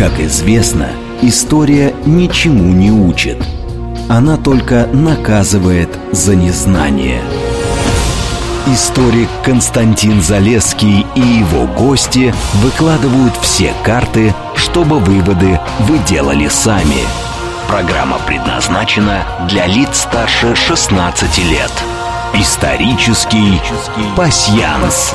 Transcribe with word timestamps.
Как 0.00 0.18
известно, 0.18 0.88
история 1.20 1.94
ничему 2.06 2.72
не 2.72 2.90
учит. 2.90 3.36
Она 4.08 4.38
только 4.38 4.86
наказывает 4.94 5.90
за 6.10 6.34
незнание. 6.34 7.20
Историк 8.66 9.28
Константин 9.44 10.22
Залеский 10.22 11.04
и 11.14 11.20
его 11.20 11.66
гости 11.66 12.34
выкладывают 12.62 13.36
все 13.42 13.74
карты, 13.84 14.34
чтобы 14.56 15.00
выводы 15.00 15.60
вы 15.80 15.98
делали 16.08 16.48
сами. 16.48 17.02
Программа 17.68 18.20
предназначена 18.20 19.24
для 19.50 19.66
лиц 19.66 19.98
старше 19.98 20.56
16 20.56 21.38
лет. 21.44 21.72
Исторический 22.32 23.60
пасьянс. 24.16 25.12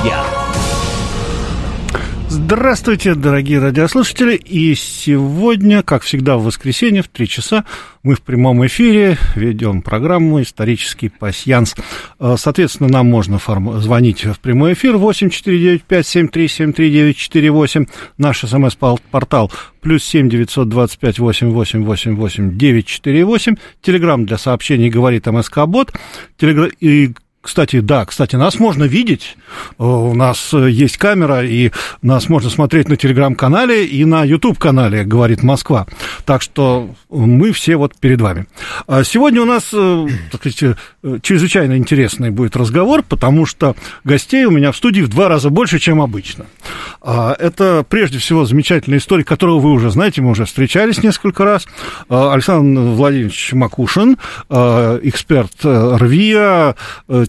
Здравствуйте, 2.37 3.15
дорогие 3.15 3.59
радиослушатели. 3.59 4.35
И 4.35 4.75
сегодня, 4.75 5.83
как 5.83 6.03
всегда, 6.03 6.35
в 6.35 6.43
воскресенье 6.43 7.01
в 7.01 7.07
3 7.07 7.29
часа 7.29 7.63
мы 8.03 8.15
в 8.15 8.21
прямом 8.21 8.67
эфире 8.67 9.17
ведем 9.35 9.81
программу 9.81 10.41
«Исторический 10.41 11.07
пасьянс». 11.07 11.75
Э, 12.19 12.35
соответственно, 12.37 12.89
нам 12.89 13.07
можно 13.07 13.39
форм... 13.39 13.79
звонить 13.79 14.25
в 14.25 14.37
прямой 14.41 14.73
эфир 14.73 14.95
8495-7373-948. 14.95 17.87
Наш 18.17 18.41
смс-портал 18.41 19.49
плюс 19.79 20.03
7 20.03 20.29
925 20.29 21.19
888 21.19 22.57
948. 22.57 23.55
Телеграмм 23.81 24.25
для 24.25 24.37
сообщений 24.37 24.89
говорит 24.89 25.25
МСК-бот. 25.25 25.93
Телегра... 26.37 26.69
И 26.81 27.13
кстати, 27.45 27.79
да, 27.79 28.03
кстати, 28.05 28.35
нас 28.35 28.57
можно 28.57 28.85
видеть. 28.85 29.37
Э, 29.77 29.83
у 29.83 30.15
нас 30.15 30.51
э, 30.51 30.67
есть 30.71 30.97
камера, 30.97 31.45
и 31.45 31.69
нас 32.01 32.27
можно 32.27 32.49
смотреть 32.49 32.89
на 32.89 32.97
телеграм-канале 32.97 33.85
и 33.85 34.03
на 34.03 34.23
YouTube-канале, 34.23 35.03
говорит 35.03 35.43
Москва. 35.43 35.85
Так 36.25 36.41
что 36.41 36.89
мы 37.11 37.51
все 37.51 37.75
вот 37.75 37.95
перед 37.99 38.19
вами. 38.19 38.47
А 38.87 39.03
сегодня 39.03 39.43
у 39.43 39.45
нас, 39.45 39.69
э, 39.73 40.07
так 40.31 40.41
сказать, 40.41 40.77
чрезвычайно 41.21 41.77
интересный 41.77 42.31
будет 42.31 42.55
разговор, 42.55 43.03
потому 43.07 43.45
что 43.45 43.75
гостей 44.03 44.45
у 44.45 44.51
меня 44.51 44.71
в 44.71 44.75
студии 44.75 45.01
в 45.01 45.09
два 45.09 45.29
раза 45.29 45.51
больше, 45.51 45.77
чем 45.77 46.01
обычно. 46.01 46.47
А, 46.99 47.35
это, 47.37 47.85
прежде 47.87 48.17
всего, 48.17 48.45
замечательный 48.45 48.97
историк, 48.97 49.27
которого 49.27 49.59
вы 49.59 49.71
уже 49.71 49.91
знаете, 49.91 50.23
мы 50.23 50.31
уже 50.31 50.45
встречались 50.45 51.03
несколько 51.03 51.45
раз. 51.45 51.67
А, 52.09 52.33
Александр 52.33 52.81
Владимирович 52.81 53.53
Макушин, 53.53 54.17
эксперт 54.49 55.63
РВИА, 55.63 56.75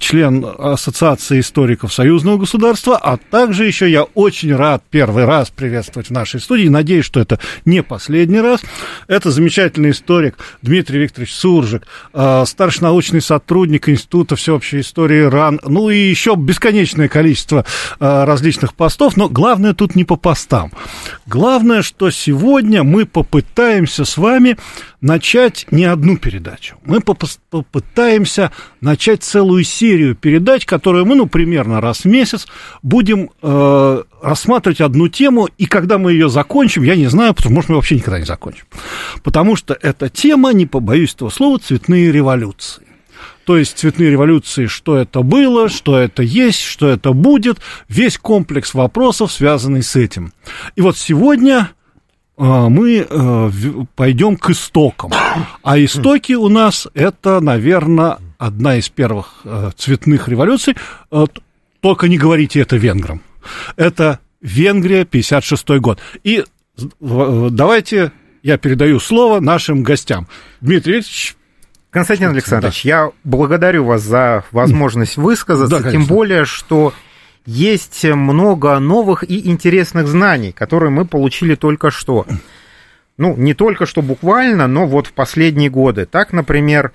член 0.07 0.47
Ассоциации 0.57 1.41
историков 1.41 1.93
Союзного 1.93 2.39
государства, 2.39 2.97
а 2.97 3.17
также 3.17 3.67
еще 3.67 3.91
я 3.91 4.05
очень 4.05 4.55
рад 4.55 4.85
первый 4.89 5.25
раз 5.25 5.51
приветствовать 5.51 6.11
в 6.11 6.13
нашей 6.13 6.39
студии, 6.39 6.69
надеюсь, 6.69 7.05
что 7.05 7.19
это 7.19 7.41
не 7.65 7.83
последний 7.83 8.41
раз. 8.41 8.61
Это 9.09 9.33
замечательный 9.33 9.91
историк 9.91 10.39
Дмитрий 10.63 11.01
Викторович 11.01 11.35
Суржик, 11.35 11.89
э, 12.15 12.45
старший 12.47 12.83
научный 12.85 13.21
сотрудник 13.21 13.89
Института 13.89 14.37
всеобщей 14.37 14.81
истории 14.81 15.23
РАН, 15.23 15.59
ну 15.65 15.91
и 15.91 15.99
еще 15.99 16.37
бесконечное 16.37 17.09
количество 17.09 17.67
э, 17.99 18.25
различных 18.25 18.75
постов, 18.75 19.17
но 19.17 19.29
главное 19.29 19.75
тут 19.75 19.97
не 19.97 20.05
по 20.05 20.15
постам. 20.15 20.71
Главное, 21.27 21.83
что 21.83 22.11
сегодня 22.11 22.85
мы 22.85 23.07
попытаемся 23.07 24.05
с 24.05 24.17
вами 24.17 24.57
начать 25.01 25.67
не 25.71 25.85
одну 25.85 26.17
передачу. 26.17 26.77
Мы 26.85 27.01
попытаемся 27.01 28.53
начать 28.81 29.23
целую 29.23 29.65
серию 29.65 29.96
передач, 30.15 30.65
которые 30.65 31.05
мы, 31.05 31.15
ну, 31.15 31.27
примерно 31.27 31.81
раз 31.81 32.01
в 32.01 32.05
месяц 32.07 32.47
будем 32.83 33.31
э, 33.43 34.03
рассматривать 34.23 34.81
одну 34.81 35.09
тему, 35.09 35.49
и 35.59 35.67
когда 35.67 35.99
мы 35.99 36.13
ее 36.13 36.29
закончим, 36.29 36.83
я 36.83 36.97
не 36.97 37.07
знаю, 37.07 37.35
потому 37.35 37.63
что 37.63 37.73
мы 37.73 37.77
вообще 37.77 37.97
никогда 37.97 38.19
не 38.19 38.27
закончим. 38.27 38.65
Потому 39.23 39.57
что 39.57 39.77
эта 39.81 40.09
тема, 40.09 40.53
не 40.53 40.67
побоюсь 40.67 41.15
этого 41.15 41.31
слова, 41.31 41.59
цветные 41.59 42.13
революции. 42.13 42.83
То 43.45 43.57
есть 43.57 43.79
цветные 43.79 44.11
революции, 44.11 44.67
что 44.67 44.97
это 44.97 45.23
было, 45.23 45.69
что 45.69 45.97
это 45.97 46.23
есть, 46.23 46.61
что 46.61 46.89
это 46.89 47.13
будет, 47.13 47.59
весь 47.89 48.19
комплекс 48.19 48.75
вопросов, 48.75 49.31
связанный 49.31 49.85
с 49.85 49.95
этим. 49.95 50.33
И 50.75 50.81
вот 50.81 50.97
сегодня 50.99 51.71
а, 52.37 52.69
мы 52.69 53.07
э, 53.09 53.51
пойдем 53.95 54.37
к 54.37 54.51
истокам. 54.51 55.13
А 55.63 55.79
истоки 55.79 56.33
у 56.33 56.49
нас 56.49 56.87
это, 56.93 57.41
наверное, 57.41 58.19
одна 58.39 58.77
из 58.77 58.89
первых 58.89 59.41
э, 59.45 59.71
цветных 59.77 60.29
революций. 60.29 60.77
Э, 61.11 61.27
только 61.81 62.09
не 62.09 62.19
говорите 62.19 62.61
это 62.61 62.77
венграм. 62.77 63.23
Это 63.77 64.21
Венгрия, 64.41 65.05
56 65.05 65.69
год. 65.79 66.01
И 66.23 66.45
давайте 67.01 68.13
я 68.43 68.59
передаю 68.59 69.01
слово 69.01 69.41
нашим 69.41 69.83
гостям. 69.83 70.29
Дмитрий 70.61 70.95
Ильич, 70.95 71.37
Константин 71.91 72.29
Александрович, 72.29 72.83
да. 72.85 72.89
я 72.89 73.11
благодарю 73.25 73.85
вас 73.85 74.03
за 74.03 74.45
возможность 74.53 75.17
высказаться, 75.17 75.81
да, 75.81 75.91
тем 75.91 76.05
более, 76.05 76.45
что 76.45 76.93
есть 77.47 78.05
много 78.05 78.79
новых 78.79 79.23
и 79.29 79.49
интересных 79.49 80.07
знаний, 80.07 80.53
которые 80.53 80.91
мы 80.91 81.07
получили 81.07 81.55
только 81.55 81.91
что. 81.91 82.27
Ну, 83.17 83.35
не 83.37 83.55
только 83.55 83.87
что 83.87 84.03
буквально, 84.03 84.67
но 84.67 84.87
вот 84.87 85.07
в 85.07 85.13
последние 85.13 85.71
годы. 85.71 86.05
Так, 86.05 86.33
например, 86.33 86.93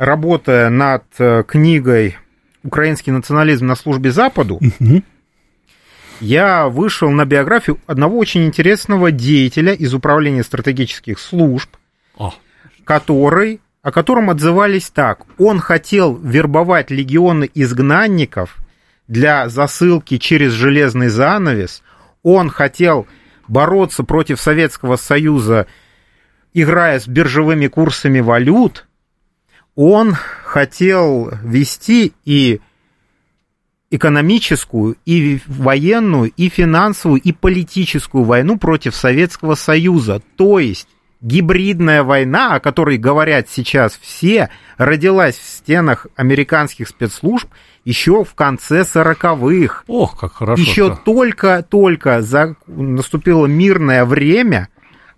работая 0.00 0.68
над 0.70 1.04
э, 1.18 1.44
книгой 1.46 2.16
«Украинский 2.64 3.12
национализм 3.12 3.66
на 3.66 3.76
службе 3.76 4.10
Западу», 4.10 4.58
я 6.20 6.68
вышел 6.68 7.10
на 7.10 7.24
биографию 7.24 7.78
одного 7.86 8.18
очень 8.18 8.44
интересного 8.44 9.10
деятеля 9.10 9.72
из 9.72 9.94
управления 9.94 10.42
стратегических 10.42 11.18
служб, 11.18 11.70
который, 12.84 13.60
о 13.82 13.92
котором 13.92 14.28
отзывались 14.28 14.90
так. 14.90 15.22
Он 15.38 15.60
хотел 15.60 16.16
вербовать 16.16 16.90
легионы 16.90 17.48
изгнанников– 17.54 18.56
для 19.10 19.48
засылки 19.48 20.18
через 20.18 20.52
железный 20.52 21.08
занавес. 21.08 21.82
Он 22.22 22.48
хотел 22.48 23.08
бороться 23.48 24.04
против 24.04 24.40
Советского 24.40 24.94
Союза, 24.94 25.66
играя 26.54 27.00
с 27.00 27.08
биржевыми 27.08 27.66
курсами 27.66 28.20
валют. 28.20 28.86
Он 29.82 30.14
хотел 30.44 31.32
вести 31.42 32.12
и 32.26 32.60
экономическую, 33.90 34.98
и 35.06 35.40
военную, 35.46 36.32
и 36.36 36.50
финансовую, 36.50 37.18
и 37.22 37.32
политическую 37.32 38.24
войну 38.24 38.58
против 38.58 38.94
Советского 38.94 39.54
Союза. 39.54 40.20
То 40.36 40.58
есть 40.58 40.86
гибридная 41.22 42.02
война, 42.02 42.56
о 42.56 42.60
которой 42.60 42.98
говорят 42.98 43.48
сейчас 43.48 43.98
все, 43.98 44.50
родилась 44.76 45.38
в 45.38 45.48
стенах 45.48 46.08
американских 46.14 46.86
спецслужб 46.86 47.48
еще 47.86 48.22
в 48.22 48.34
конце 48.34 48.82
40-х. 48.82 49.84
Ох, 49.86 50.20
как 50.20 50.34
хорошо. 50.34 50.60
Еще 50.60 50.94
только-только 50.94 52.22
наступило 52.66 53.46
мирное 53.46 54.04
время, 54.04 54.68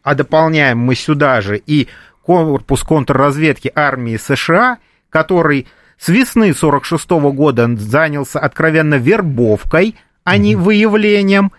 а 0.05 0.15
дополняем 0.15 0.79
мы 0.79 0.95
сюда 0.95 1.41
же 1.41 1.61
и 1.67 1.89
корпус 2.25 2.83
контрразведки 2.83 3.71
армии 3.75 4.17
США, 4.17 4.79
который 5.11 5.67
с 5.99 6.09
весны 6.09 6.55
46 6.55 7.11
-го 7.11 7.33
года 7.33 7.69
занялся 7.77 8.41
откровенно 8.41 8.97
вербовкой, 8.97 9.97
а 10.25 10.37
не 10.37 10.57
выявлением 10.57 11.53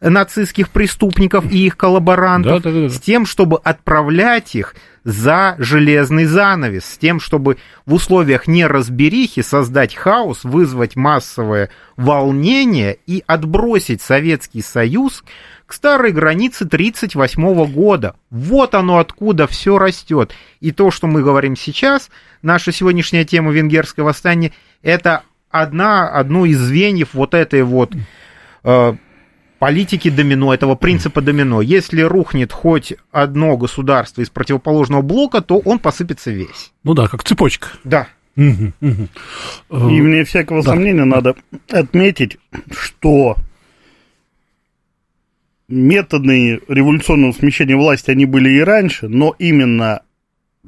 нацистских 0.00 0.70
преступников 0.70 1.50
и 1.50 1.66
их 1.66 1.76
коллаборантов, 1.76 2.62
да, 2.62 2.70
да, 2.70 2.82
да. 2.82 2.88
с 2.88 3.00
тем, 3.00 3.24
чтобы 3.24 3.58
отправлять 3.58 4.54
их 4.54 4.74
за 5.04 5.54
железный 5.58 6.24
занавес, 6.24 6.84
с 6.84 6.98
тем, 6.98 7.20
чтобы 7.20 7.58
в 7.86 7.94
условиях 7.94 8.46
неразберихи 8.46 9.40
создать 9.42 9.94
хаос, 9.94 10.44
вызвать 10.44 10.96
массовое 10.96 11.70
волнение 11.96 12.98
и 13.06 13.22
отбросить 13.26 14.02
Советский 14.02 14.62
Союз 14.62 15.24
к 15.66 15.72
старой 15.72 16.12
границе 16.12 16.64
1938 16.64 17.72
года. 17.72 18.14
Вот 18.30 18.74
оно 18.74 18.98
откуда 18.98 19.46
все 19.46 19.78
растет. 19.78 20.32
И 20.60 20.70
то, 20.70 20.90
что 20.90 21.06
мы 21.06 21.22
говорим 21.22 21.56
сейчас, 21.56 22.08
наша 22.42 22.72
сегодняшняя 22.72 23.24
тема 23.24 23.52
венгерское 23.52 24.04
восстание, 24.04 24.52
это 24.82 25.24
одна, 25.50 26.08
одно 26.08 26.46
из 26.46 26.58
звеньев 26.58 27.10
вот 27.14 27.34
этой 27.34 27.62
вот 27.64 27.92
э, 28.62 28.94
политики 29.58 30.08
домино, 30.08 30.54
этого 30.54 30.76
принципа 30.76 31.20
домино. 31.20 31.60
Если 31.62 32.02
рухнет 32.02 32.52
хоть 32.52 32.94
одно 33.10 33.56
государство 33.56 34.22
из 34.22 34.30
противоположного 34.30 35.02
блока, 35.02 35.40
то 35.40 35.58
он 35.58 35.80
посыпется 35.80 36.30
весь. 36.30 36.72
Ну 36.84 36.94
да, 36.94 37.08
как 37.08 37.24
цепочка. 37.24 37.68
Да. 37.82 38.08
И 38.36 38.72
вне 39.68 40.24
всякого 40.24 40.62
да. 40.62 40.70
сомнения 40.70 41.04
надо 41.04 41.34
отметить, 41.70 42.38
что 42.70 43.36
методы 45.68 46.60
революционного 46.68 47.32
смещения 47.32 47.76
власти, 47.76 48.10
они 48.10 48.26
были 48.26 48.50
и 48.50 48.60
раньше, 48.60 49.08
но 49.08 49.34
именно 49.38 50.02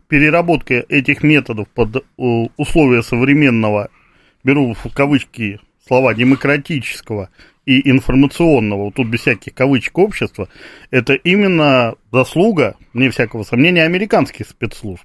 переработка 0.08 0.84
этих 0.88 1.22
методов 1.22 1.68
под 1.68 1.96
э, 1.96 2.00
условия 2.56 3.02
современного, 3.02 3.90
беру 4.42 4.74
в 4.74 4.92
кавычки 4.92 5.60
слова, 5.86 6.14
демократического 6.14 7.30
и 7.66 7.90
информационного, 7.90 8.84
вот 8.84 8.94
тут 8.94 9.08
без 9.08 9.20
всяких 9.20 9.54
кавычек 9.54 9.98
общества, 9.98 10.48
это 10.90 11.14
именно 11.14 11.94
заслуга, 12.10 12.76
вне 12.94 13.10
всякого 13.10 13.42
сомнения, 13.42 13.84
американских 13.84 14.46
спецслужб. 14.48 15.04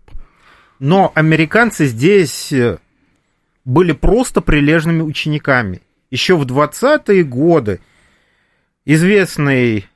Но 0.80 1.12
американцы 1.16 1.86
здесь 1.86 2.52
э, 2.52 2.78
были 3.66 3.92
просто 3.92 4.42
прилежными 4.42 5.02
учениками. 5.02 5.82
Еще 6.10 6.36
в 6.36 6.46
20-е 6.46 7.24
годы 7.24 7.80
известный 8.86 9.88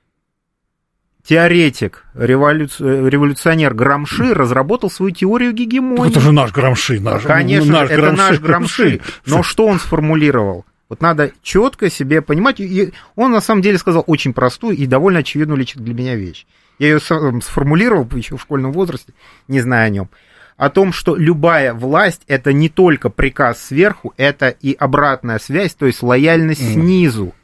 теоретик, 1.28 2.06
революци... 2.14 2.84
революционер 2.84 3.74
Грамши 3.74 4.34
разработал 4.34 4.90
свою 4.90 5.12
теорию 5.12 5.52
гегемонии. 5.52 6.12
Это 6.12 6.22
же 6.22 6.32
наш 6.32 6.52
Грамши. 6.52 7.00
Наш, 7.00 7.24
Конечно, 7.24 7.72
наш 7.74 7.90
это 7.90 8.02
Грамши. 8.02 8.22
наш 8.22 8.40
Грамши. 8.40 9.02
Но 9.26 9.44
что 9.44 9.66
он 9.68 9.80
сформулировал? 9.80 10.66
Вот 10.90 11.02
надо 11.02 11.32
четко 11.42 11.90
себе 11.90 12.22
понимать. 12.22 12.62
И 12.62 12.94
он 13.16 13.32
на 13.32 13.42
самом 13.42 13.62
деле 13.62 13.78
сказал 13.78 14.04
очень 14.08 14.34
простую 14.34 14.78
и 14.78 14.86
довольно 14.86 15.20
очевидную 15.20 15.58
лично 15.58 15.84
для 15.84 15.94
меня 15.94 16.16
вещь. 16.16 16.46
Я 16.80 16.88
ее 16.88 17.00
сформулировал 17.00 18.08
еще 18.16 18.38
в 18.38 18.42
школьном 18.42 18.72
возрасте, 18.72 19.14
не 19.48 19.60
зная 19.60 19.86
о 19.86 19.90
нем. 19.90 20.10
О 20.56 20.70
том, 20.70 20.92
что 20.92 21.16
любая 21.16 21.74
власть 21.74 22.24
это 22.28 22.52
не 22.52 22.70
только 22.70 23.10
приказ 23.10 23.62
сверху, 23.62 24.14
это 24.18 24.48
и 24.50 24.74
обратная 24.74 25.38
связь, 25.38 25.76
то 25.76 25.86
есть 25.86 26.02
лояльность 26.02 26.62
mm. 26.62 26.74
снизу. 26.74 27.36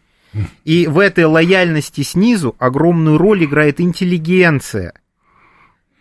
И 0.63 0.87
в 0.87 0.99
этой 0.99 1.25
лояльности 1.25 2.01
снизу 2.01 2.55
огромную 2.59 3.17
роль 3.17 3.43
играет 3.43 3.79
интеллигенция, 3.79 4.93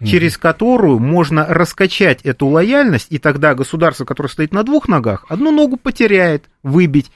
через 0.05 0.37
которую 0.37 0.99
можно 0.99 1.47
раскачать 1.47 2.23
эту 2.23 2.47
лояльность, 2.47 3.09
и 3.11 3.19
тогда 3.19 3.55
государство, 3.55 4.05
которое 4.05 4.29
стоит 4.29 4.53
на 4.53 4.63
двух 4.65 4.89
ногах, 4.89 5.27
одну 5.29 5.51
ногу 5.51 5.77
потеряет, 5.77 6.45
выбить. 6.63 7.11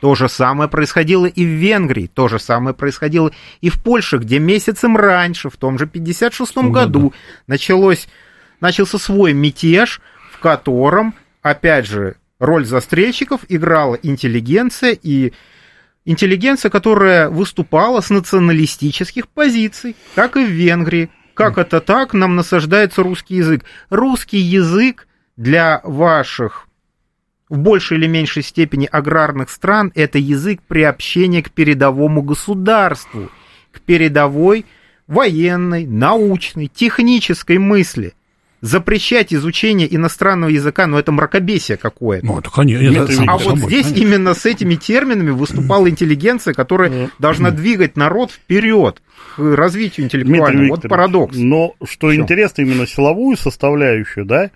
То 0.00 0.14
же 0.14 0.28
самое 0.28 0.68
происходило 0.68 1.26
и 1.26 1.44
в 1.44 1.48
Венгрии, 1.48 2.10
то 2.12 2.28
же 2.28 2.38
самое 2.38 2.74
происходило 2.74 3.30
и 3.60 3.70
в 3.70 3.82
Польше, 3.82 4.18
где 4.18 4.38
месяцем 4.38 4.96
раньше, 4.96 5.48
в 5.48 5.56
том 5.56 5.78
же 5.78 5.86
56 5.86 6.56
году, 6.70 7.14
началось, 7.46 8.08
начался 8.60 8.98
свой 8.98 9.32
мятеж, 9.32 10.00
в 10.32 10.40
котором, 10.40 11.14
опять 11.40 11.86
же, 11.86 12.16
роль 12.38 12.66
застрельщиков 12.66 13.42
играла 13.48 13.94
интеллигенция 14.02 14.98
и 15.00 15.32
интеллигенция, 16.06 16.70
которая 16.70 17.28
выступала 17.28 18.00
с 18.00 18.08
националистических 18.08 19.28
позиций, 19.28 19.94
как 20.14 20.38
и 20.38 20.44
в 20.44 20.48
Венгрии. 20.48 21.10
Как 21.34 21.58
это 21.58 21.80
так? 21.80 22.14
Нам 22.14 22.34
насаждается 22.34 23.02
русский 23.02 23.34
язык. 23.34 23.64
Русский 23.90 24.38
язык 24.38 25.06
для 25.36 25.82
ваших 25.84 26.66
в 27.48 27.58
большей 27.58 27.98
или 27.98 28.06
меньшей 28.06 28.42
степени 28.42 28.88
аграрных 28.90 29.50
стран 29.50 29.92
это 29.94 30.18
язык 30.18 30.62
приобщения 30.66 31.42
к 31.44 31.50
передовому 31.50 32.22
государству, 32.22 33.30
к 33.70 33.80
передовой 33.80 34.66
военной, 35.06 35.86
научной, 35.86 36.66
технической 36.66 37.58
мысли– 37.58 38.14
запрещать 38.66 39.32
изучение 39.32 39.94
иностранного 39.94 40.50
языка, 40.50 40.86
ну 40.86 40.98
это 40.98 41.12
мракобесие 41.12 41.76
какое-то. 41.76 42.26
Ну, 42.26 42.38
это, 42.38 42.50
конечно. 42.50 43.04
Это, 43.04 43.22
а 43.26 43.38
вот 43.38 43.42
собой, 43.42 43.70
здесь 43.70 43.86
конечно. 43.86 44.02
именно 44.02 44.34
с 44.34 44.44
этими 44.44 44.74
терминами 44.74 45.30
выступала 45.30 45.88
интеллигенция, 45.88 46.52
которая 46.52 47.10
должна 47.18 47.50
двигать 47.50 47.96
народ 47.96 48.32
вперед 48.32 49.02
к 49.36 49.38
развитию 49.38 50.06
интеллектуальному. 50.06 50.68
Вот 50.70 50.82
парадокс. 50.82 51.36
Но 51.36 51.74
что 51.84 52.10
Всё. 52.10 52.20
интересно, 52.20 52.62
именно 52.62 52.86
силовую 52.86 53.36
составляющую, 53.36 54.26
да, 54.26 54.50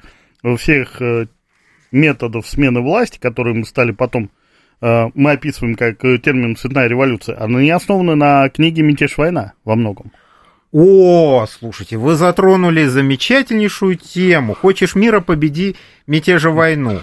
всех 0.56 1.00
э, 1.00 1.26
методов 1.92 2.46
смены 2.46 2.80
власти, 2.80 3.18
которые 3.18 3.54
мы 3.54 3.64
стали 3.64 3.92
потом 3.92 4.30
э, 4.80 5.06
мы 5.14 5.32
описываем 5.32 5.76
как 5.76 6.04
э, 6.04 6.18
термин 6.18 6.56
«цветная 6.56 6.88
революция», 6.88 7.40
она 7.40 7.60
не 7.60 7.70
основана 7.70 8.14
на 8.14 8.48
книге 8.48 8.82
«Мятеж 8.82 9.18
война» 9.18 9.52
во 9.64 9.76
многом. 9.76 10.12
О, 10.72 11.46
слушайте, 11.50 11.96
вы 11.96 12.14
затронули 12.14 12.86
замечательнейшую 12.86 13.96
тему. 13.96 14.54
Хочешь 14.54 14.94
мира, 14.94 15.20
победи 15.20 15.76
мятежа 16.06 16.50
войну. 16.50 17.02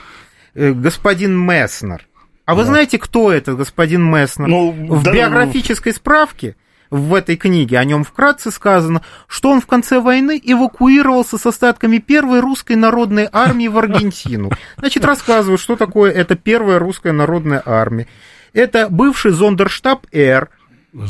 Э, 0.54 0.72
господин 0.72 1.38
Месснер. 1.38 2.08
А 2.46 2.56
вы 2.56 2.62
да. 2.62 2.68
знаете, 2.70 2.98
кто 2.98 3.32
это, 3.32 3.56
господин 3.56 4.04
Месснер? 4.10 4.48
Ну, 4.48 4.72
в 4.72 5.04
да, 5.04 5.12
биографической 5.12 5.92
справке 5.92 6.56
в 6.90 7.14
этой 7.14 7.36
книге 7.36 7.78
о 7.80 7.84
нем 7.84 8.06
вкратце 8.06 8.52
сказано, 8.52 9.02
что 9.28 9.50
он 9.50 9.60
в 9.60 9.68
конце 9.68 10.00
войны 10.00 10.42
эвакуировался 10.42 11.38
с 11.38 11.46
остатками 11.46 11.98
первой 11.98 12.40
русской 12.40 12.78
народной 12.78 13.28
армии 13.30 13.68
в 13.68 13.78
Аргентину. 13.78 14.52
Значит, 14.78 15.04
рассказываю, 15.04 15.58
что 15.58 15.76
такое 15.76 16.12
эта 16.12 16.36
первая 16.36 16.80
русская 16.80 17.12
народная 17.12 17.62
армия. 17.66 18.08
Это 18.54 18.88
бывший 18.90 19.32
зондерштаб-Р, 19.32 20.50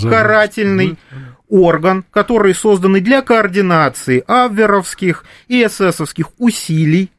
карательный 0.02 0.98
орган, 1.50 2.06
который 2.12 2.54
создан 2.54 2.94
для 2.94 3.22
координации 3.22 4.24
авверовских 4.28 5.26
и 5.48 5.64
эсэсовских 5.64 6.32
усилий 6.38 7.12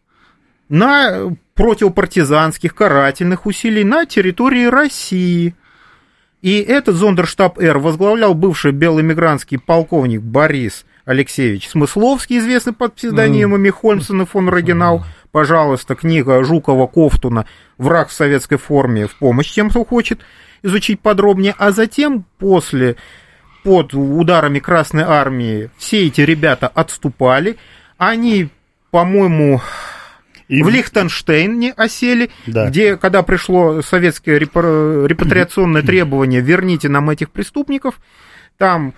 на 0.68 1.30
противопартизанских 1.54 2.74
карательных 2.74 3.46
усилий 3.46 3.84
на 3.84 4.06
территории 4.06 4.66
России. 4.66 5.54
И 6.40 6.60
этот 6.60 6.94
зондерштаб-Р 6.94 7.78
возглавлял 7.78 8.34
бывший 8.34 8.70
белоэмигрантский 8.70 9.58
полковник 9.58 10.22
Борис 10.22 10.84
Алексеевич 11.04 11.68
Смысловский, 11.68 12.38
известный 12.38 12.74
под 12.74 12.94
псевдонимами 12.94 13.70
Хольмсон 13.70 14.22
и 14.22 14.24
фон 14.26 14.48
Рогенау. 14.48 15.04
Пожалуйста, 15.32 15.94
книга 15.96 16.42
Жукова-Кофтуна 16.44 17.46
«Враг 17.76 18.10
в 18.10 18.12
советской 18.12 18.56
форме» 18.56 19.06
в 19.06 19.16
помощь 19.16 19.52
тем, 19.52 19.70
кто 19.70 19.84
хочет 19.84 20.20
изучить 20.62 21.00
подробнее. 21.00 21.54
А 21.58 21.72
затем, 21.72 22.24
после 22.38 22.96
под 23.62 23.94
ударами 23.94 24.58
Красной 24.58 25.02
Армии 25.02 25.70
все 25.76 26.06
эти 26.06 26.20
ребята 26.20 26.68
отступали. 26.68 27.56
Они, 27.96 28.48
по-моему, 28.90 29.60
и... 30.48 30.62
в 30.62 30.68
Лихтенштейне 30.68 31.72
осели, 31.72 32.30
да. 32.46 32.68
где, 32.68 32.96
когда 32.96 33.22
пришло 33.22 33.82
советское 33.82 34.38
репатриационное 34.38 35.82
требование, 35.86 36.40
верните 36.40 36.88
нам 36.88 37.10
этих 37.10 37.30
преступников, 37.30 38.00
там 38.56 38.94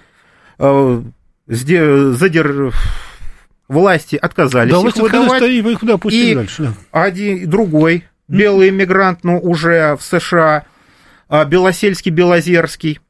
э, 0.59 1.03
задер... 1.47 2.73
власти 3.69 4.17
отказались 4.17 4.73
да, 4.73 4.89
их 4.89 4.97
выдавать. 4.97 5.43
И, 5.43 5.63
вы 5.63 5.77
куда 5.77 5.99
и 6.09 6.35
дальше, 6.35 6.63
да. 6.63 7.03
один, 7.03 7.49
другой 7.49 8.05
белый 8.31 8.69
иммигрант, 8.71 9.25
но 9.25 9.39
уже 9.39 9.97
в 9.97 10.03
США, 10.03 10.65
а, 11.29 11.45
Белосельский-Белозерский, 11.45 13.01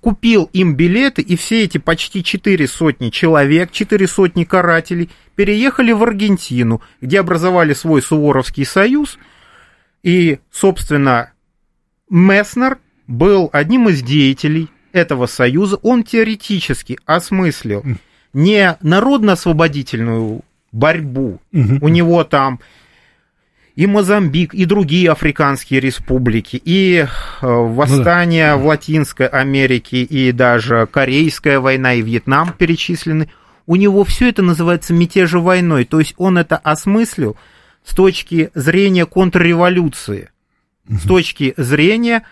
купил 0.00 0.48
им 0.52 0.74
билеты, 0.74 1.22
и 1.22 1.36
все 1.36 1.64
эти 1.64 1.78
почти 1.78 2.24
четыре 2.24 2.66
сотни 2.66 3.10
человек, 3.10 3.70
четыре 3.70 4.06
сотни 4.06 4.44
карателей 4.44 5.10
переехали 5.34 5.92
в 5.92 6.02
Аргентину, 6.02 6.80
где 7.00 7.20
образовали 7.20 7.74
свой 7.74 8.02
Суворовский 8.02 8.64
союз, 8.64 9.18
и, 10.02 10.38
собственно, 10.50 11.32
Месснер 12.08 12.78
был 13.06 13.50
одним 13.52 13.88
из 13.88 14.02
деятелей 14.02 14.68
этого 14.92 15.26
союза. 15.26 15.76
Он 15.76 16.04
теоретически 16.04 16.98
осмыслил 17.04 17.84
не 18.32 18.76
народно-освободительную 18.80 20.42
борьбу, 20.72 21.40
угу. 21.52 21.78
у 21.80 21.88
него 21.88 22.24
там 22.24 22.60
и 23.76 23.86
Мозамбик, 23.86 24.54
и 24.54 24.66
другие 24.66 25.10
африканские 25.10 25.80
республики, 25.80 26.60
и 26.64 27.06
э, 27.06 27.06
восстание 27.40 28.52
ну, 28.52 28.58
да. 28.58 28.62
в 28.62 28.66
Латинской 28.66 29.26
Америке, 29.26 30.02
и 30.02 30.30
даже 30.32 30.86
Корейская 30.90 31.58
война, 31.58 31.94
и 31.94 32.02
Вьетнам 32.02 32.52
перечислены. 32.56 33.30
У 33.66 33.76
него 33.76 34.04
все 34.04 34.28
это 34.28 34.42
называется 34.42 34.94
мятежа 34.94 35.40
войной, 35.40 35.84
то 35.84 35.98
есть 35.98 36.14
он 36.18 36.38
это 36.38 36.56
осмыслил 36.56 37.36
с 37.84 37.94
точки 37.94 38.50
зрения 38.54 39.06
контрреволюции, 39.06 40.30
с 40.88 41.02
точки 41.06 41.54
зрения 41.56 42.24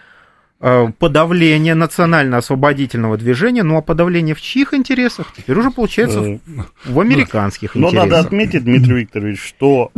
подавление 0.99 1.75
национально-освободительного 1.75 3.17
движения, 3.17 3.63
ну 3.63 3.77
а 3.79 3.83
подавление 3.83 4.35
в 4.35 4.41
чьих 4.41 4.75
интересах? 4.75 5.33
Теперь 5.37 5.59
уже 5.59 5.71
получается 5.71 6.39
в, 6.85 7.01
американских 7.01 7.75
Но 7.75 7.89
интересах. 7.89 8.09
Но 8.09 8.17
надо 8.17 8.27
отметить, 8.27 8.65
Дмитрий 8.65 9.01
Викторович, 9.01 9.41
что 9.41 9.91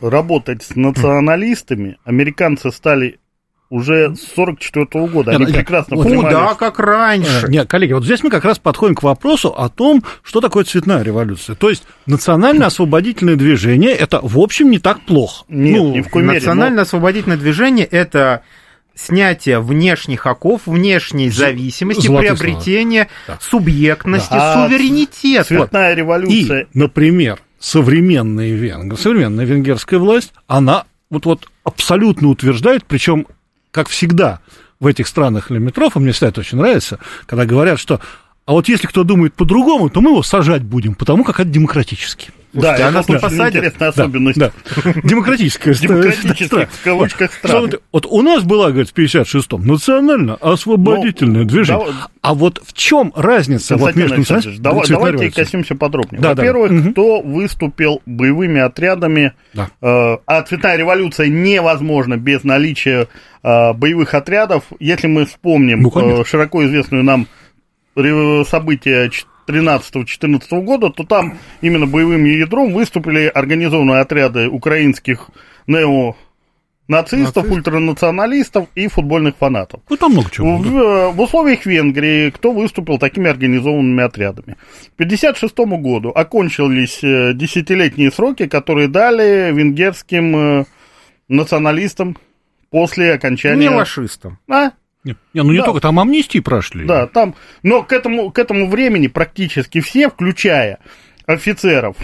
работать 0.00 0.62
с 0.62 0.74
националистами 0.74 1.98
американцы 2.04 2.70
стали 2.70 3.18
уже 3.68 4.14
с 4.14 4.22
44 4.34 4.86
-го 4.86 5.08
года. 5.08 5.32
Они 5.32 5.44
нет, 5.46 5.54
прекрасно 5.54 5.96
нет, 5.96 6.04
понимали. 6.04 6.34
Куда, 6.34 6.54
как 6.54 6.78
раньше. 6.78 7.46
Э, 7.46 7.50
нет, 7.50 7.68
коллеги, 7.68 7.92
вот 7.92 8.04
здесь 8.04 8.22
мы 8.22 8.30
как 8.30 8.44
раз 8.44 8.58
подходим 8.58 8.94
к 8.94 9.02
вопросу 9.02 9.48
о 9.48 9.68
том, 9.68 10.04
что 10.22 10.40
такое 10.40 10.64
цветная 10.64 11.02
революция. 11.02 11.56
То 11.56 11.68
есть 11.68 11.82
национально-освободительное 12.06 13.36
движение 13.36 13.90
это, 13.90 14.20
в 14.22 14.38
общем, 14.38 14.70
не 14.70 14.78
так 14.78 15.00
плохо. 15.00 15.44
Нет, 15.48 15.76
ну, 15.76 15.94
ни 15.94 16.00
в 16.00 16.08
коем 16.08 16.26
Национально-освободительное 16.26 17.36
движение 17.36 17.86
это 17.86 18.42
снятие 18.96 19.60
внешних 19.60 20.26
оков, 20.26 20.62
внешней 20.66 21.30
зависимости, 21.30 22.06
Золотые 22.06 22.34
приобретение 22.34 23.08
да. 23.28 23.38
субъектности, 23.40 24.30
да. 24.32 24.66
суверенитета. 24.66 25.44
Цветная 25.44 25.94
революция. 25.94 26.62
И, 26.62 26.66
например, 26.78 27.38
современная 27.60 28.54
венгр, 28.54 28.98
современная 28.98 29.44
венгерская 29.44 30.00
власть, 30.00 30.32
она 30.46 30.84
вот, 31.10 31.26
вот 31.26 31.48
абсолютно 31.62 32.28
утверждает, 32.28 32.84
причем, 32.84 33.26
как 33.70 33.88
всегда, 33.88 34.40
в 34.80 34.86
этих 34.86 35.06
странах 35.06 35.50
лимитрофа, 35.50 36.00
мне, 36.00 36.12
кстати, 36.12 36.38
очень 36.40 36.58
нравится, 36.58 36.98
когда 37.26 37.44
говорят, 37.44 37.78
что 37.78 38.00
а 38.46 38.52
вот 38.52 38.68
если 38.68 38.86
кто 38.86 39.02
думает 39.02 39.34
по-другому, 39.34 39.90
то 39.90 40.00
мы 40.00 40.10
его 40.10 40.22
сажать 40.22 40.62
будем, 40.62 40.94
потому 40.94 41.24
как 41.24 41.40
это 41.40 41.48
демократически. 41.48 42.30
Да, 42.62 42.72
а 42.74 42.78
это 42.78 42.90
нас 42.90 43.08
не 43.08 43.18
посадят? 43.18 43.54
интересная 43.56 43.92
Да, 43.92 44.02
особенность. 44.02 44.38
да. 44.38 44.50
Демократическая 45.04 45.74
ст- 45.74 45.82
Демократических, 45.82 46.46
страна. 46.46 46.66
в 46.66 46.82
кавычках, 46.84 47.30
Что 47.32 47.48
стран. 47.48 47.70
вот, 47.92 48.06
у 48.10 48.22
нас 48.22 48.42
была, 48.44 48.68
говорит, 48.70 48.90
в 48.90 48.94
56-м 48.94 49.66
национально-освободительное 49.66 51.42
Ну, 51.42 51.48
движение. 51.48 51.86
А 52.22 52.34
вот 52.34 52.60
в 52.64 52.72
чем 52.72 53.12
разница 53.14 53.76
вот 53.76 53.94
между 53.94 54.16
давай- 54.58 54.82
давайте 54.88 55.30
коснемся 55.30 55.74
подробнее. 55.74 56.20
Да, 56.20 56.34
да. 56.34 56.42
Во-первых, 56.42 56.92
кто 56.92 57.20
выступил 57.20 58.02
боевыми 58.06 58.60
отрядами, 58.60 59.32
Да. 59.54 59.68
э, 59.80 60.16
а 60.26 60.42
цветная 60.42 60.76
революция 60.76 61.28
невозможна 61.28 62.16
без 62.16 62.42
наличия 62.44 63.08
э, 63.42 63.72
боевых 63.74 64.14
отрядов. 64.14 64.64
Если 64.80 65.06
мы 65.06 65.24
вспомним 65.26 65.82
Ну, 65.82 66.20
э, 66.20 66.24
широко 66.24 66.64
известную 66.66 67.04
нам 67.04 67.28
события 68.44 69.08
13-14 69.46 70.62
года, 70.62 70.90
то 70.90 71.04
там 71.04 71.38
именно 71.60 71.86
боевым 71.86 72.24
ядром 72.24 72.72
выступили 72.72 73.26
организованные 73.26 74.00
отряды 74.00 74.48
украинских 74.48 75.28
нео 75.66 76.16
нацистов, 76.88 77.36
Нацистов. 77.44 77.50
ультранационалистов 77.50 78.68
и 78.74 78.88
футбольных 78.88 79.36
фанатов. 79.36 79.80
Ну, 79.88 79.96
там 79.96 80.12
много 80.12 80.30
чего. 80.30 80.56
В, 80.58 80.76
э, 80.76 81.10
в 81.10 81.20
условиях 81.20 81.66
Венгрии 81.66 82.30
кто 82.30 82.52
выступил 82.52 82.98
такими 82.98 83.28
организованными 83.28 84.02
отрядами? 84.02 84.56
К 84.96 85.02
1956 85.02 85.58
году 85.80 86.12
окончились 86.14 87.02
э, 87.02 87.32
десятилетние 87.34 88.10
сроки, 88.10 88.46
которые 88.46 88.88
дали 88.88 89.52
венгерским 89.52 90.36
э, 90.36 90.64
националистам 91.28 92.16
после 92.70 93.14
окончания... 93.14 93.68
Не 93.68 93.68
лашистам. 93.68 94.38
А? 94.48 94.70
Не, 95.34 95.42
ну 95.42 95.52
не 95.52 95.58
да. 95.58 95.64
только, 95.64 95.80
там 95.80 95.98
амнистии 96.00 96.40
прошли. 96.40 96.84
Да, 96.84 97.06
там. 97.06 97.34
Но 97.62 97.82
к 97.82 97.92
этому, 97.92 98.30
к 98.30 98.38
этому 98.38 98.68
времени 98.68 99.06
практически 99.06 99.80
все, 99.80 100.08
включая 100.10 100.78
офицеров, 101.26 101.96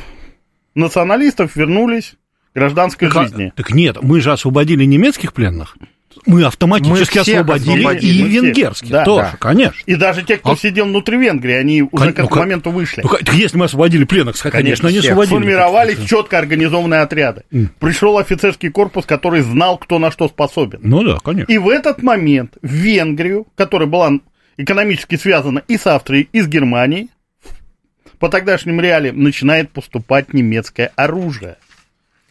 националистов, 0.75 1.57
вернулись 1.57 2.15
к 2.53 2.57
гражданской 2.57 3.09
Так, 3.09 3.17
а- 3.17 3.23
жизни. 3.23 3.53
так 3.57 3.71
нет, 3.75 3.99
мы 4.03 4.21
же 4.21 4.33
освободили 4.33 4.85
немецких 4.85 5.33
пленных. 5.33 5.77
Мы 6.27 6.45
автоматически 6.45 7.17
Мы 7.19 7.21
освободили, 7.23 7.79
освободили. 7.81 8.13
и 8.19 8.23
Мы 8.23 8.29
венгерских 8.29 8.89
Да, 8.91 9.05
тоже, 9.05 9.29
да. 9.33 9.37
конечно. 9.39 9.75
И 9.87 9.95
даже 9.97 10.23
те, 10.23 10.37
кто 10.37 10.53
А- 10.53 10.57
сидел 10.57 10.87
внутри 10.87 11.17
Венгрии, 11.19 11.55
они 11.55 11.83
уже 11.83 11.91
Кон- 11.91 12.01
к 12.01 12.05
ну, 12.05 12.11
этому 12.11 12.29
как- 12.29 12.39
моменту 12.39 12.71
вышли. 12.71 13.01
Ну, 13.03 13.09
так 13.11 13.35
если 13.35 13.57
мы 13.57 13.65
освободили 13.67 14.05
пленных, 14.05 14.37
конечно, 14.39 14.89
они 14.89 14.99
всех. 14.99 15.13
освободили. 15.13 15.35
Формировались 15.39 16.05
четко 16.05 16.39
организованные 16.39 17.01
отряды. 17.01 17.43
Пришел 17.81 18.19
офицерский 18.19 18.71
корпус, 18.71 19.05
который 19.07 19.41
знал, 19.43 19.79
кто 19.79 19.99
на 19.99 20.11
что 20.11 20.29
способен. 20.29 20.81
Ну 20.83 21.03
да, 21.05 21.19
конечно. 21.19 21.51
И 21.53 21.59
в 21.59 21.69
этот 21.69 22.03
момент 22.03 22.55
в 22.63 22.69
Венгрию, 22.73 23.47
которая 23.57 23.89
была 23.89 24.11
экономически 24.57 25.17
связана 25.17 25.63
и 25.67 25.77
с 25.79 25.87
Австрией, 25.87 26.29
и 26.33 26.41
с 26.41 26.47
Германией, 26.47 27.09
по 28.19 28.29
тогдашним 28.29 28.81
реалиям 28.81 29.21
начинает 29.23 29.71
поступать 29.71 30.33
немецкое 30.33 30.93
оружие. 30.95 31.57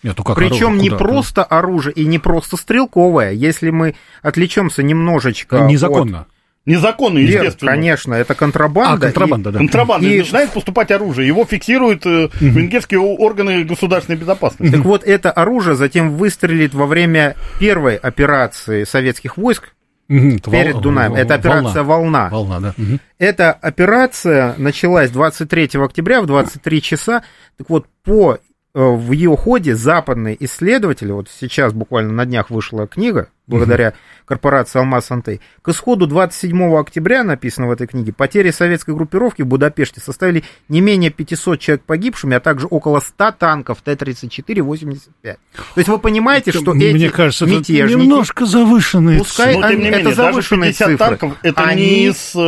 Нет, 0.03 0.15
ну 0.17 0.24
как 0.24 0.36
Причем 0.36 0.67
оружие, 0.74 0.81
не 0.81 0.89
просто 0.89 1.43
оружие 1.43 1.93
и 1.93 2.05
не 2.05 2.20
просто 2.20 2.58
стрелковое. 2.58 3.31
Если 3.31 3.70
мы 3.70 3.96
отвлечемся 4.22 4.84
немножечко 4.84 5.58
Ну, 5.58 5.65
от- 5.65 5.72
Незаконно. 5.72 6.25
Незаконно, 6.65 7.17
естественно. 7.17 7.72
Конечно, 7.72 8.13
это 8.13 8.34
А, 8.34 8.36
контрабанда. 8.36 9.08
контрабанда, 9.08 9.50
и- 9.50 9.53
да. 9.53 9.58
Контрабанда. 9.60 10.08
И- 10.08 10.20
Начинает 10.20 10.51
поступать 10.51 10.91
оружие. 10.91 11.27
Его 11.27 11.43
фиксируют 11.43 12.05
э, 12.05 12.29
венгерские 12.39 13.00
органы 13.00 13.63
государственной 13.63 14.17
безопасности. 14.17 14.72
Так 14.75 14.86
вот, 14.86 15.03
это 15.03 15.31
оружие 15.31 15.75
затем 15.75 16.12
выстрелит 16.17 16.75
во 16.75 16.86
время 16.86 17.36
первой 17.60 17.96
операции 17.96 18.84
советских 18.84 19.38
войск 19.38 19.74
это 20.08 20.51
перед 20.51 20.74
вол- 20.74 20.81
Дунаем. 20.81 21.15
Это 21.15 21.34
операция 21.36 21.84
«Волна». 21.84 22.29
Волна, 22.29 22.60
да. 22.60 22.74
Мгм. 22.77 23.00
Эта 23.17 23.51
операция 23.53 24.53
началась 24.58 25.10
23 25.10 25.84
октября 25.84 26.22
в 26.22 26.27
23 26.27 26.81
часа. 26.81 27.24
Так 27.58 27.70
вот, 27.70 27.88
по 28.03 28.38
в 28.74 29.12
ее 29.12 29.36
ходе 29.36 29.75
западные 29.75 30.38
исследователи, 30.46 31.12
вот 31.12 31.28
сейчас 31.30 31.74
буквально 31.74 32.13
на 32.13 32.25
днях 32.25 32.50
вышла 32.50 32.88
книга, 32.88 33.28
благодаря 33.46 33.94
корпорации 34.25 34.80
«Алмаз 34.80 35.12
Антей», 35.12 35.42
к 35.62 35.68
исходу 35.70 36.08
27 36.08 36.78
октября, 36.78 37.24
написано 37.25 37.68
в 37.68 37.72
этой 37.72 37.86
книге, 37.88 38.13
потери 38.13 38.50
советской 38.51 38.94
группировки 38.96 39.42
в 39.42 39.48
Будапеште 39.48 40.00
составили 40.00 40.46
не 40.70 40.80
менее 40.80 41.10
500 41.12 41.60
человек 41.60 41.84
погибшими, 41.84 42.38
а 42.38 42.40
также 42.40 42.68
около 42.68 43.01
100 43.01 43.32
танков 43.34 43.80
Т-34-85. 43.84 45.01
То 45.24 45.38
есть 45.75 45.90
вы 45.90 46.00
понимаете, 46.00 46.54
что 46.54 46.74
Мне 46.74 46.92
эти 46.92 47.10
кажется, 47.10 47.44
это 47.46 47.56
мятежники... 47.56 48.00
немножко 48.01 48.46
завышенные 48.46 49.18
Пускай 49.20 49.54
цифры. 49.56 49.62
Но, 49.62 49.70
тем 49.70 49.80
не 49.80 49.86
они- 49.88 49.96
менее, 49.98 50.00
это 50.12 50.16
даже 50.16 50.32
завышенные 50.32 50.70
50 50.72 50.88
цифры. 50.88 50.98
танков 50.98 51.38
это 51.44 51.63
Они 51.63 51.82
не 51.90 52.06
из 52.08 52.32
э, 52.36 52.40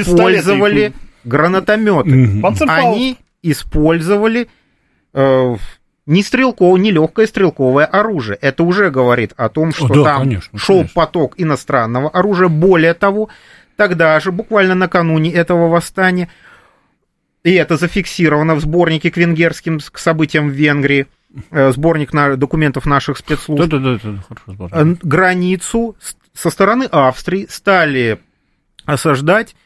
использовали 0.00 0.74
пистолета 0.88 0.98
гранатометы. 1.24 2.40
Панцерфауст. 2.40 2.96
Они 2.96 3.18
использовали 3.42 4.42
э, 4.42 4.46
не 6.06 6.22
стрелковое, 6.22 6.80
не 6.80 6.92
легкое 6.92 7.26
стрелковое 7.26 7.84
оружие. 7.84 8.38
Это 8.40 8.62
уже 8.62 8.90
говорит 8.90 9.32
о 9.36 9.48
том, 9.48 9.72
что 9.72 9.88
да, 9.88 10.04
там 10.04 10.22
конечно, 10.22 10.58
шел 10.58 10.76
конечно. 10.76 10.94
поток 10.94 11.34
иностранного 11.36 12.10
оружия. 12.10 12.48
Более 12.48 12.94
того, 12.94 13.28
тогда 13.76 14.18
же, 14.20 14.30
буквально 14.30 14.74
накануне 14.74 15.32
этого 15.32 15.68
восстания, 15.68 16.28
и 17.42 17.52
это 17.54 17.76
зафиксировано 17.76 18.54
в 18.54 18.60
сборнике 18.60 19.10
к 19.10 19.16
венгерским 19.16 19.80
к 19.80 19.98
событиям 19.98 20.48
в 20.48 20.52
Венгрии, 20.52 21.06
э, 21.50 21.72
сборник 21.72 22.12
документов 22.38 22.86
наших 22.86 23.18
спецслужб, 23.18 23.68
Да, 23.68 23.78
да, 23.78 23.84
да, 23.84 23.94
это 23.96 24.24
хорошо. 24.28 24.52
сборник. 24.52 24.74
Э, 24.74 25.06
границу 25.06 25.96
со 26.34 26.50
стороны 26.50 26.84
Австрии 26.84 27.46
стали 27.50 28.20
осаждать 28.84 29.56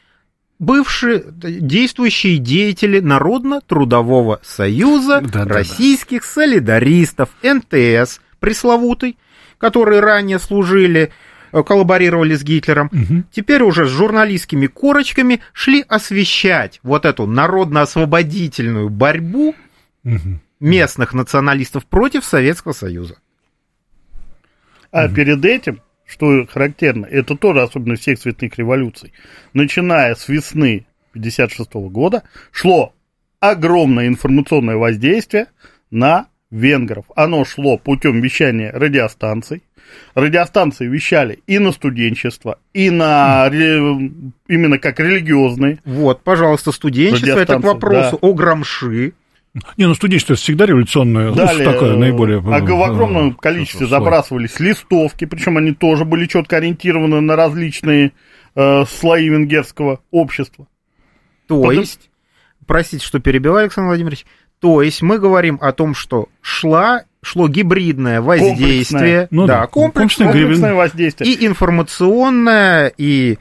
бывшие 0.61 1.23
действующие 1.27 2.37
деятели 2.37 2.99
Народно-трудового 2.99 4.39
союза 4.43 5.19
Да-да-да. 5.21 5.53
российских 5.55 6.23
солидаристов, 6.23 7.29
НТС, 7.43 8.21
пресловутый, 8.39 9.17
которые 9.57 10.01
ранее 10.01 10.37
служили, 10.37 11.11
э, 11.51 11.63
коллаборировали 11.63 12.35
с 12.35 12.43
Гитлером, 12.43 12.89
Мгм. 12.91 13.25
теперь 13.31 13.63
уже 13.63 13.87
с 13.87 13.89
журналистскими 13.89 14.67
корочками 14.67 15.41
шли 15.51 15.83
освещать 15.87 16.79
вот 16.83 17.05
эту 17.05 17.25
народно-освободительную 17.25 18.89
борьбу 18.89 19.55
Мгм. 20.03 20.41
местных 20.59 21.13
националистов 21.15 21.87
против 21.87 22.23
Советского 22.23 22.73
Союза. 22.73 23.17
А 24.91 25.07
перед 25.09 25.43
этим, 25.43 25.81
что 26.11 26.45
характерно, 26.45 27.05
это 27.05 27.37
тоже 27.37 27.61
особенность 27.61 28.01
всех 28.01 28.19
цветных 28.19 28.57
революций, 28.57 29.13
начиная 29.53 30.15
с 30.15 30.27
весны 30.27 30.85
1956 31.11 31.73
года, 31.91 32.23
шло 32.51 32.93
огромное 33.39 34.07
информационное 34.07 34.75
воздействие 34.75 35.47
на 35.89 36.27
венгров. 36.51 37.05
Оно 37.15 37.45
шло 37.45 37.77
путем 37.77 38.21
вещания 38.21 38.71
радиостанций. 38.71 39.63
Радиостанции 40.13 40.87
вещали 40.87 41.39
и 41.47 41.59
на 41.59 41.71
студенчество, 41.71 42.59
и 42.73 42.89
на 42.89 43.47
именно 43.47 44.77
как 44.77 44.99
религиозные. 44.99 45.79
Вот, 45.83 46.23
пожалуйста, 46.23 46.71
студенчество, 46.71 47.39
это 47.39 47.57
к 47.59 47.63
вопросу 47.63 48.19
да. 48.21 48.27
о 48.27 48.33
Грамши. 48.33 49.13
Не, 49.75 49.85
ну 49.85 49.93
студенчество 49.95 50.35
всегда 50.35 50.65
революционное, 50.65 51.29
ну, 51.29 51.35
Далее, 51.35 51.69
такое 51.69 51.93
э, 51.93 51.97
наиболее... 51.97 52.37
а 52.39 52.41
в 52.61 52.83
огромном 52.83 53.31
э, 53.31 53.33
количестве 53.33 53.85
слой. 53.85 53.89
забрасывались 53.89 54.59
листовки, 54.61 55.25
причем 55.25 55.57
они 55.57 55.73
тоже 55.73 56.05
были 56.05 56.25
четко 56.25 56.57
ориентированы 56.57 57.19
на 57.19 57.35
различные 57.35 58.13
э, 58.55 58.85
слои 58.85 59.27
венгерского 59.27 59.99
общества. 60.09 60.67
То 61.47 61.61
Потом- 61.61 61.79
есть, 61.81 62.09
простите, 62.65 63.05
что 63.05 63.19
перебиваю, 63.19 63.63
Александр 63.63 63.87
Владимирович, 63.89 64.25
то 64.59 64.81
есть 64.81 65.01
мы 65.01 65.19
говорим 65.19 65.57
о 65.61 65.73
том, 65.73 65.95
что 65.95 66.29
шла, 66.39 67.03
шло 67.21 67.49
гибридное 67.49 68.21
воздействие, 68.21 69.27
Ну 69.31 69.47
да, 69.47 69.67
комплексное, 69.67 70.27
комплексное 70.27 70.31
Комплексное 70.31 70.73
воздействие. 70.75 71.29
и 71.33 71.45
информационное, 71.45 72.93
и 72.97 73.37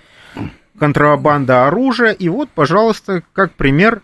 контрабанда 0.77 1.67
оружия, 1.69 2.11
и 2.13 2.29
вот, 2.29 2.49
пожалуйста, 2.51 3.23
как 3.33 3.53
пример, 3.53 4.03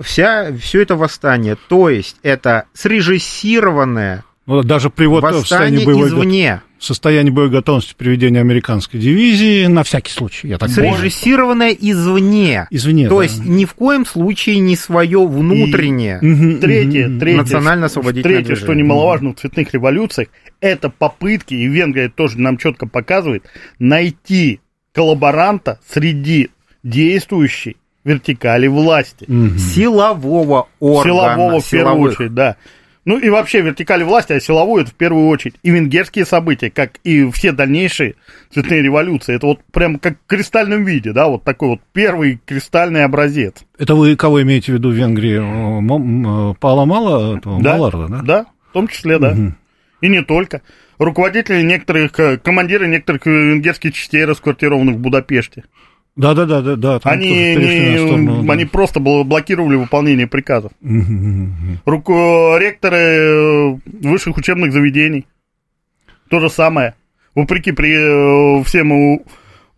вся, 0.00 0.52
все 0.60 0.82
это 0.82 0.96
восстание. 0.96 1.56
То 1.68 1.88
есть 1.88 2.16
это 2.22 2.64
срежиссированное 2.74 4.24
Ну, 4.46 4.62
даже 4.62 4.90
при 4.90 5.06
вот 5.06 5.22
в 5.24 5.28
состоянии 5.40 5.76
восстание 5.78 5.86
боевой, 5.86 6.08
извне. 6.08 6.62
в 6.78 6.84
состоянии 6.84 7.30
боевой 7.30 7.50
готовности 7.52 7.94
приведения 7.96 8.40
американской 8.40 8.98
дивизии, 8.98 9.66
на 9.66 9.84
всякий 9.84 10.10
случай, 10.10 10.48
я 10.48 10.58
так. 10.58 10.68
Срежиссированное 10.70 11.70
извне. 11.70 12.66
Извне, 12.70 13.08
То 13.08 13.18
да. 13.18 13.22
есть 13.24 13.44
ни 13.44 13.64
в 13.64 13.74
коем 13.74 14.04
случае 14.04 14.58
не 14.58 14.74
свое 14.76 15.24
внутреннее. 15.26 16.18
Мгм, 16.20 16.58
Третье, 16.60 17.08
третье, 17.20 17.38
Национально-освободительное 17.42 18.38
третье, 18.38 18.56
что 18.56 18.66
движение. 18.66 18.84
немаловажно 18.84 19.30
в 19.34 19.36
цветных 19.36 19.72
революциях, 19.72 20.28
это 20.60 20.90
попытки, 20.90 21.54
и 21.54 21.66
Венгрия 21.68 22.08
тоже 22.08 22.38
нам 22.40 22.56
четко 22.58 22.86
показывает, 22.86 23.44
найти 23.78 24.60
коллаборанта 24.92 25.78
среди 25.88 26.50
действующей 26.82 27.76
вертикали 28.04 28.66
власти. 28.66 29.24
Мгм. 29.28 29.58
Силового 29.58 30.68
органа. 30.80 31.04
Силового, 31.12 31.60
в 31.60 31.70
первую 31.70 31.94
силовых. 31.96 32.12
очередь, 32.20 32.34
да. 32.34 32.56
Ну 33.04 33.18
и 33.18 33.28
вообще 33.30 33.62
вертикаль 33.62 34.04
власти, 34.04 34.32
а 34.32 34.40
силовую 34.40 34.82
это 34.82 34.92
в 34.92 34.94
первую 34.94 35.26
очередь. 35.26 35.56
И 35.64 35.70
венгерские 35.70 36.24
события, 36.24 36.70
как 36.70 36.92
и 37.02 37.28
все 37.32 37.50
дальнейшие 37.50 38.14
цветные 38.52 38.80
революции, 38.80 39.34
это 39.34 39.46
вот 39.46 39.58
прям 39.72 39.98
как 39.98 40.14
в 40.24 40.26
кристальном 40.28 40.84
виде, 40.84 41.12
да, 41.12 41.26
вот 41.26 41.42
такой 41.42 41.70
вот 41.70 41.80
первый 41.92 42.40
кристальный 42.46 43.02
образец. 43.04 43.54
Это 43.76 43.96
вы 43.96 44.14
кого 44.14 44.40
имеете 44.42 44.70
в 44.70 44.74
виду 44.76 44.90
в 44.90 44.92
Венгрии? 44.92 45.38
М- 45.38 46.54
Пала 46.60 46.84
Мала, 46.84 47.40
Да, 47.44 47.76
Маларда, 47.76 48.06
да? 48.08 48.20
да, 48.22 48.46
в 48.70 48.72
том 48.72 48.86
числе, 48.86 49.18
да. 49.18 49.32
Мгм. 49.32 49.56
И 50.00 50.08
не 50.08 50.22
только. 50.22 50.62
Руководители 50.98 51.62
некоторых, 51.62 52.18
э, 52.20 52.38
командиры 52.38 52.86
некоторых 52.86 53.26
э, 53.26 53.30
венгерских 53.30 53.94
частей, 53.94 54.24
расквартированных 54.24 54.94
в 54.96 54.98
Будапеште. 54.98 55.64
Да, 56.14 56.34
да, 56.34 56.44
да, 56.44 56.60
да, 56.60 56.76
да. 56.76 57.00
Они, 57.04 57.28
не- 57.30 58.44
да. 58.46 58.52
они 58.52 58.64
просто 58.66 59.00
бл- 59.00 59.24
блокировали 59.24 59.76
выполнение 59.76 60.26
приказов. 60.26 60.72
Мгм. 60.82 61.78
Руко- 61.86 62.58
ректоры 62.58 62.96
э, 62.98 63.76
высших 64.02 64.36
учебных 64.36 64.72
заведений. 64.72 65.26
То 66.28 66.38
же 66.40 66.50
самое. 66.50 66.94
Вопреки 67.34 67.72
при, 67.72 68.60
э, 68.60 68.62
всем 68.64 69.20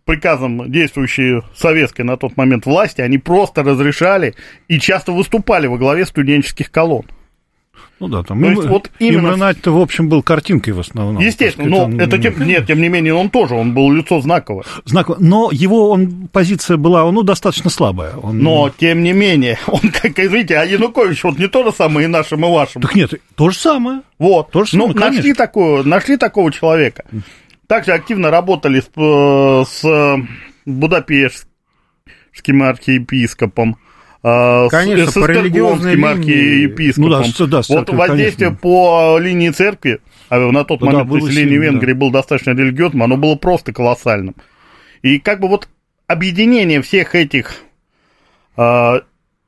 приказам 0.05 0.71
действующей 0.71 1.43
советской 1.57 2.03
на 2.03 2.17
тот 2.17 2.37
момент 2.37 2.67
власти, 2.67 3.01
они 3.01 3.19
просто 3.19 3.63
разрешали 3.63 4.35
и 4.69 4.79
часто 4.79 5.13
выступали 5.13 5.67
во 5.69 5.79
главе 5.79 6.05
студенческих 6.05 6.71
колонн. 6.71 7.05
Ну 8.01 8.09
да, 8.09 8.23
там 8.23 8.41
То 8.41 8.47
им, 8.47 8.53
есть 8.57 8.69
вот 8.69 8.91
именно- 8.99 9.29
им 9.29 9.35
Ренат-то, 9.35 9.71
в 9.71 9.81
общем, 9.81 10.09
был 10.09 10.23
картинкой 10.23 10.73
в 10.73 10.81
основном. 10.81 11.23
Естественно, 11.23 11.69
но 11.69 11.85
он- 11.85 12.01
это 12.01 12.19
тем, 12.19 12.43
нет, 12.45 12.67
тем 12.67 12.81
не 12.81 12.89
менее, 12.89 13.15
он 13.15 13.31
тоже, 13.31 13.55
он 13.55 13.73
был 13.73 13.91
лицо 13.93 14.21
знаковое. 14.21 14.65
Знак, 14.85 15.21
но 15.21 15.51
его 15.53 15.91
он, 15.91 16.29
позиция 16.33 16.77
была 16.77 17.11
ну, 17.11 17.23
достаточно 17.23 17.71
слабая. 17.71 18.17
Он, 18.17 18.39
Но, 18.39 18.71
тем 18.77 19.03
не 19.03 19.13
менее, 19.13 19.59
он, 19.69 19.81
как, 19.81 20.19
извините, 20.19 20.57
а 20.57 20.65
Янукович 20.65 21.23
вот 21.25 21.39
не 21.39 21.47
то 21.49 21.65
же 21.65 21.73
самое 21.73 22.07
и 22.07 22.09
нашим, 22.11 22.45
и 22.45 22.49
вашим. 22.51 22.83
Так 22.83 22.95
нет, 22.97 23.15
то 23.37 23.51
же 23.51 23.59
самое. 23.59 24.03
Вот. 24.19 24.51
То 24.51 24.65
же 24.65 24.77
ну, 24.77 24.89
самое, 24.89 25.01
нашли, 25.07 25.23
конечно. 25.23 25.45
такого, 25.47 25.83
нашли 25.85 26.17
такого 26.17 26.51
человека. 26.53 27.05
Также 27.67 27.93
активно 27.93 28.31
работали 28.31 28.81
с, 28.81 28.91
э, 28.97 29.65
с 29.67 29.85
э, 29.85 30.17
Будапештским 30.67 32.63
архиепископом. 32.63 33.77
С- 34.25 34.71
Конечно, 34.71 35.11
с 35.11 35.15
по 35.15 35.27
религиозной 35.27 35.95
Эстергомским 35.95 36.31
линии. 36.33 36.93
Ну 36.97 37.09
да, 37.11 37.47
да, 37.47 37.63
с 37.63 37.69
вот 37.69 37.91
воздействие 37.91 38.49
конечно. 38.49 38.57
по 38.63 39.19
линии 39.19 39.51
церкви, 39.51 40.01
а 40.31 40.39
на 40.39 40.65
тот 40.65 40.81
Да, 40.81 40.87
да, 40.87 40.93
момент 40.93 41.11
было 41.11 41.27
население 41.27 41.59
да. 41.59 41.65
Венгрии 41.67 41.93
было 41.93 42.11
достаточно 42.11 42.51
религиозным, 42.53 43.03
оно 43.03 43.17
было 43.19 43.35
просто 43.35 43.73
колоссальным. 43.73 44.35
И 45.03 45.19
как 45.19 45.41
бы 45.41 45.49
вот 45.49 45.69
объединение 46.07 46.81
всех 46.81 47.15
этих 47.15 47.57
э, 48.57 49.01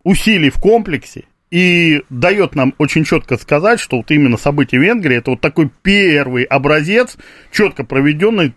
усилий 0.04 0.50
в 0.50 0.60
комплексе 0.60 1.24
и 1.50 2.02
дает 2.10 2.54
нам 2.54 2.74
очень 2.78 3.04
четко 3.04 3.38
сказать, 3.38 3.80
что 3.80 3.96
вот 3.98 4.10
именно 4.10 4.36
события 4.36 4.78
Венгрии 4.78 5.16
это 5.16 5.30
вот 5.30 5.40
такой 5.40 5.70
первый 5.82 6.44
образец, 6.44 7.16
четко 7.50 7.84
проведенной 7.84 8.52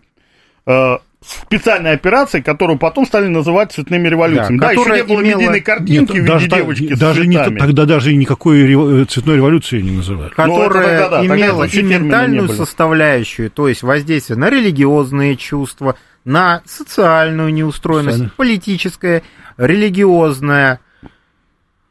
э, 0.65 0.97
специальной 1.29 1.91
операции, 1.93 2.41
которую 2.41 2.77
потом 2.79 3.05
стали 3.05 3.27
называть 3.27 3.71
цветными 3.71 4.07
революциями. 4.07 4.57
Да, 4.57 4.67
Да, 4.67 4.71
еще 4.71 4.81
которая 4.83 5.03
не 5.03 5.07
было 5.07 5.21
имела- 5.21 5.39
единой 5.41 5.61
картинки 5.61 6.11
Нет, 6.13 6.23
в 6.23 6.25
даже, 6.27 6.45
виде 6.45 6.49
так- 6.55 6.59
девочки 6.63 6.95
с 6.95 6.99
даже 6.99 7.27
не, 7.27 7.37
тогда 7.57 7.85
даже 7.85 8.15
никакой 8.15 8.61
э, 9.01 9.05
цветной 9.05 9.35
революции 9.37 9.81
не 9.81 9.91
называли. 9.91 10.31
Ну, 10.35 10.43
это 10.43 10.53
которая 10.53 11.01
тогда 11.01 11.09
да, 11.21 11.25
имела 11.25 11.63
и 11.65 11.81
ментальную 11.81 12.49
составляющую, 12.49 13.49
то 13.51 13.67
есть 13.67 13.83
воздействие 13.83 14.37
на 14.37 14.49
религиозные 14.49 15.35
чувства, 15.35 15.95
на 16.25 16.61
социальную 16.65 17.53
неустроенность, 17.53 18.17
Социально. 18.17 18.33
политическое, 18.35 19.23
религиозное, 19.57 20.79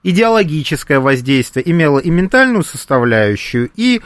идеологическое 0.04 1.00
воздействие, 1.00 1.68
имела 1.70 1.98
и 1.98 2.10
ментальную 2.10 2.64
составляющую, 2.64 3.70
и 3.76 4.00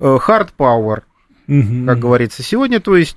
э, 0.00 0.04
hard 0.26 0.48
power, 0.58 1.02
Мгм. 1.46 1.86
как 1.86 1.98
говорится 1.98 2.42
сегодня, 2.42 2.80
то 2.80 2.96
есть 2.96 3.16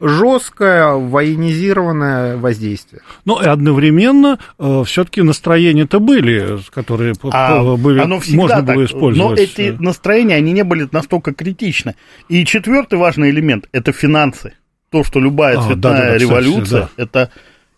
жесткое 0.00 0.92
военизированное 0.92 2.36
воздействие. 2.36 3.02
Но 3.24 3.42
и 3.42 3.46
одновременно 3.46 4.38
все-таки 4.84 5.22
настроения-то 5.22 6.00
были, 6.00 6.58
которые 6.70 7.14
А 7.30 7.76
были, 7.76 8.00
оно 8.00 8.20
можно 8.30 8.62
было 8.62 8.76
так, 8.76 8.90
использовать. 8.90 9.38
Но 9.38 9.42
эти 9.42 9.76
настроения, 9.80 10.34
они 10.36 10.52
не 10.52 10.64
были 10.64 10.88
настолько 10.92 11.32
критичны. 11.32 11.94
И 12.28 12.44
четвертый 12.44 12.98
важный 12.98 13.30
элемент– 13.30 13.68
это 13.72 13.92
финансы. 13.92 14.52
То, 14.90 15.02
что 15.02 15.18
любая 15.18 15.58
А, 15.58 15.62
цветная 15.62 15.76
да-да-да, 15.76 16.06
кстати, 16.06 16.22
революция, 16.22 16.80
да. 16.80 16.90
это, 17.02 17.30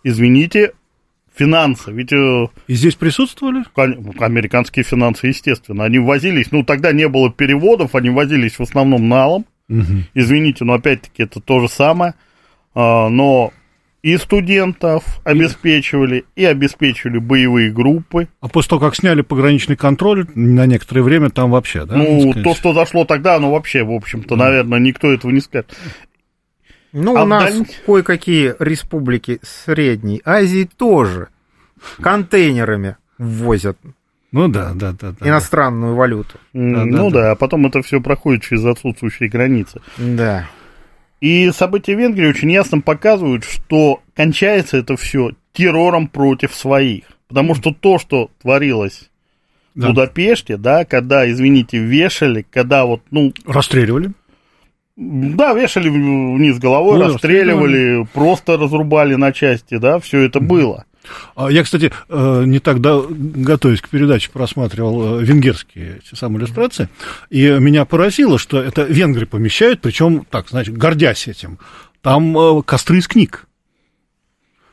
извините, 0.04 0.72
финансы. 1.34 1.90
Ведь 1.90 2.12
э, 2.12 2.48
И 2.66 2.74
здесь 2.74 2.96
присутствовали? 2.96 3.64
американские 3.74 4.84
финансы, 4.84 5.28
естественно, 5.28 5.84
они 5.84 5.98
ввозились, 5.98 6.50
ну, 6.50 6.64
тогда 6.64 6.92
не 6.92 7.08
было 7.08 7.32
переводов, 7.32 7.94
они 7.94 8.10
возились 8.10 8.58
в 8.58 8.62
основном 8.62 9.08
налом. 9.08 9.46
Мгм. 9.68 10.04
Извините, 10.14 10.64
но 10.64 10.74
опять-таки 10.74 11.22
это 11.24 11.40
то 11.40 11.60
же 11.60 11.68
самое. 11.68 12.14
А, 12.74 13.08
Но 13.08 13.52
и 14.02 14.16
студентов 14.16 15.20
обеспечивали, 15.24 16.24
и 16.36 16.44
обеспечивали 16.44 17.18
боевые 17.18 17.70
группы. 17.72 18.28
А 18.40 18.48
после 18.48 18.70
того, 18.70 18.80
как 18.80 18.94
сняли 18.96 19.22
пограничный 19.22 19.76
контроль, 19.76 20.26
на 20.34 20.66
некоторое 20.66 21.02
время 21.02 21.30
там 21.30 21.50
вообще, 21.50 21.84
да? 21.84 21.96
Ну, 21.96 22.32
то, 22.32 22.54
что 22.54 22.72
зашло 22.72 23.04
тогда, 23.04 23.38
ну, 23.40 23.50
вообще, 23.50 23.82
в 23.82 23.90
общем-то, 23.92 24.36
наверное, 24.36 24.78
никто 24.78 25.12
этого 25.12 25.30
не 25.32 25.40
скажет. 25.40 25.76
Ну, 26.92 27.16
А 27.16 27.24
у 27.24 27.26
нас 27.26 27.52
вдаль- 27.52 27.66
кое-какие 27.84 28.54
республики 28.60 29.40
Средней 29.42 30.22
Азии 30.24 30.68
тоже 30.76 31.28
контейнерами 32.00 32.96
ввозят 33.18 33.76
Ну 34.30 34.48
да, 34.48 34.72
да, 34.74 34.92
да. 34.92 35.14
да. 35.18 35.28
иностранную 35.28 35.94
валюту. 35.94 36.38
М, 36.54 36.72
Да, 36.74 36.78
да, 36.80 36.84
ну 37.02 37.10
да. 37.10 37.20
да. 37.22 37.30
а 37.32 37.34
потом 37.34 37.66
это 37.66 37.82
все 37.82 38.00
проходит 38.00 38.42
через 38.42 38.64
отсутствующие 38.64 39.28
границы. 39.28 39.80
Да. 39.96 40.48
И 41.20 41.50
события 41.50 41.94
Венгрии 41.94 42.28
очень 42.28 42.50
ясно 42.52 42.80
показывают, 42.80 43.44
что 43.44 44.00
кончается 44.14 44.76
это 44.76 44.96
все 44.96 45.32
террором 45.52 46.06
против 46.08 46.54
своих. 46.54 47.04
Потому 47.26 47.54
что 47.54 47.74
то, 47.74 47.98
что 47.98 48.30
творилось 48.40 49.10
в 49.74 49.80
Да. 49.80 49.88
Будапеште, 49.88 50.56
да, 50.56 50.84
когда, 50.84 51.28
извините, 51.30 51.78
вешали, 51.78 52.46
когда 52.50 52.84
вот, 52.84 53.02
ну, 53.10 53.32
Расстреливали. 53.46 54.12
да, 54.96 55.52
вешали 55.54 55.88
вниз 55.88 56.58
головой, 56.58 56.98
Ну, 56.98 57.06
расстреливали, 57.12 58.06
просто 58.12 58.56
разрубали 58.56 59.14
на 59.16 59.32
части, 59.32 59.76
да, 59.78 59.98
все 59.98 60.20
это 60.20 60.40
было. 60.40 60.84
А 61.36 61.48
Я, 61.50 61.62
кстати, 61.64 61.92
э, 62.08 62.42
не 62.46 62.58
так 62.58 62.80
да- 62.80 63.02
готовясь 63.08 63.80
к 63.80 63.88
передаче, 63.88 64.30
просматривал 64.30 65.20
э, 65.20 65.24
венгерские 65.24 66.00
эти 66.04 66.18
самые 66.18 66.40
иллюстрации, 66.40 66.88
и 67.30 67.46
меня 67.48 67.84
поразило, 67.84 68.38
что 68.38 68.60
это 68.60 68.82
венгры 68.82 69.26
помещают, 69.26 69.80
причем, 69.80 70.26
так, 70.30 70.48
значит, 70.48 70.76
гордясь 70.76 71.28
этим, 71.28 71.58
там 72.02 72.36
э, 72.36 72.62
костры 72.62 72.98
из 72.98 73.08
книг. 73.08 73.44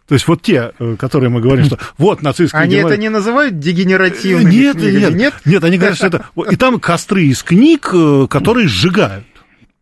То 0.08 0.14
есть 0.14 0.28
вот 0.28 0.44
те, 0.44 0.72
которые 1.00 1.32
мы 1.32 1.42
говорим, 1.42 1.66
что 1.66 1.80
вот 1.98 2.22
нацистские 2.22 2.62
Они 2.62 2.76
герман- 2.76 2.92
это 2.92 3.02
не 3.02 3.10
называют 3.10 3.58
дегенеративными 3.58 4.54
нет, 4.54 4.76
книгами? 4.78 5.00
нет, 5.00 5.14
нет? 5.16 5.34
нет, 5.46 5.64
они 5.64 5.78
говорят, 5.78 5.98
что 5.98 6.08
это... 6.08 6.26
И 6.52 6.56
там 6.58 6.80
костры 6.80 7.24
из 7.24 7.42
книг, 7.42 7.92
которые 8.30 8.68
сжигают. 8.68 9.26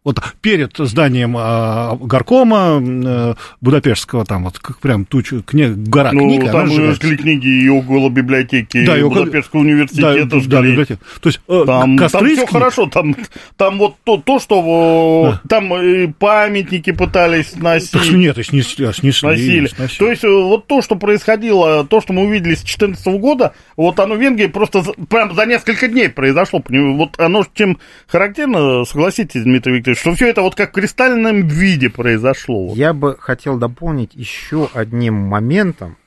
Вот 0.04 0.20
перед 0.42 0.76
зданием 0.78 1.36
а, 1.38 1.96
горкома 1.96 2.82
э, 2.84 3.36
Будапештского, 3.62 4.26
там 4.26 4.44
вот 4.44 4.60
как 4.60 4.80
прям 4.80 5.06
туча, 5.06 5.42
книг, 5.42 5.72
гора 5.78 6.12
Ну, 6.12 6.20
книг, 6.22 6.52
там 6.52 6.68
жгли 6.94 7.16
книги 7.16 7.48
и 7.48 7.70
около 7.70 8.10
библиотеки, 8.10 8.86
Да, 8.86 8.98
и 8.98 9.02
около- 9.02 9.22
Будапештского 9.22 9.63
Да, 9.63 9.70
университета 9.70 10.26
да, 10.26 10.39
жгли. 10.42 10.72
библиотека. 10.72 11.02
То 11.22 11.30
есть 11.30 11.39
э, 11.48 11.63
Там, 11.66 11.96
из 11.96 12.10
все 12.10 12.20
книг. 12.20 12.50
хорошо, 12.50 12.88
там, 12.88 13.16
там 13.56 13.78
вот 13.78 13.96
то, 14.04 14.18
то 14.18 14.39
что 14.39 15.39
э, 15.42 15.48
там 15.48 15.74
э, 15.74 16.10
памятники 16.20 16.92
пытались 16.92 17.52
сносить. 17.52 17.92
Так 17.92 18.10
нет, 18.12 18.38
и 18.38 18.44
снесли, 18.44 18.86
а 18.86 18.92
снесли, 18.94 19.12
сносили. 19.20 19.68
сносили. 19.68 20.00
То 20.00 20.10
есть, 20.10 20.24
э, 20.26 20.28
вот 20.28 20.68
то, 20.68 20.82
что 20.82 20.96
происходило, 20.98 21.86
то, 21.86 22.02
что 22.02 22.12
мы 22.12 22.24
увидели 22.24 22.56
с 22.56 22.60
2014 22.60 23.08
года, 23.20 23.54
вот 23.78 24.00
оно 24.00 24.16
в 24.16 24.22
Венгрии 24.22 24.48
просто 24.48 24.84
прям 25.10 25.34
за 25.34 25.46
несколько 25.46 25.88
дней 25.88 26.10
произошло. 26.10 26.64
Вот 26.68 27.20
оно 27.20 27.46
чем 27.54 27.80
характерно, 28.08 28.86
согласитесь, 28.86 29.44
Дмитрий 29.44 29.78
Викторович, 29.78 30.00
что 30.00 30.14
все 30.16 30.30
это 30.30 30.42
вот 30.42 30.56
как 30.56 30.72
в 30.72 30.74
кристальном 30.74 31.48
виде 31.48 31.90
произошло. 31.90 32.74
Я 32.76 32.94
бы 32.94 33.18
хотел 33.20 33.58
дополнить 33.58 34.14
еще 34.14 34.70
одним 34.74 35.16
моментом. 35.16 35.98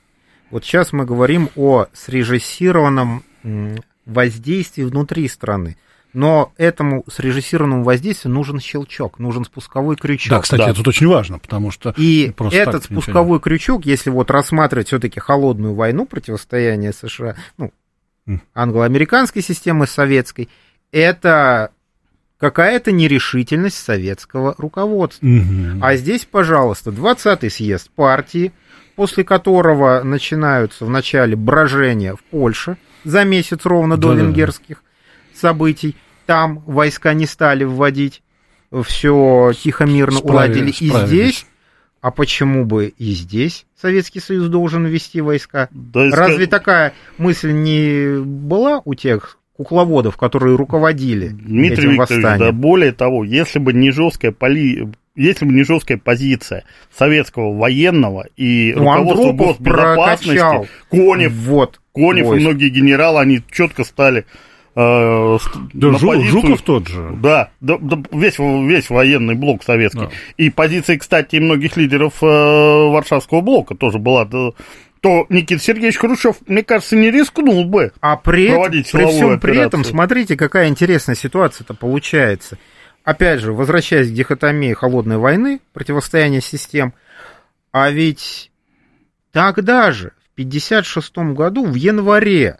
Вот 0.49 0.63
сейчас 0.63 0.93
мы 0.93 1.05
говорим 1.05 1.49
о 1.55 1.87
срежиссированном 1.93 3.23
воздействии 4.05 4.83
внутри 4.83 5.27
страны. 5.27 5.77
Но 6.13 6.51
этому 6.57 7.03
срежиссированному 7.11 7.83
воздействию 7.83 8.33
нужен 8.33 8.59
щелчок, 8.59 9.19
нужен 9.19 9.45
спусковой 9.45 9.95
крючок. 9.97 10.31
Да, 10.31 10.39
кстати, 10.41 10.61
Да. 10.61 10.69
это 10.71 10.89
очень 10.89 11.07
важно, 11.07 11.37
потому 11.37 11.69
что 11.69 11.93
И 11.97 12.27
этот 12.29 12.35
так 12.37 12.55
ничего 12.55 13.01
спусковой 13.01 13.39
крючок, 13.39 13.85
если 13.85 14.09
вот 14.09 14.31
рассматривать 14.31 14.87
все-таки 14.87 15.19
холодную 15.19 15.75
войну, 15.75 16.05
противостояние 16.05 16.93
США, 16.93 17.35
ну, 17.57 17.71
англо-американской 18.53 19.41
системы 19.41 19.85
с 19.87 19.91
советской, 19.91 20.49
это 20.91 21.71
какая-то 22.39 22.91
нерешительность 22.91 23.77
советского 23.77 24.55
руководства. 24.57 25.25
Мгм. 25.25 25.83
А 25.83 25.95
здесь, 25.95 26.25
пожалуйста, 26.25 26.91
20-й 26.91 27.49
съезд 27.49 27.89
партии, 27.91 28.53
после 28.95 29.23
которого 29.23 30.01
начинаются 30.03 30.85
в 30.85 30.89
начале 30.89 31.35
брожения 31.35 32.15
в 32.15 32.23
Польше 32.23 32.77
за 33.03 33.23
месяц 33.23 33.65
ровно 33.65 33.97
до 33.97 34.09
Да-да-да. 34.09 34.25
венгерских 34.25 34.83
событий. 35.37 35.95
там 36.25 36.63
войска 36.65 37.13
не 37.13 37.25
стали 37.25 37.63
вводить, 37.63 38.21
все 38.83 39.51
тихо, 39.61 39.85
мирно 39.85 40.19
уладили. 40.19 40.71
И 40.71 40.89
здесь, 40.89 41.45
а 42.01 42.11
почему 42.11 42.65
бы 42.65 42.93
и 42.97 43.11
здесь 43.11 43.65
Советский 43.79 44.19
Союз 44.19 44.47
должен 44.49 44.85
ввести 44.85 45.21
войска? 45.21 45.69
Да, 45.71 46.09
Разве 46.11 46.45
ска... 46.45 46.57
такая 46.57 46.93
мысль 47.17 47.51
не 47.51 48.19
была 48.19 48.81
у 48.83 48.93
тех 48.93 49.37
кукловодов, 49.53 50.17
которые 50.17 50.55
руководили 50.55 51.29
Дмитрий 51.29 51.89
этим 51.89 51.91
Викторович, 51.91 52.23
восстанием? 52.23 52.39
да 52.39 52.51
более 52.51 52.91
того, 52.91 53.23
если 53.23 53.59
бы 53.59 53.73
не 53.73 53.91
жесткая 53.91 54.31
поли 54.31 54.89
если 55.15 55.45
бы 55.45 55.51
не 55.51 55.63
жесткая 55.63 55.97
позиция 55.97 56.63
советского 56.95 57.57
военного 57.57 58.27
и 58.37 58.71
ну, 58.75 58.83
руководства 58.83 59.31
госбезопасности, 59.31 60.69
Конев, 60.91 61.33
вот, 61.33 61.81
Конев 61.93 62.31
и 62.31 62.39
многие 62.39 62.69
генералы, 62.69 63.19
они 63.19 63.41
четко 63.51 63.83
стали 63.83 64.25
э, 64.77 65.37
да, 65.73 65.87
на 65.87 65.97
Жу, 65.97 66.07
позицию, 66.07 66.31
Жуков 66.31 66.61
тот 66.61 66.87
же. 66.87 67.17
Да, 67.21 67.49
да, 67.59 67.77
да 67.79 67.97
весь, 68.11 68.39
весь 68.39 68.89
военный 68.89 69.35
блок 69.35 69.63
советский. 69.63 70.01
Да. 70.01 70.09
И 70.37 70.49
позиция, 70.49 70.97
кстати, 70.97 71.37
многих 71.37 71.77
лидеров 71.77 72.21
э, 72.21 72.25
Варшавского 72.25 73.41
блока 73.41 73.75
тоже 73.75 73.97
была. 73.97 74.25
Да, 74.25 74.51
то 75.01 75.25
Никита 75.29 75.61
Сергеевич 75.61 75.97
Хрущев, 75.97 76.37
мне 76.47 76.63
кажется, 76.63 76.95
не 76.95 77.11
рискнул 77.11 77.65
бы 77.65 77.91
а 78.01 78.17
при, 78.17 78.49
проводить 78.49 78.91
при 78.91 79.05
всем 79.05 79.31
операцию. 79.31 79.39
при 79.39 79.57
этом, 79.57 79.83
смотрите, 79.83 80.35
какая 80.35 80.69
интересная 80.69 81.15
ситуация-то 81.15 81.73
получается 81.73 82.57
опять 83.07 83.39
же, 83.39 83.53
возвращаясь 83.53 84.09
к 84.09 84.13
дихотомии 84.13 84.73
холодной 84.73 85.17
войны, 85.17 85.61
противостояния 85.71 86.41
систем, 86.41 86.93
а 87.71 87.89
ведь 87.89 88.51
тогда 89.31 89.93
же, 89.93 90.11
в 90.35 90.41
1956 90.41 91.17
году, 91.33 91.65
в 91.65 91.75
январе, 91.75 92.59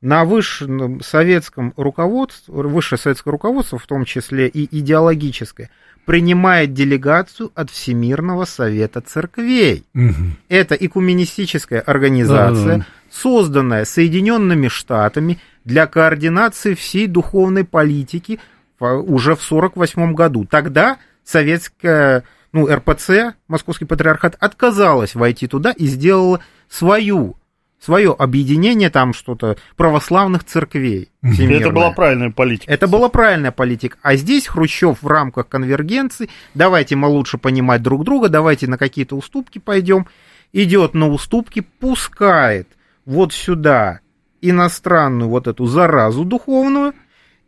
на 0.00 0.24
высшем 0.24 1.00
советском 1.02 1.72
руководстве, 1.76 2.54
высшее 2.54 2.98
советское 2.98 3.30
руководство, 3.30 3.78
в 3.78 3.86
том 3.86 4.04
числе 4.04 4.48
и 4.48 4.78
идеологическое, 4.78 5.70
принимает 6.04 6.72
делегацию 6.72 7.50
от 7.54 7.70
Всемирного 7.70 8.44
Совета 8.44 9.00
Церквей. 9.00 9.84
Угу. 9.94 10.14
Это 10.48 10.74
экуменистическая 10.74 11.80
организация, 11.80 12.78
да, 12.78 12.78
да. 12.78 12.86
созданная 13.10 13.84
Соединенными 13.84 14.68
Штатами 14.68 15.38
для 15.64 15.86
координации 15.86 16.74
всей 16.74 17.06
духовной 17.08 17.64
политики 17.64 18.40
уже 18.80 19.34
в 19.34 19.44
1948 19.44 20.14
году. 20.14 20.46
Тогда 20.48 20.98
советская, 21.24 22.24
ну, 22.52 22.72
РПЦ, 22.72 23.34
Московский 23.48 23.84
патриархат, 23.84 24.36
отказалась 24.38 25.14
войти 25.14 25.46
туда 25.46 25.72
и 25.72 25.86
сделала 25.86 26.40
свою 26.70 27.36
свое 27.80 28.12
объединение 28.12 28.90
там 28.90 29.14
что-то 29.14 29.56
православных 29.76 30.44
церквей. 30.44 31.10
Всемирное. 31.22 31.58
Это 31.60 31.70
была 31.70 31.90
правильная 31.92 32.30
политика. 32.30 32.72
Это 32.72 32.88
была 32.88 33.08
правильная 33.08 33.52
политика. 33.52 33.98
А 34.02 34.16
здесь 34.16 34.46
Хрущев 34.46 35.02
в 35.02 35.06
рамках 35.06 35.48
конвергенции, 35.48 36.28
давайте 36.54 36.96
мы 36.96 37.08
лучше 37.08 37.38
понимать 37.38 37.82
друг 37.82 38.04
друга, 38.04 38.28
давайте 38.28 38.66
на 38.66 38.78
какие-то 38.78 39.16
уступки 39.16 39.58
пойдем, 39.58 40.06
идет 40.52 40.94
на 40.94 41.08
уступки, 41.08 41.60
пускает 41.60 42.68
вот 43.04 43.32
сюда 43.32 44.00
иностранную 44.40 45.28
вот 45.28 45.46
эту 45.46 45.66
заразу 45.66 46.24
духовную, 46.24 46.94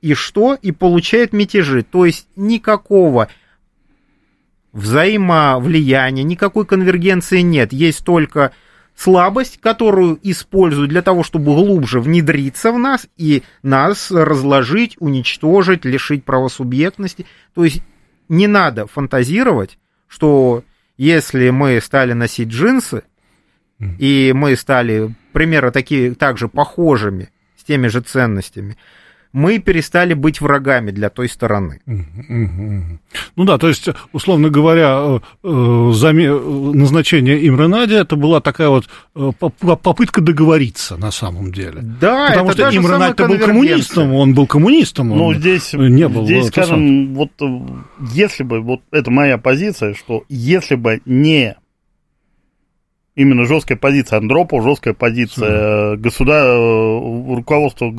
и 0.00 0.14
что? 0.14 0.56
И 0.60 0.72
получает 0.72 1.32
мятежи. 1.32 1.82
То 1.82 2.06
есть 2.06 2.26
никакого 2.36 3.28
взаимовлияния, 4.72 6.22
никакой 6.22 6.64
конвергенции 6.64 7.40
нет. 7.40 7.72
Есть 7.72 8.04
только 8.04 8.52
слабость, 8.96 9.60
которую 9.60 10.18
используют 10.22 10.90
для 10.90 11.02
того, 11.02 11.22
чтобы 11.22 11.54
глубже 11.54 12.00
внедриться 12.00 12.72
в 12.72 12.78
нас 12.78 13.06
и 13.16 13.42
нас 13.62 14.10
разложить, 14.10 14.96
уничтожить, 15.00 15.84
лишить 15.84 16.24
правосубъектности. 16.24 17.26
То 17.54 17.64
есть 17.64 17.82
не 18.28 18.46
надо 18.46 18.86
фантазировать, 18.86 19.78
что 20.06 20.64
если 20.96 21.50
мы 21.50 21.80
стали 21.80 22.12
носить 22.12 22.48
джинсы, 22.48 23.02
и 23.98 24.32
мы 24.34 24.56
стали 24.56 25.14
примерно 25.32 25.72
такие, 25.72 26.14
также 26.14 26.48
похожими, 26.48 27.30
с 27.56 27.64
теми 27.64 27.86
же 27.86 28.02
ценностями, 28.02 28.76
мы 29.32 29.58
перестали 29.58 30.14
быть 30.14 30.40
врагами 30.40 30.90
для 30.90 31.10
той 31.10 31.28
стороны. 31.28 31.80
Ну 33.36 33.44
да, 33.44 33.58
то 33.58 33.68
есть, 33.68 33.88
условно 34.12 34.50
говоря, 34.50 34.98
э, 34.98 35.20
э, 35.44 35.48
назначение 35.48 37.46
Имра 37.48 37.68
Нади 37.68 37.94
это 37.94 38.16
была 38.16 38.40
такая 38.40 38.68
вот 38.68 38.88
э, 39.14 39.32
попытка 39.40 40.20
договориться 40.20 40.96
на 40.96 41.10
самом 41.10 41.52
деле. 41.52 41.80
Да, 41.82 42.28
Потому 42.28 42.50
это 42.50 42.70
что 42.70 42.76
Имра 42.78 42.98
Нади 42.98 43.22
был 43.24 43.38
коммунистом, 43.38 44.14
он 44.14 44.34
был 44.34 44.46
коммунистом. 44.46 45.08
Ну, 45.08 45.34
здесь, 45.34 45.72
не 45.72 46.08
был, 46.08 46.24
здесь 46.24 46.48
скажем, 46.48 47.14
вот 47.14 47.30
если 48.12 48.42
бы, 48.42 48.60
вот 48.60 48.80
это 48.90 49.10
моя 49.10 49.38
позиция, 49.38 49.94
что 49.94 50.24
если 50.28 50.74
бы 50.74 51.00
не 51.04 51.56
именно 53.14 53.44
жесткая 53.44 53.76
позиция 53.78 54.18
Андропова, 54.18 54.62
жесткая 54.62 54.94
позиция 54.94 55.96
государ... 55.96 56.46
Э, 56.46 57.34
руководства 57.34 57.92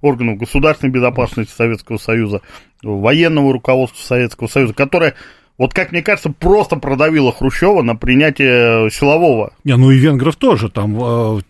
органов 0.00 0.38
государственной 0.38 0.90
безопасности 0.90 1.52
Советского 1.52 1.98
Союза, 1.98 2.40
военного 2.82 3.52
руководства 3.52 4.02
Советского 4.02 4.48
Союза, 4.48 4.74
которое 4.74 5.14
вот 5.58 5.72
как 5.72 5.92
мне 5.92 6.02
кажется, 6.02 6.30
просто 6.30 6.76
продавила 6.76 7.32
Хрущева 7.32 7.82
на 7.82 7.96
принятие 7.96 8.90
силового. 8.90 9.54
Не, 9.64 9.76
ну 9.76 9.90
и 9.90 9.96
венгров 9.96 10.36
тоже, 10.36 10.68
там 10.68 10.98
э, 11.00 11.40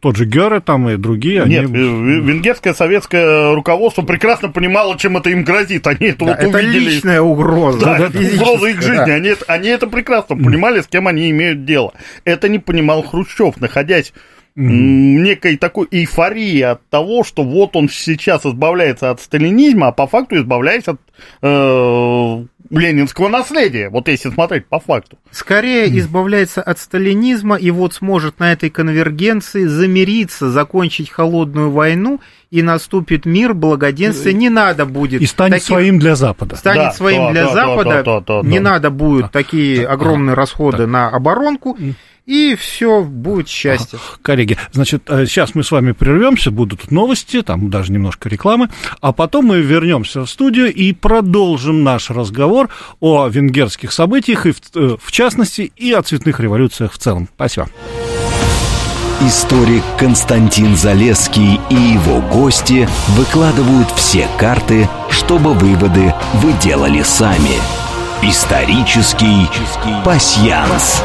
тот 0.00 0.16
же 0.16 0.26
Геры 0.26 0.60
там 0.60 0.88
и 0.90 0.96
другие. 0.96 1.44
Нет, 1.46 1.64
они... 1.64 1.78
венгерское 2.20 2.74
советское 2.74 3.54
руководство 3.54 4.02
прекрасно 4.02 4.50
понимало, 4.50 4.98
чем 4.98 5.16
это 5.16 5.30
им 5.30 5.44
грозит. 5.44 5.86
Они 5.86 6.08
это 6.08 6.26
да, 6.26 6.32
вот 6.32 6.38
это 6.38 6.58
увидели. 6.58 6.90
личная 6.90 7.22
угроза. 7.22 7.80
Да, 7.80 7.98
это 7.98 8.18
угроза 8.18 8.66
их 8.66 8.82
жизни. 8.82 8.96
Да. 8.96 9.14
Они, 9.14 9.34
они 9.46 9.68
это 9.68 9.86
прекрасно 9.86 10.36
понимали, 10.36 10.82
с 10.82 10.86
кем 10.86 11.08
они 11.08 11.30
имеют 11.30 11.64
дело. 11.64 11.94
Это 12.24 12.48
не 12.48 12.58
понимал 12.58 13.02
Хрущев, 13.02 13.58
находясь. 13.60 14.12
Некой 14.56 15.56
такой 15.56 15.88
эйфории 15.90 16.60
от 16.60 16.88
того, 16.88 17.24
что 17.24 17.42
вот 17.42 17.74
он 17.76 17.88
сейчас 17.88 18.46
избавляется 18.46 19.10
от 19.10 19.20
сталинизма, 19.20 19.88
а 19.88 19.92
по 19.92 20.06
факту 20.06 20.36
избавляется 20.36 20.92
от 20.92 21.00
э, 21.42 22.44
ленинского 22.70 23.28
наследия, 23.28 23.88
вот 23.88 24.08
если 24.08 24.30
смотреть 24.30 24.66
по 24.66 24.78
факту. 24.78 25.18
Скорее 25.30 25.86
mm. 25.86 25.98
избавляется 25.98 26.62
от 26.62 26.78
сталинизма 26.78 27.56
и 27.56 27.70
вот 27.70 27.94
сможет 27.94 28.38
на 28.38 28.52
этой 28.52 28.70
конвергенции 28.70 29.64
замириться, 29.64 30.50
закончить 30.50 31.10
холодную 31.10 31.70
войну 31.70 32.20
и 32.54 32.62
наступит 32.62 33.26
мир, 33.26 33.52
благоденствие, 33.52 34.32
не 34.32 34.48
надо 34.48 34.86
будет... 34.86 35.20
И 35.20 35.26
станет 35.26 35.54
таких... 35.54 35.66
своим 35.66 35.98
для 35.98 36.14
Запада. 36.14 36.54
Станет 36.54 36.84
да, 36.84 36.92
своим 36.92 37.22
да, 37.22 37.30
для 37.32 37.44
да, 37.46 37.52
Запада, 37.52 38.02
да, 38.04 38.20
да, 38.20 38.42
да, 38.42 38.48
не 38.48 38.60
да. 38.60 38.70
надо 38.70 38.90
будет 38.90 39.22
да. 39.22 39.28
такие 39.28 39.84
огромные 39.84 40.34
расходы 40.34 40.78
да. 40.78 40.86
на 40.86 41.08
оборонку, 41.08 41.76
и 42.26 42.54
все, 42.54 43.02
будет 43.02 43.48
счастье. 43.48 43.98
Коллеги, 44.22 44.56
значит, 44.70 45.02
сейчас 45.08 45.50
э, 45.50 45.52
мы 45.54 45.64
с 45.64 45.72
вами 45.72 45.90
прервемся, 45.90 46.52
будут 46.52 46.92
новости, 46.92 47.42
там 47.42 47.70
даже 47.70 47.90
немножко 47.90 48.28
рекламы, 48.28 48.68
а 49.00 49.12
потом 49.12 49.46
мы 49.46 49.60
вернемся 49.60 50.24
в 50.24 50.30
студию 50.30 50.72
и 50.72 50.92
продолжим 50.92 51.82
наш 51.82 52.08
разговор 52.10 52.68
о 53.00 53.26
венгерских 53.26 53.90
событиях, 53.90 54.46
и 54.46 54.52
в, 54.52 54.60
э, 54.76 54.96
в 55.02 55.10
частности, 55.10 55.72
и 55.76 55.90
о 55.90 56.02
цветных 56.02 56.38
революциях 56.38 56.92
в 56.92 56.98
целом. 56.98 57.28
Спасибо. 57.34 57.68
Историк 59.26 59.82
Константин 59.98 60.76
Залеский 60.76 61.58
и 61.70 61.74
его 61.74 62.20
гости 62.20 62.86
выкладывают 63.16 63.90
все 63.92 64.28
карты, 64.38 64.86
чтобы 65.08 65.54
выводы 65.54 66.12
вы 66.34 66.52
делали 66.62 67.02
сами. 67.02 67.56
Исторический 68.22 69.48
пасьянс. 70.04 71.02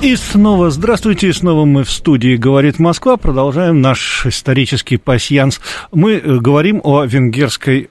И 0.00 0.16
снова 0.16 0.70
здравствуйте, 0.70 1.28
и 1.28 1.32
снова 1.32 1.66
мы 1.66 1.84
в 1.84 1.90
студии 1.90 2.36
«Говорит 2.36 2.78
Москва». 2.78 3.18
Продолжаем 3.18 3.82
наш 3.82 4.24
исторический 4.24 4.96
пасьянс. 4.96 5.60
Мы 5.92 6.14
э, 6.14 6.38
говорим 6.38 6.80
о 6.82 7.04
венгерской 7.04 7.90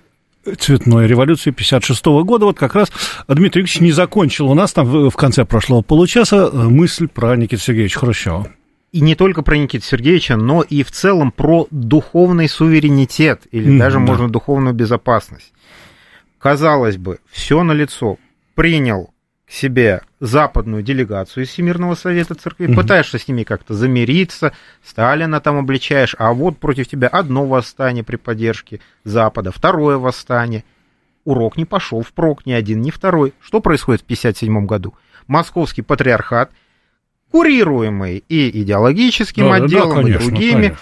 цветной 0.58 1.08
революции 1.08 1.52
56 1.52 2.06
года. 2.24 2.46
Вот 2.46 2.58
как 2.58 2.76
раз 2.76 2.92
Дмитрий 3.28 3.62
Викторович 3.62 3.80
не 3.82 3.92
закончил 3.92 4.50
у 4.50 4.54
нас 4.54 4.74
там 4.74 5.10
в 5.10 5.16
конце 5.16 5.46
прошлого 5.46 5.82
получаса 5.82 6.50
э, 6.52 6.58
мысль 6.58 7.08
про 7.08 7.36
Никита 7.36 7.62
Сергеевича 7.62 8.00
Хрущева. 8.00 8.48
И 8.92 9.00
не 9.00 9.16
только 9.16 9.42
про 9.42 9.58
Никита 9.58 9.86
Сергеевича, 9.86 10.36
но 10.36 10.62
и 10.62 10.84
в 10.84 10.92
целом 10.92 11.32
про 11.32 11.68
духовный 11.72 12.50
суверенитет 12.50 13.44
или 13.52 13.74
mm, 13.74 13.78
даже, 13.78 14.00
да. 14.00 14.06
можно, 14.06 14.30
духовную 14.30 14.76
безопасность. 14.76 15.54
Казалось 16.40 16.98
бы, 16.98 17.20
все 17.32 17.64
налицо. 17.64 18.18
Принял 18.56 19.12
себе 19.52 20.02
западную 20.22 20.82
делегацию 20.82 21.44
из 21.44 21.50
Всемирного 21.50 21.96
Совета 21.96 22.36
Церкви, 22.36 22.68
угу. 22.68 22.76
пытаешься 22.76 23.20
с 23.20 23.28
ними 23.28 23.44
как-то 23.44 23.74
замириться, 23.74 24.54
Сталина 24.84 25.42
там 25.42 25.58
обличаешь, 25.58 26.16
а 26.18 26.32
вот 26.32 26.58
против 26.58 26.88
тебя 26.88 27.10
одно 27.10 27.46
восстание 27.46 28.04
при 28.04 28.16
поддержке 28.16 28.80
Запада, 29.04 29.52
второе 29.52 29.98
восстание. 29.98 30.64
Урок 31.26 31.58
не 31.58 31.66
пошел 31.66 32.02
впрок, 32.02 32.46
ни 32.46 32.54
один, 32.54 32.82
ни 32.82 32.90
второй. 32.90 33.34
Что 33.42 33.60
происходит 33.60 34.02
в 34.02 34.06
1957 34.06 34.66
году? 34.66 34.96
Московский 35.28 35.82
патриархат, 35.82 36.52
курируемый 37.32 38.24
и 38.28 38.62
идеологическим 38.62 39.50
да, 39.50 39.56
отделом, 39.56 39.90
да, 39.90 40.02
конечно, 40.02 40.24
и 40.24 40.30
другими, 40.30 40.52
конечно. 40.54 40.78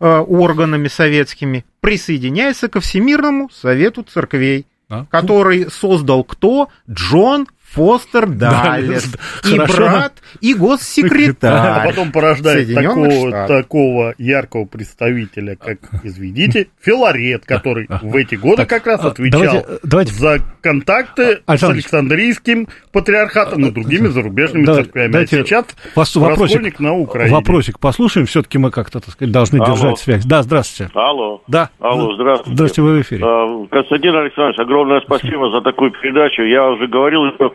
э, 0.00 0.18
органами 0.18 0.88
советскими, 0.88 1.64
присоединяется 1.80 2.68
ко 2.68 2.80
Всемирному 2.80 3.50
Совету 3.50 4.02
Церквей, 4.02 4.66
А? 4.88 5.04
который 5.10 5.70
создал 5.70 6.24
кто? 6.24 6.68
Джон 6.90 7.46
Фостер 7.72 8.26
Даллес. 8.26 9.06
Да, 9.42 9.50
И 9.50 9.56
хорошо. 9.58 9.76
брат, 9.76 10.12
и 10.40 10.54
госсекретарь. 10.54 11.52
А 11.52 11.84
потом 11.86 12.10
порождает 12.12 12.72
такого, 12.74 13.10
Штатов. 13.28 13.48
такого 13.48 14.14
яркого 14.18 14.64
представителя, 14.64 15.56
как, 15.56 15.78
извините, 16.02 16.68
Филарет, 16.80 17.44
который 17.44 17.86
в 18.02 18.16
эти 18.16 18.34
годы 18.34 18.64
как 18.66 18.86
раз 18.86 19.04
А, 19.04 19.08
отвечал 19.08 19.40
давайте- 19.42 19.66
давайте- 19.82 20.12
за 20.14 20.38
контакты 20.60 21.40
А, 21.46 21.56
с 21.56 21.62
Александр 21.62 21.76
Александрийским 22.16 22.68
патриархатом 22.92 23.66
и 23.66 23.70
другими 23.70 24.08
зарубежными 24.08 24.64
Да, 24.64 24.74
церквями. 24.76 25.12
дайте 25.12 25.40
а 25.40 25.44
сейчас 25.44 25.66
вас- 25.94 26.14
вопросик, 26.16 26.80
на 26.80 26.94
Украине. 26.94 27.34
вопросик 27.34 27.78
послушаем, 27.78 28.26
все-таки 28.26 28.58
мы 28.58 28.70
как-то, 28.70 29.00
так 29.00 29.10
сказать, 29.10 29.32
должны 29.32 29.58
Алло. 29.58 29.66
держать 29.74 29.98
связь. 29.98 30.24
Да, 30.24 30.42
здравствуйте. 30.42 30.90
Алло. 30.94 31.42
Да. 31.46 31.70
Алло, 31.80 32.14
здравствуйте. 32.14 32.54
Здравствуйте, 32.54 32.82
вы 32.82 32.98
в 32.98 33.02
эфире. 33.02 33.24
А, 33.24 33.66
Константин 33.70 34.14
Александрович, 34.16 34.58
огромное 34.58 35.00
спасибо 35.02 35.50
за 35.50 35.60
такую 35.60 35.92
передачу. 35.92 36.42
Я 36.42 36.68
уже 36.70 36.86
говорил, 36.86 37.30
что 37.34 37.50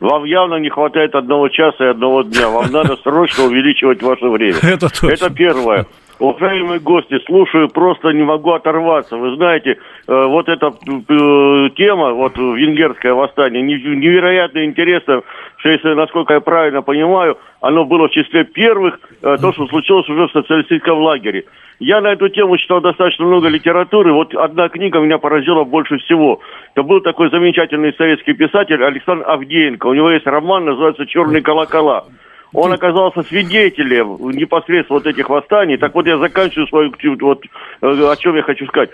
вам 0.00 0.24
явно 0.24 0.56
не 0.56 0.70
хватает 0.70 1.14
одного 1.14 1.48
часа 1.48 1.84
и 1.84 1.88
одного 1.88 2.22
дня. 2.22 2.48
Вам 2.48 2.70
надо 2.70 2.96
срочно 2.96 3.44
увеличивать 3.44 4.02
ваше 4.02 4.28
время. 4.28 4.58
Это 4.62 5.30
первое. 5.30 5.86
Уважаемые 6.18 6.80
гости, 6.80 7.16
слушаю, 7.26 7.68
просто 7.68 8.10
не 8.10 8.24
могу 8.24 8.50
оторваться. 8.52 9.16
Вы 9.16 9.36
знаете, 9.36 9.76
э, 10.08 10.24
вот 10.26 10.48
эта 10.48 10.66
э, 10.66 11.70
тема, 11.76 12.12
вот 12.12 12.36
э, 12.36 12.40
венгерское 12.40 13.14
восстание, 13.14 13.62
не- 13.62 13.74
невероятно 13.74 14.64
интересно, 14.64 15.22
что 15.58 15.68
если, 15.68 15.94
насколько 15.94 16.34
я 16.34 16.40
правильно 16.40 16.82
понимаю, 16.82 17.38
оно 17.60 17.84
было 17.84 18.08
в 18.08 18.12
числе 18.12 18.44
первых, 18.44 18.98
то, 19.20 19.52
что 19.52 19.66
случилось 19.66 20.08
уже 20.08 20.26
в 20.26 20.32
социалистическом 20.32 20.98
лагере. 20.98 21.44
Я 21.80 22.00
на 22.00 22.08
эту 22.12 22.28
тему 22.28 22.56
читал 22.56 22.80
достаточно 22.80 23.24
много 23.24 23.48
литературы. 23.48 24.12
Вот 24.12 24.34
одна 24.34 24.68
книга 24.68 24.98
меня 25.00 25.18
поразила 25.18 25.64
больше 25.64 25.98
всего. 25.98 26.40
Это 26.74 26.82
был 26.82 27.00
такой 27.00 27.30
замечательный 27.30 27.92
советский 27.94 28.32
писатель 28.32 28.82
Александр 28.82 29.24
Авдеенко. 29.28 29.86
У 29.86 29.94
него 29.94 30.10
есть 30.10 30.26
роман, 30.26 30.64
называется 30.64 31.06
«Черные 31.06 31.42
колокола». 31.42 32.04
Он 32.52 32.72
оказался 32.72 33.22
свидетелем 33.22 34.16
непосредственно 34.30 34.98
вот 34.98 35.06
этих 35.06 35.28
восстаний. 35.28 35.76
Так 35.76 35.94
вот, 35.94 36.06
я 36.06 36.18
заканчиваю 36.18 36.66
свою, 36.68 36.92
вот, 37.20 37.44
э, 37.82 37.86
о 37.86 38.16
чем 38.16 38.36
я 38.36 38.42
хочу 38.42 38.66
сказать. 38.66 38.90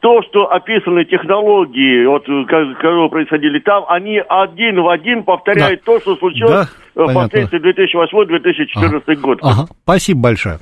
То, 0.00 0.22
что 0.22 0.52
описаны 0.52 1.04
технологии, 1.04 2.04
вот, 2.04 2.24
которые 2.46 3.08
происходили 3.08 3.58
там, 3.60 3.84
они 3.88 4.22
один 4.28 4.82
в 4.82 4.88
один 4.88 5.22
повторяют 5.22 5.82
то, 5.84 5.98
что 6.00 6.16
случилось 6.16 6.68
Да, 6.94 7.02
э, 7.02 7.08
впоследствии 7.08 7.58
2008-2014 7.58 9.16
год. 9.20 9.38
Ага, 9.42 9.66
спасибо 9.82 10.20
большое. 10.20 10.58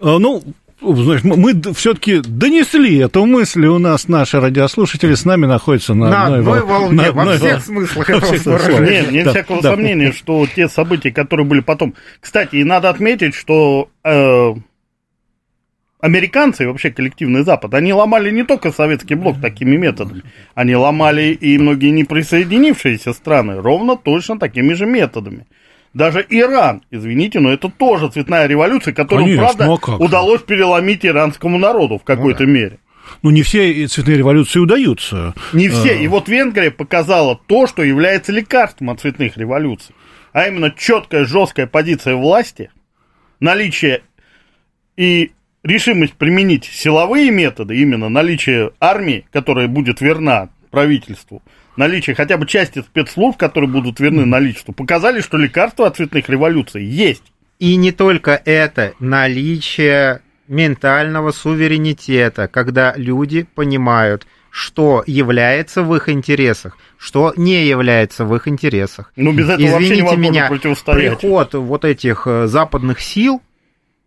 Э, 0.00 0.16
Ну, 0.18 0.42
знаешь, 0.80 1.24
мы 1.24 1.60
все-таки 1.74 2.20
донесли 2.20 2.98
эту 2.98 3.26
мысль, 3.26 3.64
и 3.64 3.68
у 3.68 3.78
нас 3.78 4.08
наши 4.08 4.40
радиослушатели 4.40 5.14
с 5.14 5.24
нами 5.24 5.46
находятся 5.46 5.94
на, 5.94 6.08
На 6.10 6.24
одной 6.26 6.42
вол- 6.42 6.66
волне, 6.66 6.96
на 7.02 7.12
во 7.12 7.22
одной 7.22 7.36
всех 7.38 7.52
вол- 7.54 7.60
смыслах 7.62 8.08
во 8.08 8.14
этого 8.14 8.26
всех 8.32 8.42
слова. 8.42 8.58
смыслах. 8.58 8.90
Нет, 8.90 9.10
нет 9.10 9.24
Да, 9.24 9.30
всякого 9.32 9.62
да. 9.62 9.70
сомнения, 9.70 10.12
что 10.12 10.46
те 10.46 10.68
события, 10.68 11.10
которые 11.10 11.46
были 11.46 11.60
потом... 11.60 11.94
Кстати, 12.20 12.56
и 12.56 12.64
надо 12.64 12.90
отметить, 12.90 13.34
что 13.34 13.88
э, 14.04 14.54
американцы 16.00 16.62
и 16.62 16.66
вообще 16.66 16.90
коллективный 16.90 17.42
Запад, 17.42 17.74
они 17.74 17.92
ломали 17.92 18.30
не 18.30 18.44
только 18.44 18.70
советский 18.70 19.16
блок 19.16 19.40
такими 19.40 19.76
методами, 19.76 20.22
они 20.54 20.76
ломали 20.76 21.32
и 21.32 21.58
многие 21.58 21.90
неприсоединившиеся 21.90 23.12
страны 23.12 23.60
ровно 23.60 23.96
точно 23.96 24.38
такими 24.38 24.74
же 24.74 24.86
методами. 24.86 25.46
Даже 25.94 26.24
Иран, 26.28 26.82
извините, 26.90 27.40
но 27.40 27.52
это 27.52 27.68
тоже 27.68 28.08
цветная 28.10 28.46
революция, 28.46 28.92
которую, 28.92 29.24
Конечно, 29.24 29.44
правда, 29.44 29.64
ну 29.66 29.74
а 29.74 29.78
как 29.78 30.00
удалось 30.00 30.42
переломить 30.42 31.04
иранскому 31.04 31.58
народу 31.58 31.98
в 31.98 32.04
какой-то 32.04 32.44
мере. 32.46 32.78
Ну, 33.22 33.30
не 33.30 33.42
все 33.42 33.86
цветные 33.86 34.18
революции 34.18 34.58
удаются. 34.58 35.34
Не 35.52 35.68
все. 35.68 35.92
А. 35.92 35.94
И 35.94 36.06
вот 36.08 36.28
Венгрия 36.28 36.70
показала 36.70 37.40
то, 37.46 37.66
что 37.66 37.82
является 37.82 38.32
лекарством 38.32 38.90
от 38.90 39.00
цветных 39.00 39.36
революций. 39.36 39.94
А 40.32 40.46
именно 40.46 40.70
четкая, 40.70 41.24
жесткая 41.24 41.66
позиция 41.66 42.16
власти, 42.16 42.70
наличие 43.40 44.02
и 44.96 45.32
решимость 45.62 46.14
применить 46.14 46.64
силовые 46.64 47.30
методы, 47.30 47.76
именно 47.76 48.08
наличие 48.08 48.72
армии, 48.78 49.26
которая 49.32 49.68
будет 49.68 50.00
верна 50.00 50.50
правительству, 50.70 51.42
наличие 51.78 52.14
хотя 52.14 52.36
бы 52.36 52.46
части 52.46 52.80
спецслужб, 52.80 53.38
которые 53.38 53.70
будут 53.70 54.00
верны 54.00 54.26
наличеству, 54.26 54.74
показали, 54.74 55.20
что 55.20 55.38
лекарство 55.38 55.86
от 55.86 55.96
цветных 55.96 56.28
революций 56.28 56.84
есть. 56.84 57.22
И 57.58 57.76
не 57.76 57.92
только 57.92 58.40
это, 58.44 58.94
наличие 59.00 60.20
ментального 60.48 61.32
суверенитета, 61.32 62.48
когда 62.48 62.94
люди 62.96 63.46
понимают, 63.54 64.26
что 64.50 65.04
является 65.06 65.82
в 65.82 65.94
их 65.94 66.08
интересах, 66.08 66.76
что 66.96 67.32
не 67.36 67.66
является 67.66 68.24
в 68.24 68.34
их 68.34 68.48
интересах. 68.48 69.12
Ну, 69.14 69.32
без 69.32 69.48
этого 69.48 69.70
вообще 69.72 69.84
Извините 69.86 70.02
невозможно 70.02 70.30
меня, 70.30 70.48
противостоять. 70.48 71.20
приход 71.20 71.54
вот 71.54 71.84
этих 71.84 72.26
э, 72.26 72.46
западных 72.46 73.00
сил 73.00 73.42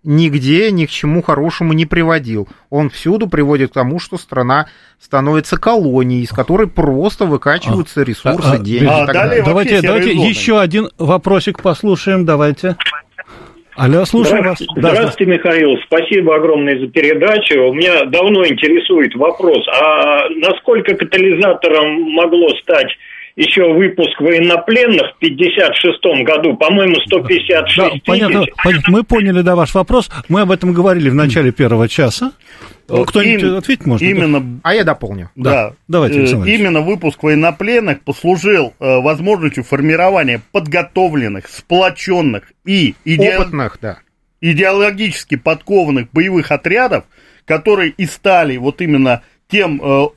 нигде 0.03 0.71
ни 0.71 0.85
к 0.85 0.89
чему 0.89 1.21
хорошему 1.21 1.73
не 1.73 1.85
приводил. 1.85 2.47
Он 2.69 2.89
всюду 2.89 3.27
приводит 3.27 3.71
к 3.71 3.73
тому, 3.73 3.99
что 3.99 4.17
страна 4.17 4.67
становится 4.99 5.57
колонией, 5.57 6.23
из 6.23 6.29
которой 6.29 6.67
просто 6.67 7.25
выкачиваются 7.25 8.03
ресурсы, 8.03 8.47
А, 8.47 8.53
а, 8.53 8.57
деньги. 8.57 8.87
а 8.89 9.03
и 9.03 9.05
так 9.05 9.13
далее 9.13 9.43
давайте 9.43 9.81
давайте 9.81 10.13
зоны. 10.13 10.27
еще 10.27 10.59
один 10.59 10.89
вопросик 10.97 11.61
послушаем, 11.61 12.25
давайте. 12.25 12.75
Алло, 13.75 14.03
слушаем 14.05 14.43
вас. 14.43 14.59
Здравствуйте, 14.75 15.25
Да, 15.25 15.31
Михаил. 15.31 15.77
Спасибо 15.85 16.35
огромное 16.35 16.77
за 16.79 16.87
передачу. 16.87 17.55
Меня 17.73 18.05
давно 18.05 18.45
интересует 18.45 19.15
вопрос, 19.15 19.65
а 19.69 20.27
насколько 20.29 20.93
катализатором 20.95 22.01
могло 22.11 22.49
стать 22.61 22.89
еще 23.35 23.73
выпуск 23.73 24.19
военнопленных 24.19 25.15
в 25.15 25.19
56 25.19 26.23
году? 26.25 26.55
По-моему, 26.57 26.95
156 27.07 27.77
Да, 27.77 27.89
тысяч. 27.89 28.03
понятно, 28.05 28.45
понятно. 28.63 28.91
Мы 28.91 29.03
поняли, 29.03 29.41
да, 29.41 29.55
ваш 29.55 29.73
вопрос. 29.73 30.09
Мы 30.29 30.41
об 30.41 30.51
этом 30.51 30.73
говорили 30.73 31.09
в 31.09 31.15
начале 31.15 31.51
первого 31.51 31.87
часа. 31.87 32.31
Вот 32.87 33.07
Кто-нибудь 33.07 33.43
им- 33.43 33.55
ответить 33.55 33.85
может? 33.85 34.05
Именно 34.07 34.59
А 34.63 34.73
я 34.73 34.83
дополню. 34.83 35.29
Да, 35.35 35.51
Да, 35.69 35.73
давайте, 35.87 36.17
Э, 36.17 36.19
Александр 36.23 36.45
Ильич. 36.47 36.59
именно 36.59 36.81
выпуск 36.81 37.23
военнопленных 37.23 38.01
послужил 38.03 38.73
э, 38.79 38.99
возможностью 38.99 39.63
формирования 39.63 40.41
подготовленных, 40.51 41.47
сплоченных 41.47 42.51
и 42.65 42.95
иде- 43.05 43.37
Опытных, 43.37 43.77
да. 43.81 43.99
идеологически 44.41 45.35
подкованных 45.35 46.11
боевых 46.11 46.51
отрядов, 46.51 47.05
которые 47.45 47.91
и 47.91 48.05
стали 48.05 48.57
вот 48.57 48.81
именно 48.81 49.21
тем 49.49 49.81
э, 49.81 50.07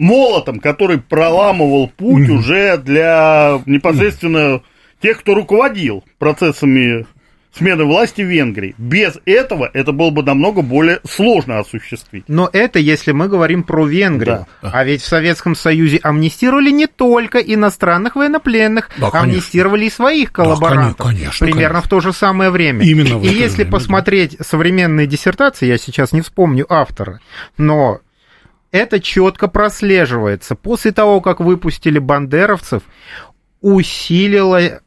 молотом, 0.00 0.58
который 0.58 0.98
проламывал 0.98 1.88
путь 1.88 2.28
уже 2.28 2.76
для 2.78 3.60
непосредственно 3.66 4.62
тех, 5.00 5.20
кто 5.20 5.34
руководил 5.34 6.02
процессами 6.18 7.06
смены 7.52 7.84
власти 7.84 8.22
в 8.22 8.26
Венгрии. 8.26 8.76
Без 8.78 9.18
этого 9.24 9.68
это 9.74 9.90
было 9.90 10.10
бы 10.10 10.22
намного 10.22 10.62
более 10.62 11.00
сложно 11.08 11.58
осуществить. 11.58 12.22
Но 12.28 12.48
это 12.52 12.78
если 12.78 13.10
мы 13.10 13.28
говорим 13.28 13.64
про 13.64 13.86
Венгрию. 13.86 14.46
А 14.62 14.84
ведь 14.84 15.02
в 15.02 15.06
Советском 15.08 15.56
Союзе 15.56 15.98
амнистировали 16.02 16.70
не 16.70 16.86
только 16.86 17.38
иностранных 17.40 18.14
военнопленных, 18.14 18.88
Да, 18.98 19.10
конечно. 19.10 19.20
амнистировали 19.32 19.86
и 19.86 19.90
своих 19.90 20.32
коллаборантов. 20.32 20.96
коне- 21.04 21.18
конечно, 21.18 21.44
примерно 21.44 21.68
конечно. 21.80 21.86
в 21.86 21.90
то 21.90 22.00
же 22.00 22.12
самое 22.12 22.50
время. 22.50 22.84
Именно 22.84 23.18
в 23.18 23.24
и 23.24 23.26
это 23.26 23.34
если 23.36 23.56
время, 23.56 23.70
да. 23.72 23.76
посмотреть 23.78 24.36
современные 24.40 25.06
диссертации, 25.08 25.66
я 25.66 25.76
сейчас 25.76 26.12
не 26.12 26.20
вспомню 26.20 26.66
автора, 26.72 27.18
но 27.58 27.98
это 28.72 29.00
четко 29.00 29.48
прослеживается. 29.48 30.54
После 30.54 30.92
того, 30.92 31.20
как 31.20 31.40
выпустили 31.40 31.98
бандеровцев, 31.98 32.82
усилила 33.60 34.80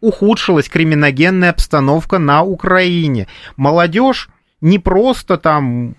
ухудшилась 0.00 0.68
криминогенная 0.68 1.50
обстановка 1.50 2.18
на 2.18 2.42
Украине. 2.42 3.26
Молодежь 3.56 4.28
не 4.60 4.78
просто 4.78 5.38
там 5.38 5.96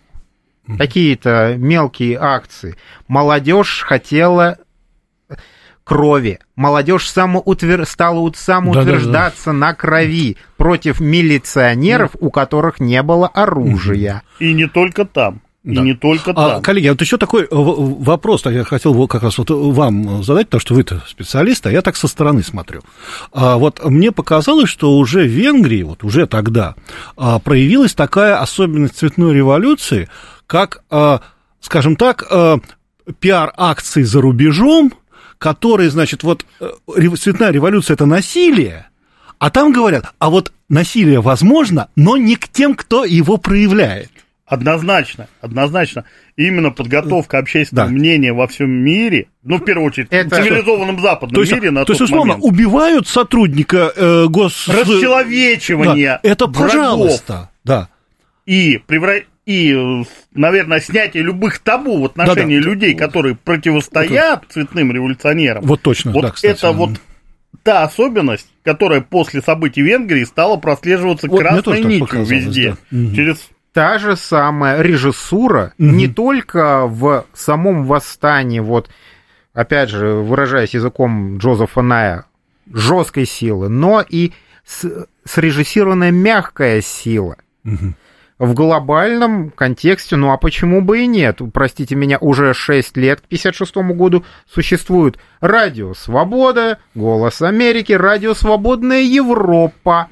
какие-то 0.78 1.56
мелкие 1.58 2.18
акции. 2.18 2.76
Молодежь 3.08 3.84
хотела 3.86 4.58
крови. 5.84 6.40
Молодежь 6.56 7.10
самоутвер... 7.10 7.86
стала 7.86 8.32
самоутверждаться 8.36 9.52
на 9.52 9.74
крови 9.74 10.38
против 10.56 11.00
милиционеров, 11.00 12.12
у 12.20 12.30
которых 12.30 12.80
не 12.80 13.02
было 13.02 13.28
оружия. 13.28 14.22
И 14.40 14.54
не 14.54 14.68
только 14.68 15.06
там. 15.06 15.42
И 15.66 15.74
Да. 15.76 15.82
не 15.82 15.94
только 15.94 16.32
А, 16.32 16.34
там. 16.52 16.62
коллеги, 16.62 16.88
а 16.88 16.92
вот 16.94 17.02
еще 17.02 17.18
такой 17.18 17.46
в- 17.52 18.04
вопрос, 18.04 18.46
я 18.46 18.64
хотел 18.64 18.94
вот 18.94 19.08
как 19.08 19.24
раз 19.24 19.38
вот 19.38 19.50
вам 19.50 20.24
задать, 20.24 20.48
потому 20.48 20.62
что 20.62 20.74
вы-то 20.74 21.04
специалист, 21.08 21.66
а 21.68 21.72
я 21.72 21.82
так 21.82 21.98
со 21.98 22.08
стороны 22.08 22.44
смотрю. 22.44 22.82
А 23.34 23.58
вот 23.58 23.84
мне 23.84 24.14
показалось, 24.14 24.70
что 24.70 24.98
уже 24.98 25.24
в 25.24 25.28
Венгрии, 25.28 25.84
вот 25.84 26.04
уже 26.06 26.28
тогда, 26.28 26.76
а, 27.18 27.40
проявилась 27.40 27.94
такая 27.94 28.40
особенность 28.42 28.96
цветной 28.98 29.34
революции, 29.36 30.08
как, 30.48 30.82
а, 30.90 31.20
скажем 31.60 31.98
так, 31.98 32.26
а, 32.32 32.60
пиар-акции 33.20 34.04
за 34.04 34.22
рубежом, 34.22 34.94
которые, 35.38 35.90
значит, 35.90 36.24
вот 36.24 36.46
э, 36.62 36.70
цветная 37.18 37.52
революция– 37.52 37.94
это 37.96 38.06
насилие, 38.06 38.88
а 39.40 39.50
там 39.50 39.72
говорят, 39.74 40.14
а 40.20 40.30
вот 40.30 40.52
насилие 40.70 41.22
возможно, 41.22 41.90
но 41.96 42.18
не 42.18 42.36
к 42.36 42.48
тем, 42.50 42.76
кто 42.76 43.04
его 43.06 43.38
проявляет. 43.38 44.12
Однозначно, 44.50 45.28
однозначно. 45.42 46.06
Именно 46.36 46.72
подготовка 46.72 47.38
общественного 47.38 47.88
Да. 47.88 47.94
мнения 47.94 48.34
во 48.34 48.48
всем 48.48 48.72
мире, 48.72 49.28
ну, 49.44 49.58
в 49.58 49.64
первую 49.64 49.86
очередь, 49.86 50.08
Это- 50.10 50.36
в 50.36 50.44
цивилизованном 50.44 51.00
западном 51.00 51.36
То 51.36 51.42
есть, 51.42 51.54
мире 51.54 51.70
на 51.70 51.86
то 51.86 51.94
есть 51.94 52.02
условно, 52.02 52.34
момент. 52.34 52.44
убивают 52.52 53.08
сотрудника 53.08 53.94
э, 53.96 54.26
гос... 54.28 54.68
Расчеловечивание 54.68 56.20
Да, 56.24 56.30
это 56.30 56.48
пожалуйста, 56.48 57.50
да. 57.64 57.90
и, 58.48 58.82
превра... 58.88 59.22
и, 59.46 60.04
наверное, 60.34 60.80
снятие 60.80 61.22
любых 61.22 61.60
табу 61.60 62.02
в 62.02 62.06
отношении 62.06 62.58
Да-да. 62.58 62.70
людей, 62.72 62.96
которые 62.96 63.36
противостоят 63.36 64.46
цветным 64.50 64.92
революционерам. 64.92 65.64
Вот 65.64 65.82
точно, 65.84 66.12
Вот 66.12 66.22
да, 66.24 66.32
кстати. 66.32 66.52
это 66.58 66.72
вот 66.72 66.92
та 67.62 67.84
особенность, 67.84 68.48
которая 68.64 69.02
после 69.02 69.42
событий 69.44 69.82
Венгрии 69.84 70.24
стала 70.24 70.58
прослеживаться 70.58 71.28
Вот 71.28 71.40
красной 71.40 71.84
нитью 71.84 72.24
везде. 72.24 72.78
да. 72.90 73.16
Через 73.16 73.50
та 73.80 73.98
же 73.98 74.18
самая 74.18 74.82
режиссура, 74.82 75.72
Мгм. 75.78 75.96
не 75.96 76.10
только 76.10 76.86
в 76.86 77.26
самом 77.34 77.86
восстании, 77.86 78.60
вот, 78.60 78.90
опять 79.54 79.88
же, 79.90 80.16
выражаясь 80.16 80.74
языком 80.74 81.38
Джозефа 81.38 81.82
Ная, 81.82 82.26
жесткой 82.74 83.26
силы, 83.26 83.70
но 83.70 84.04
и 84.06 84.34
с- 84.66 85.08
срежиссированная 85.24 86.12
мягкая 86.12 86.82
сила. 86.82 87.38
Мгм. 87.64 87.96
В 88.38 88.54
глобальном 88.54 89.50
контексте, 89.50 90.18
ну 90.18 90.34
а 90.34 90.38
почему 90.38 90.82
бы 90.82 91.00
и 91.04 91.08
нет? 91.08 91.40
Простите 91.54 91.96
меня, 91.96 92.18
уже 92.20 92.54
6 92.54 92.98
лет 92.98 93.22
к 93.22 93.28
56 93.30 93.94
году 93.94 94.26
существует 94.46 95.18
Радио 95.40 95.94
Свобода, 95.94 96.80
Голос 96.96 97.42
Америки, 97.42 97.94
Радио 97.94 98.34
Свободная 98.34 99.04
Европа, 99.04 100.08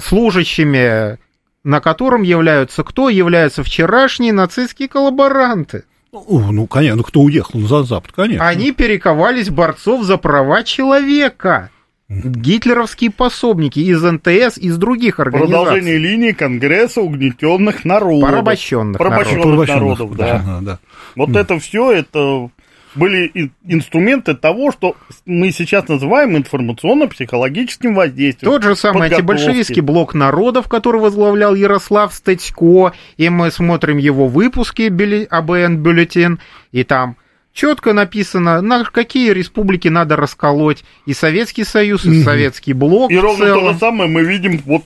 служащими 0.00 1.18
на 1.66 1.80
котором 1.80 2.22
являются 2.22 2.84
кто? 2.84 3.08
Являются 3.08 3.64
вчерашние 3.64 4.32
нацистские 4.32 4.88
коллаборанты. 4.88 5.82
Ну, 6.12 6.66
конечно, 6.68 6.98
ну, 6.98 7.02
кто 7.02 7.20
уехал 7.20 7.60
за 7.60 7.82
Запад, 7.82 8.12
конечно. 8.14 8.46
Они 8.46 8.70
перековались 8.70 9.50
борцов 9.50 10.04
за 10.04 10.16
права 10.16 10.62
человека. 10.62 11.70
Гитлеровские 12.08 13.10
пособники 13.10 13.80
из 13.80 14.00
НТС, 14.00 14.58
из 14.58 14.78
других 14.78 15.18
организаций. 15.18 15.56
продолжение 15.56 15.98
линии 15.98 16.30
Конгресса 16.30 17.00
угнетенных 17.00 17.84
народов. 17.84 18.30
Порабощенных 18.30 18.98
Порабощенных 18.98 19.44
народов. 19.44 19.66
Порабощенных, 19.66 19.98
народов, 19.98 20.16
да. 20.16 20.42
да, 20.46 20.60
да. 20.60 20.78
Вот 21.16 21.34
это 21.34 21.58
все, 21.58 21.90
это 21.90 22.48
были 22.96 23.52
инструменты 23.64 24.34
того, 24.34 24.72
что 24.72 24.96
мы 25.24 25.52
сейчас 25.52 25.86
называем 25.88 26.36
информационно-психологическим 26.36 27.94
воздействием. 27.94 28.52
Тот 28.52 28.62
же 28.62 28.74
самый 28.74 29.08
антибольшевистский 29.08 29.82
блок 29.82 30.14
народов, 30.14 30.68
который 30.68 31.00
возглавлял 31.00 31.54
Ярослав 31.54 32.12
Статько, 32.12 32.92
и 33.16 33.28
мы 33.28 33.50
смотрим 33.50 33.98
его 33.98 34.26
выпуски 34.26 34.88
АБН 35.30 35.78
бюллетен, 35.78 36.40
и 36.72 36.84
там 36.84 37.16
четко 37.52 37.92
написано, 37.92 38.60
на 38.60 38.84
какие 38.84 39.30
республики 39.30 39.88
надо 39.88 40.16
расколоть 40.16 40.84
и 41.06 41.14
Советский 41.14 41.64
Союз, 41.64 42.04
и. 42.04 42.22
Советский 42.22 42.72
блок. 42.72 43.10
И 43.10 43.18
ровно 43.18 43.46
то 43.46 43.72
же 43.72 43.78
самое 43.78 44.10
мы 44.10 44.22
видим 44.22 44.60
вот 44.64 44.82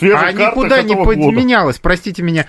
А 0.00 0.32
никуда 0.32 0.82
не 0.82 0.96
подменялось, 0.96 1.78
простите 1.78 2.22
меня. 2.22 2.46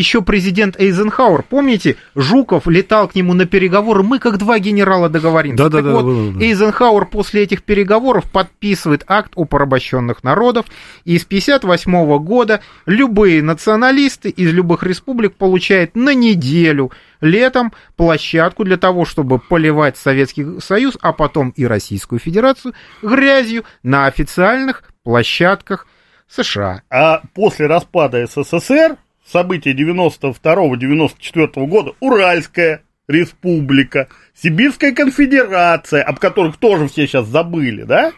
Еще 0.00 0.22
президент 0.22 0.80
Эйзенхауэр, 0.80 1.42
помните, 1.42 1.96
Жуков 2.14 2.66
летал 2.66 3.06
к 3.06 3.14
нему 3.14 3.34
на 3.34 3.44
переговоры, 3.44 4.02
мы 4.02 4.18
как 4.18 4.38
два 4.38 4.58
генерала 4.58 5.10
договоримся. 5.10 5.64
Да-да-да, 5.64 5.88
Так 5.88 5.92
вот, 5.92 6.04
было, 6.06 6.32
да. 6.32 6.40
Эйзенхауэр 6.42 7.04
после 7.04 7.42
этих 7.42 7.62
переговоров 7.62 8.24
подписывает 8.30 9.04
акт 9.08 9.32
о 9.34 9.44
порабощенных 9.44 10.24
народов, 10.24 10.64
и 11.04 11.18
с 11.18 11.26
58 11.26 12.16
года 12.24 12.62
любые 12.86 13.42
националисты 13.42 14.30
из 14.30 14.50
любых 14.54 14.84
республик 14.84 15.34
получают 15.34 15.94
на 15.94 16.14
неделю 16.14 16.92
летом 17.20 17.70
площадку 17.96 18.64
для 18.64 18.78
того, 18.78 19.04
чтобы 19.04 19.38
поливать 19.38 19.98
Советский 19.98 20.60
Союз, 20.60 20.96
а 21.02 21.12
потом 21.12 21.50
и 21.50 21.66
Российскую 21.66 22.20
Федерацию 22.20 22.72
грязью 23.02 23.64
на 23.82 24.06
официальных 24.06 24.82
площадках 25.04 25.86
США. 26.26 26.84
А 26.88 27.20
после 27.34 27.66
распада 27.66 28.26
СССР, 28.26 28.96
события 29.30 29.72
92-94 29.72 31.66
года, 31.66 31.92
Уральская 32.00 32.82
республика, 33.08 34.08
Сибирская 34.34 34.92
конфедерация, 34.92 36.02
об 36.02 36.18
которых 36.18 36.56
тоже 36.56 36.88
все 36.88 37.06
сейчас 37.06 37.26
забыли, 37.26 37.82
да? 37.82 38.12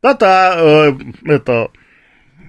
Тата, 0.00 0.54
э, 0.56 0.92
это... 1.24 1.68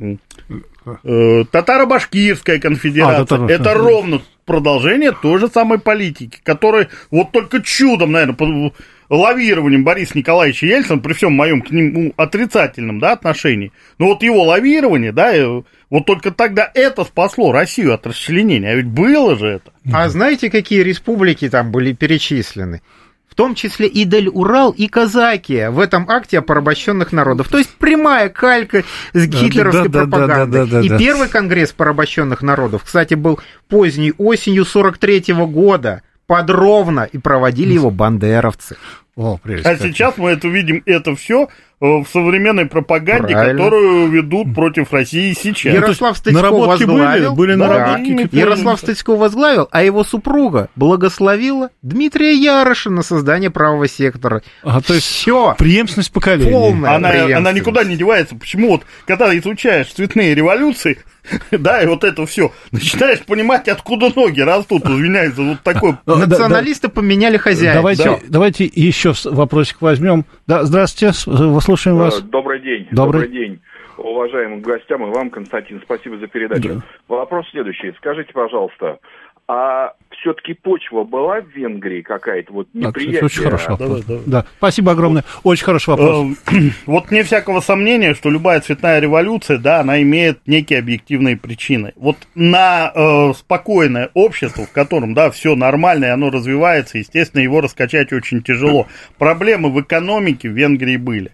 э, 0.01 1.43
Татаро-башкирская 1.51 2.59
конфедерация. 2.59 3.21
А, 3.21 3.25
татаро- 3.25 3.49
это 3.49 3.73
ровно 3.73 4.21
продолжение 4.45 5.11
той 5.13 5.39
же 5.39 5.47
самой 5.47 5.79
политики, 5.79 6.39
которая 6.43 6.89
вот 7.11 7.31
только 7.31 7.61
чудом, 7.61 8.11
наверное, 8.11 8.71
лавированием 9.09 9.83
Бориса 9.83 10.17
Николаевича 10.17 10.65
Ельцина, 10.65 10.99
при 10.99 11.13
всем 11.13 11.33
моем 11.33 11.61
к 11.61 11.71
нему 11.71 12.13
отрицательном 12.17 12.99
да, 12.99 13.13
отношении, 13.13 13.71
но 13.97 14.07
вот 14.07 14.23
его 14.23 14.43
лавирование, 14.43 15.11
да, 15.11 15.35
э, 15.35 15.61
вот 15.89 16.05
только 16.05 16.31
тогда 16.31 16.69
это 16.73 17.03
спасло 17.03 17.51
Россию 17.51 17.93
от 17.93 18.07
расчленения, 18.07 18.71
а 18.71 18.75
ведь 18.75 18.87
было 18.87 19.37
же 19.37 19.47
это. 19.47 19.71
А 19.93 20.09
знаете, 20.09 20.49
какие 20.49 20.81
республики 20.81 21.49
там 21.49 21.71
были 21.71 21.93
перечислены? 21.93 22.81
В 23.29 23.35
том 23.35 23.53
числе 23.53 23.87
и 23.87 24.05
Дель-Урал, 24.05 24.71
и 24.71 24.87
Казакия 24.87 25.69
в 25.69 25.81
этом 25.81 26.09
акте 26.09 26.39
о 26.39 26.41
порабощенных 26.41 27.11
народов. 27.11 27.49
То 27.49 27.57
есть 27.57 27.69
прямая 27.71 28.29
калька 28.29 28.85
с 29.11 29.27
Да, 29.27 29.39
гитлеровской 29.41 29.89
да, 29.89 29.99
да, 29.99 30.05
да, 30.05 30.17
пропагандой. 30.17 30.65
да, 30.65 30.71
да, 30.71 30.81
и 30.81 30.87
да. 30.87 30.97
первый 30.97 31.27
конгресс 31.27 31.73
порабощенных 31.73 32.41
народов, 32.41 32.83
кстати, 32.85 33.13
был 33.15 33.39
поздней 33.67 34.13
осенью 34.17 34.63
43 34.63 35.33
года. 35.33 36.01
Подробно 36.27 37.01
и 37.11 37.17
проводили 37.17 37.73
его 37.73 37.91
бандеровцы. 37.91 38.77
О, 39.15 39.37
прелесть. 39.41 39.65
А 39.65 39.77
сейчас 39.77 40.17
мы 40.17 40.31
это 40.31 40.47
видим, 40.47 40.83
это 40.85 41.15
все 41.15 41.47
в 41.81 42.05
современной 42.11 42.65
пропаганде, 42.65 43.33
Правильно. 43.33 43.57
которую 43.63 44.07
ведут 44.09 44.55
против 44.55 44.91
России 44.93 45.33
сейчас. 45.37 45.73
Ярослав 45.73 46.17
Стычко 46.17 46.41
наработки 46.41 46.83
были? 46.85 46.97
возглавил. 46.99 47.35
Были 47.35 47.51
Да. 47.55 47.67
наработки? 47.67 48.35
Ярослав 48.35 48.79
Стычко 48.79 49.15
возглавил, 49.15 49.67
а 49.71 49.83
его 49.83 50.03
супруга 50.05 50.69
благословила 50.75 51.69
Дмитрия 51.81 52.33
Яроша 52.33 52.89
на 52.89 53.03
создание 53.03 53.51
правого 53.51 53.87
сектора. 53.89 54.41
А, 54.63 54.81
то 54.81 54.93
есть 54.93 55.05
Все. 55.05 55.53
преемственность 55.57 56.11
поколений. 56.13 56.51
Полная. 56.51 56.95
Она, 56.95 57.09
преемственность. 57.09 57.37
она 57.39 57.51
никуда 57.51 57.83
не 57.83 57.97
девается. 57.97 58.35
Почему 58.35 58.69
вот, 58.69 58.83
когда 59.05 59.37
изучаешь 59.37 59.87
цветные 59.87 60.33
революции, 60.33 60.97
да, 61.51 61.81
и 61.81 61.87
вот 61.87 62.03
это 62.03 62.25
все, 62.25 62.53
начинаешь 62.71 63.19
понимать, 63.21 63.67
откуда 63.67 64.11
ноги 64.15 64.39
растут, 64.41 64.85
извиняюсь, 64.85 65.33
за 65.35 65.41
вот 65.43 65.61
такой... 65.61 65.95
Ну. 66.05 66.15
Националисты 66.15 66.87
поменяли 66.87 67.37
хозяев. 67.37 67.75
Давайте, 67.75 68.03
Да. 68.03 68.19
давайте 68.29 68.71
еще 68.73 69.04
с- 69.13 69.25
вопросик 69.25 69.81
возьмем. 69.81 70.25
Да, 70.47 70.63
здравствуйте, 70.63 71.13
с- 71.13 71.27
э, 71.27 71.59
слушаем 71.61 71.97
вас. 71.97 72.19
Э, 72.19 72.23
Добрый 72.23 72.59
день. 72.61 72.87
Добрый. 72.91 73.27
день. 73.29 73.59
Уважаемым 73.97 74.59
гостям 74.61 75.03
и 75.09 75.13
вам, 75.15 75.29
Константин, 75.29 75.81
спасибо 75.83 76.17
за 76.17 76.27
передачу. 76.27 76.81
Вопрос 77.07 77.45
следующий. 77.51 77.93
Скажите, 77.97 78.33
пожалуйста, 78.33 78.97
а 79.47 79.93
все-таки 80.09 80.53
почва 80.53 81.03
была 81.03 81.41
в 81.41 81.49
Венгрии 81.49 82.01
какая-то 82.01 82.51
вот 82.51 82.67
Да, 82.73 82.87
кстати, 82.89 83.03
неприятие? 83.05 83.25
очень 83.25 83.43
хороший 83.43 83.69
вопрос. 83.69 83.87
давай, 83.89 84.03
давай. 84.07 84.23
Да, 84.25 84.45
спасибо 84.57 84.91
огромное. 84.93 85.23
Очень 85.43 85.65
хороший 85.65 85.89
вопрос. 85.89 86.37
Э, 86.47 86.55
Вот 86.87 87.11
не 87.11 87.21
всякого 87.21 87.59
сомнения, 87.61 88.15
что 88.15 88.31
любая 88.31 88.59
цветная 88.61 88.99
революция, 88.99 89.59
да, 89.59 89.81
она 89.81 90.01
имеет 90.01 90.39
некие 90.47 90.79
объективные 90.79 91.37
причины. 91.37 91.93
Вот 91.95 92.17
на 92.33 92.91
э, 92.95 93.33
спокойное 93.35 94.09
общество, 94.15 94.65
в 94.65 94.71
котором, 94.71 95.13
да, 95.13 95.29
все 95.29 95.55
нормально, 95.55 96.05
и 96.05 96.09
оно 96.09 96.31
развивается, 96.31 96.97
естественно, 96.97 97.41
его 97.41 97.61
раскачать 97.61 98.11
очень 98.13 98.41
тяжело. 98.41 98.87
Проблемы 99.19 99.71
в 99.71 99.79
экономике 99.79 100.49
в 100.49 100.53
Венгрии 100.53 100.97
были. 100.97 101.31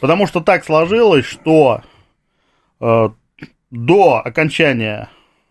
Потому 0.00 0.26
что 0.26 0.40
так 0.42 0.62
сложилось, 0.64 1.24
что 1.24 1.80
э, 2.80 3.08
до 3.70 4.22
окончания 4.22 5.08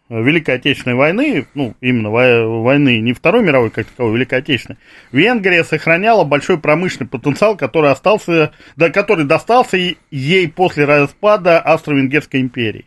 Великой 0.07 0.55
Отечественной 0.55 0.95
войны, 0.95 1.47
ну, 1.55 1.73
именно 1.81 2.11
во- 2.11 2.61
войны 2.61 2.99
не 2.99 3.13
Второй 3.13 3.43
мировой, 3.43 3.71
как 3.71 3.87
таковой, 3.87 4.13
Великой 4.15 4.39
Отечественной, 4.39 4.77
Венгрия 5.11 5.63
сохраняла 5.63 6.23
большой 6.23 6.59
промышленный 6.59 7.07
потенциал, 7.07 7.57
который 7.57 7.91
остался, 7.91 8.51
да, 8.75 8.89
который 8.91 9.25
достался 9.25 9.77
ей 10.11 10.47
после 10.47 10.85
распада 10.85 11.59
Австро-Венгерской 11.59 12.41
империи. 12.41 12.85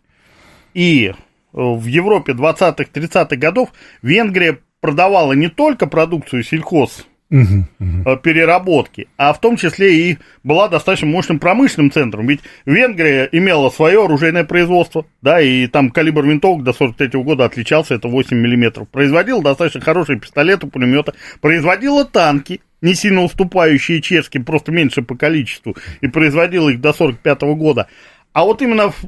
И 0.75 1.09
э, 1.09 1.15
в 1.53 1.85
Европе 1.87 2.33
20-30-х 2.33 3.37
годов 3.37 3.71
Венгрия 4.03 4.59
продавала 4.81 5.33
не 5.33 5.49
только 5.49 5.87
продукцию 5.89 6.45
сельхоз 6.45 7.05
Мгм. 7.31 7.67
э, 8.07 8.17
переработки, 8.23 9.07
а 9.19 9.35
в 9.35 9.41
том 9.41 9.57
числе 9.57 9.95
и 9.95 10.19
была 10.45 10.69
достаточно 10.69 11.07
мощным 11.07 11.39
промышленным 11.39 11.91
центром. 11.91 12.27
Ведь 12.27 12.41
Венгрия 12.65 13.29
имела 13.31 13.69
свое 13.69 14.03
оружейное 14.03 14.45
производство, 14.45 15.05
да, 15.21 15.39
и 15.39 15.67
там 15.67 15.91
калибр 15.91 16.25
винтовок 16.25 16.65
до 16.65 16.73
43 16.73 17.23
года 17.23 17.45
отличался, 17.45 17.95
это 17.95 18.09
8 18.09 18.35
миллиметров. 18.35 18.89
Производила 18.89 19.43
достаточно 19.43 19.83
хорошие 19.83 20.19
пистолеты, 20.19 20.69
пулеметы, 20.69 21.13
производила 21.43 22.07
танки, 22.07 22.63
не 22.81 22.95
сильно 22.95 23.23
уступающие 23.23 24.01
чешским, 24.01 24.45
просто 24.47 24.73
меньше 24.73 25.03
по 25.03 25.15
количеству, 25.15 25.77
и 26.01 26.09
производила 26.09 26.71
их 26.71 26.81
до 26.81 26.95
45 26.95 27.43
года. 27.57 27.89
А 28.33 28.45
вот 28.45 28.63
именно 28.63 28.91
в 28.91 29.05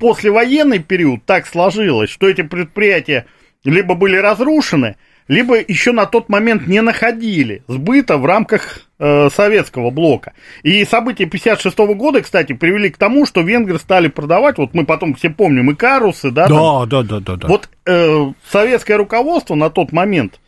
послевоенный 0.00 0.78
период 0.78 1.26
так 1.26 1.46
сложилось, 1.46 2.08
что 2.08 2.26
эти 2.26 2.40
предприятия 2.42 3.26
либо 3.64 3.94
были 3.94 4.16
разрушены, 4.16 4.96
либо 5.28 5.58
еще 5.60 5.92
на 5.92 6.06
тот 6.06 6.28
момент 6.28 6.66
не 6.66 6.80
находили 6.80 7.62
сбыта 7.68 8.16
в 8.16 8.24
рамках 8.24 8.80
э, 8.98 9.28
советского 9.30 9.90
блока. 9.90 10.32
И 10.62 10.84
события 10.84 11.26
56 11.26 11.78
года, 11.78 12.22
кстати, 12.22 12.54
привели 12.54 12.90
к 12.90 12.96
тому, 12.96 13.26
что 13.26 13.42
венгры 13.42 13.78
стали 13.78 14.08
продавать, 14.08 14.58
вот 14.58 14.74
мы 14.74 14.84
потом 14.86 15.14
все 15.14 15.30
помним, 15.30 15.70
и 15.70 15.74
карусы, 15.74 16.30
да? 16.30 16.48
Да, 16.48 16.56
там. 16.56 16.88
да, 16.88 17.02
да, 17.02 17.20
да, 17.20 17.36
да. 17.36 17.48
Вот 17.48 17.68
э, 17.86 18.32
советское 18.50 18.96
руководство 18.96 19.54
на 19.54 19.68
тот 19.68 19.92
момент, 19.92 20.40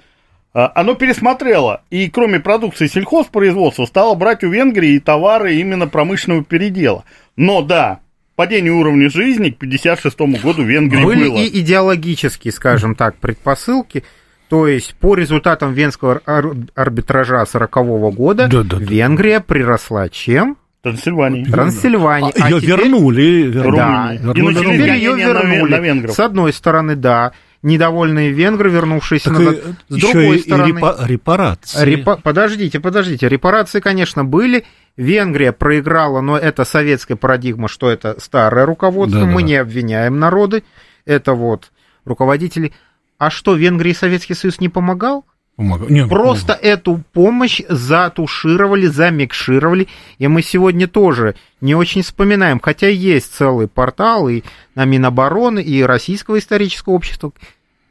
э, 0.54 0.66
оно 0.74 0.94
пересмотрело, 0.94 1.82
и 1.90 2.08
кроме 2.08 2.40
продукции 2.40 2.86
сельхозпроизводства, 2.86 3.84
стало 3.84 4.14
брать 4.14 4.42
у 4.44 4.48
Венгрии 4.48 4.98
товары 4.98 5.56
именно 5.56 5.86
промышленного 5.86 6.42
передела. 6.42 7.04
Но 7.36 7.60
да, 7.60 8.00
падение 8.34 8.72
уровня 8.72 9.10
жизни 9.10 9.50
к 9.50 9.58
56 9.58 10.18
году 10.42 10.62
в 10.62 10.66
Венгрии 10.66 11.04
Были 11.04 11.28
было. 11.28 11.36
и 11.36 11.60
идеологические, 11.60 12.52
скажем 12.52 12.94
так, 12.94 13.16
предпосылки. 13.16 14.02
То 14.50 14.66
есть 14.66 14.94
по 14.96 15.14
результатам 15.14 15.72
венского 15.72 16.20
ар- 16.26 16.54
арбитража 16.74 17.46
40 17.46 18.10
года 18.12 18.48
Да, 18.48 18.62
да, 18.64 18.76
да. 18.78 18.84
Венгрия 18.84 19.40
приросла 19.40 20.08
чем? 20.08 20.56
Трансильвании. 20.82 21.44
Трансильвании. 21.44 22.32
А, 22.40 22.50
ее 22.50 22.60
теперь- 22.60 22.76
вернули. 22.80 23.22
вернули. 23.48 23.76
Да, 23.76 24.14
И 24.14 24.18
Вернули, 24.18 24.54
вернули. 24.54 24.76
Теперь 24.76 24.90
ее 24.94 25.16
вернули. 25.16 26.00
на. 26.02 26.08
С 26.08 26.18
одной 26.20 26.52
стороны, 26.52 26.96
да, 26.96 27.32
недовольные 27.62 28.30
венгры, 28.32 28.70
вернувшиеся 28.70 29.28
Так 29.30 29.38
назад. 29.38 29.54
и 29.88 29.92
С 29.92 29.96
еще 29.96 30.12
другой 30.12 30.36
и, 30.36 30.38
и 30.38 30.42
стороны, 30.42 30.68
репа- 30.78 30.96
репарации. 31.06 31.84
репа- 31.84 32.20
подождите, 32.22 32.80
подождите, 32.80 33.28
репарации, 33.28 33.80
конечно, 33.80 34.24
были. 34.24 34.64
Венгрия 34.96 35.52
проиграла, 35.52 36.22
но 36.22 36.36
это 36.38 36.64
советская 36.64 37.16
парадигма, 37.16 37.68
что 37.68 37.88
это 37.90 38.16
старое 38.18 38.64
руководство. 38.66 39.20
Да-да-да. 39.20 39.34
Мы 39.34 39.42
не 39.42 39.54
обвиняем 39.56 40.18
народы. 40.18 40.64
Это 41.04 41.34
вот 41.34 41.70
руководители. 42.06 42.72
А 43.20 43.28
что, 43.28 43.54
Венгрии 43.54 43.92
Советский 43.92 44.32
Союз 44.32 44.60
не 44.60 44.70
помогал? 44.70 45.26
Помог- 45.58 45.90
Не, 45.90 46.06
Просто 46.06 46.54
эту 46.54 47.04
помощь 47.12 47.60
затушировали, 47.68 48.86
замикшировали, 48.86 49.88
и 50.16 50.26
мы 50.26 50.40
сегодня 50.40 50.88
тоже 50.88 51.34
не 51.60 51.74
очень 51.74 52.00
вспоминаем, 52.00 52.58
хотя 52.60 52.88
есть 52.88 53.34
целый 53.34 53.68
портал 53.68 54.30
и 54.30 54.42
на 54.74 54.86
Минобороны, 54.86 55.60
и 55.62 55.82
Российского 55.82 56.38
исторического 56.38 56.94
общества, 56.94 57.32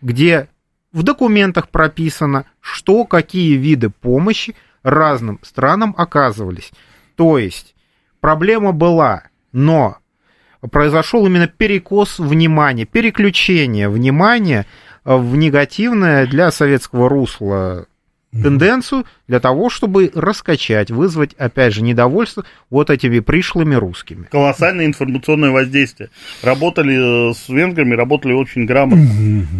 где 0.02 0.48
в 0.92 1.04
документах 1.04 1.70
прописано, 1.70 2.46
что 2.60 3.06
какие 3.06 3.54
виды 3.56 3.92
помощи 3.92 4.56
разным 4.82 5.38
странам 5.44 5.94
оказывались. 5.96 6.72
То 7.16 7.38
есть 7.38 7.76
проблема 8.20 8.72
была, 8.72 9.26
но 9.52 9.98
произошел 10.72 11.26
именно 11.28 11.48
перекос 11.48 12.18
внимания, 12.18 12.86
переключение 12.86 13.90
внимания 13.90 14.66
в 15.18 15.36
негативное 15.36 16.28
для 16.28 16.52
советского 16.52 17.10
русла 17.10 17.88
тенденцию 18.32 19.06
для 19.30 19.40
того, 19.40 19.70
чтобы 19.70 20.12
раскачать, 20.14 20.90
вызвать, 20.92 21.34
опять 21.38 21.74
же, 21.74 21.84
недовольство 21.84 22.44
вот 22.70 22.90
этими 22.90 23.20
пришлыми 23.20 23.76
русскими. 23.76 24.26
колоссальное 24.30 24.86
информационное 24.88 25.52
воздействие. 25.52 26.10
Работали 26.42 27.30
э, 27.30 27.34
с 27.34 27.48
венграми, 27.48 27.94
работали 27.94 28.34
очень 28.34 28.66
грамотно. 28.66 29.08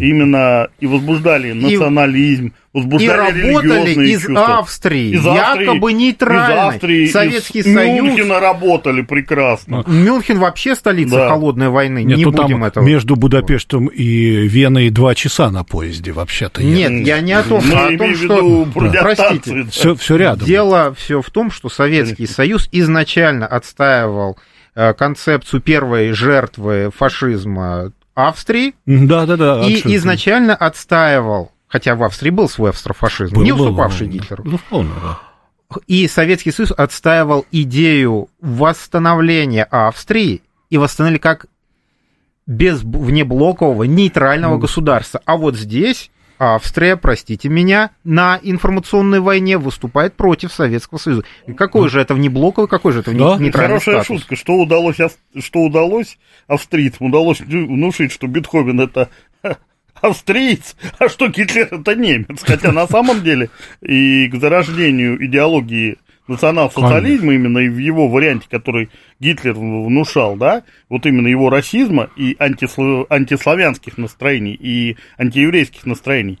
Именно 0.00 0.68
и 0.80 0.86
возбуждали 0.86 1.52
национализм, 1.52 2.46
И 2.48 2.52
возбуждали 2.72 3.40
работали 3.40 3.68
религиозные 3.68 4.08
из 4.08 4.20
чувства. 4.22 4.58
Австрии, 4.58 5.10
Из 5.12 5.26
Австрии, 5.26 5.64
якобы 5.66 5.92
из 5.92 5.96
нейтральной. 5.96 6.68
Австрии, 6.68 7.06
Советский 7.06 7.58
из 7.60 7.72
Союз. 7.72 8.02
Мюнхена 8.04 8.40
работали 8.40 9.02
прекрасно. 9.02 9.84
Мюнхен 9.86 10.38
вообще 10.40 10.74
столица 10.74 11.14
Да. 11.14 11.28
холодной 11.28 11.68
войны. 11.68 12.02
Нет, 12.02 12.18
не 12.18 12.24
ну 12.24 12.32
будем 12.32 12.48
там 12.60 12.64
этого. 12.64 12.84
между 12.84 13.14
Будапештом 13.14 13.86
и 13.86 14.48
Веной 14.48 14.90
два 14.90 15.14
часа 15.14 15.50
на 15.50 15.62
поезде 15.62 16.10
вообще-то. 16.10 16.60
Нет, 16.62 17.06
я 17.06 17.20
не 17.20 17.32
о 17.34 17.44
том, 17.44 17.62
Мы 17.64 17.74
а 17.74 17.86
о 17.86 17.96
том, 17.96 18.16
что... 18.16 18.66
Простите, 18.74 19.59
Все, 19.70 19.94
все 19.94 20.16
рядом. 20.16 20.46
Дело 20.46 20.94
все 20.94 21.20
в 21.22 21.30
том, 21.30 21.50
что 21.50 21.68
Советский 21.68 22.26
Союз 22.26 22.68
изначально 22.72 23.46
отстаивал 23.46 24.38
э, 24.74 24.94
концепцию 24.94 25.60
первой 25.60 26.12
жертвы 26.12 26.90
фашизма 26.96 27.92
Австрии 28.14 28.74
Да, 28.86 29.26
да, 29.26 29.36
да. 29.36 29.54
и 29.60 29.74
абсолютно. 29.74 29.96
изначально 29.96 30.54
отстаивал, 30.54 31.52
хотя 31.68 31.94
в 31.94 32.02
Австрии 32.02 32.30
был 32.30 32.48
свой 32.48 32.70
австрофашизм, 32.70 33.34
Был, 33.34 33.42
не 33.42 33.52
уступавший 33.52 34.06
был. 34.08 34.14
Гитлеру. 34.14 34.42
Ну, 34.46 34.56
вполне, 34.58 34.90
да. 35.02 35.18
И 35.86 36.08
Советский 36.08 36.50
Союз 36.50 36.72
отстаивал 36.72 37.46
идею 37.52 38.28
восстановления 38.40 39.64
Австрии 39.64 40.42
и 40.68 40.76
восстановили 40.78 41.18
как 41.18 41.46
без 42.46 42.82
внеблокового 42.82 43.84
нейтрального 43.84 44.58
государства. 44.58 45.20
А 45.24 45.36
вот 45.36 45.54
здесь 45.56 46.10
Австрия, 46.42 46.96
простите 46.96 47.50
меня, 47.50 47.90
на 48.02 48.40
информационной 48.42 49.20
войне 49.20 49.58
выступает 49.58 50.14
против 50.14 50.54
Советского 50.54 50.96
Союза. 50.96 51.22
И 51.46 51.52
какой 51.52 51.90
же 51.90 52.00
это 52.00 52.14
внеблоковый, 52.14 52.66
какой 52.66 52.94
же 52.94 53.00
это 53.00 53.10
Да, 53.12 53.36
нейтральный 53.36 53.78
Хорошая 53.78 54.02
статус? 54.02 54.20
шутка. 54.20 54.36
Что 54.36 54.54
удалось, 54.54 54.96
что 55.38 55.60
удалось 55.60 56.18
австрийцам? 56.46 57.08
Удалось 57.08 57.40
внушить, 57.42 58.10
что 58.10 58.26
Бетховен 58.26 58.80
это 58.80 59.10
австриец, 60.00 60.76
а 60.98 61.10
что 61.10 61.28
Гитлер 61.28 61.68
это 61.72 61.94
немец. 61.94 62.42
Хотя 62.42 62.72
на 62.72 62.86
самом 62.86 63.22
деле 63.22 63.50
и 63.82 64.26
к 64.28 64.36
зарождению 64.36 65.22
идеологии 65.22 65.98
национал-социализма, 66.30 67.34
именно 67.34 67.58
и 67.58 67.68
в 67.68 67.78
его 67.78 68.08
варианте, 68.08 68.46
который 68.50 68.88
Гитлер 69.18 69.52
внушал, 69.52 70.36
да, 70.36 70.62
вот 70.88 71.04
именно 71.04 71.28
его 71.28 71.50
расизма 71.50 72.08
и 72.16 72.36
антисло- 72.38 73.06
антиславянских 73.10 73.98
настроений, 73.98 74.54
и 74.54 74.96
антиеврейских 75.18 75.84
настроений, 75.86 76.38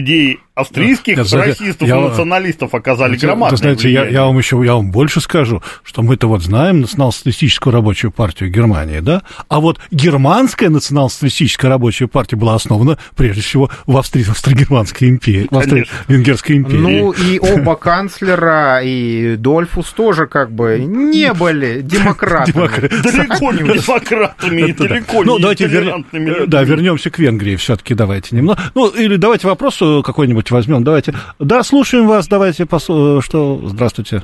идеи 0.00 0.38
австрийских 0.54 1.16
Да, 1.16 1.38
расистов 1.44 1.86
я- 1.86 1.98
и 1.98 2.00
националистов 2.00 2.74
оказали 2.74 3.16
громадное 3.16 3.56
знаете, 3.58 3.90
я, 3.90 4.00
влияние. 4.00 4.12
я 4.14 4.24
вам 4.24 4.38
еще 4.38 4.62
я 4.64 4.74
вам 4.74 4.90
больше 4.90 5.20
скажу, 5.20 5.62
что 5.84 6.02
мы-то 6.02 6.28
вот 6.28 6.42
знаем 6.42 6.80
национал-социалистическую 6.80 7.74
рабочую 7.74 8.10
партию 8.10 8.50
Германии, 8.50 9.00
да? 9.00 9.22
А 9.48 9.60
вот 9.60 9.78
германская 9.90 10.70
национал-социалистическая 10.70 11.68
рабочая 11.68 12.06
партия 12.06 12.36
была 12.36 12.54
основана 12.54 12.98
прежде 13.16 13.42
всего 13.42 13.70
в 13.86 13.96
Австрии, 13.98 14.24
Австро-Германской 14.28 15.08
империи, 15.10 15.46
в. 15.50 15.58
Австро-Венгерской 15.58 16.56
империи. 16.56 16.78
Ну 16.78 17.12
и 17.12 17.38
оба 17.38 17.76
канцлера, 17.76 18.80
и 18.82 19.36
Дольфус 19.36 19.88
тоже 19.92 20.26
как 20.26 20.50
бы 20.52 20.78
не 20.78 21.32
были 21.34 21.82
демократами. 21.82 22.54
Демократ- 22.54 23.02
Далеко 23.02 23.52
не 23.52 23.78
демократами 23.78 24.60
и 24.68 24.72
далеко 24.72 25.22
Ну, 25.24 25.38
не 25.38 25.44
э. 25.44 26.46
Да, 26.46 26.62
вернемся 26.62 27.10
к 27.10 27.18
Венгрии 27.18 27.56
все-таки, 27.56 27.94
давайте 27.94 28.34
немного. 28.36 28.58
Ну, 28.74 28.88
или 28.88 29.16
давайте 29.16 29.46
вопрос 29.46 29.82
какой-нибудь 30.04 30.50
возьмем, 30.50 30.84
давайте. 30.84 31.14
Да, 31.38 31.62
слушаем 31.62 32.06
вас, 32.06 32.28
давайте, 32.28 32.64
пос- 32.64 33.18
э, 33.18 33.20
что, 33.22 33.60
здравствуйте. 33.64 34.22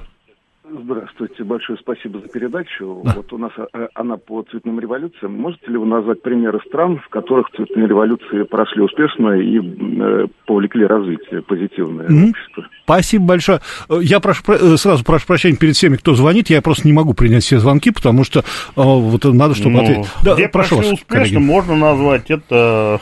Здравствуйте, 0.84 1.44
большое 1.44 1.78
спасибо 1.78 2.18
за 2.20 2.28
передачу. 2.28 3.02
Вот 3.04 3.30
у 3.34 3.36
нас 3.38 3.52
э, 3.74 3.88
она 3.94 4.16
по 4.16 4.42
цветным 4.50 4.80
революциям. 4.80 5.34
Можете 5.38 5.66
ли 5.70 5.76
вы 5.76 5.84
назвать 5.84 6.22
примеры 6.22 6.60
стран, 6.66 6.98
в 6.98 7.08
которых 7.10 7.48
цветные 7.54 7.86
революции 7.86 8.44
прошли 8.44 8.80
успешно 8.80 9.32
и 9.38 9.58
э, 9.60 10.26
повлекли 10.46 10.86
развитие 10.86 11.42
позитивное 11.42 12.08
Мгм. 12.08 12.30
общество? 12.30 12.66
Спасибо 12.84 13.24
большое. 13.26 13.60
Э, 13.90 13.98
Я 14.02 14.18
прошу, 14.20 14.44
про- 14.44 14.54
э, 14.56 14.76
сразу 14.78 15.04
прошу 15.04 15.26
прощения 15.26 15.56
перед 15.56 15.76
всеми, 15.76 15.96
кто 15.96 16.14
звонит. 16.14 16.48
Я 16.48 16.62
просто 16.62 16.86
не 16.88 16.94
могу 16.94 17.12
принять 17.12 17.42
все 17.44 17.58
звонки, 17.58 17.90
потому 17.90 18.24
что 18.24 18.40
э, 18.40 18.42
вот 18.76 19.24
надо, 19.24 19.54
чтобы 19.54 19.76
Ну, 19.76 19.82
ответить. 19.82 20.10
Да, 20.24 20.34
где 20.34 20.48
прошу 20.48 20.76
прошли 20.76 20.90
вас, 20.92 21.00
успешно, 21.00 21.18
коллеги. 21.24 21.36
можно 21.36 21.76
назвать 21.76 22.30
это, 22.30 22.98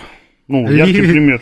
ну, 0.48 0.68
яркий 0.68 0.92
Ливия. 0.94 1.12
пример. 1.12 1.40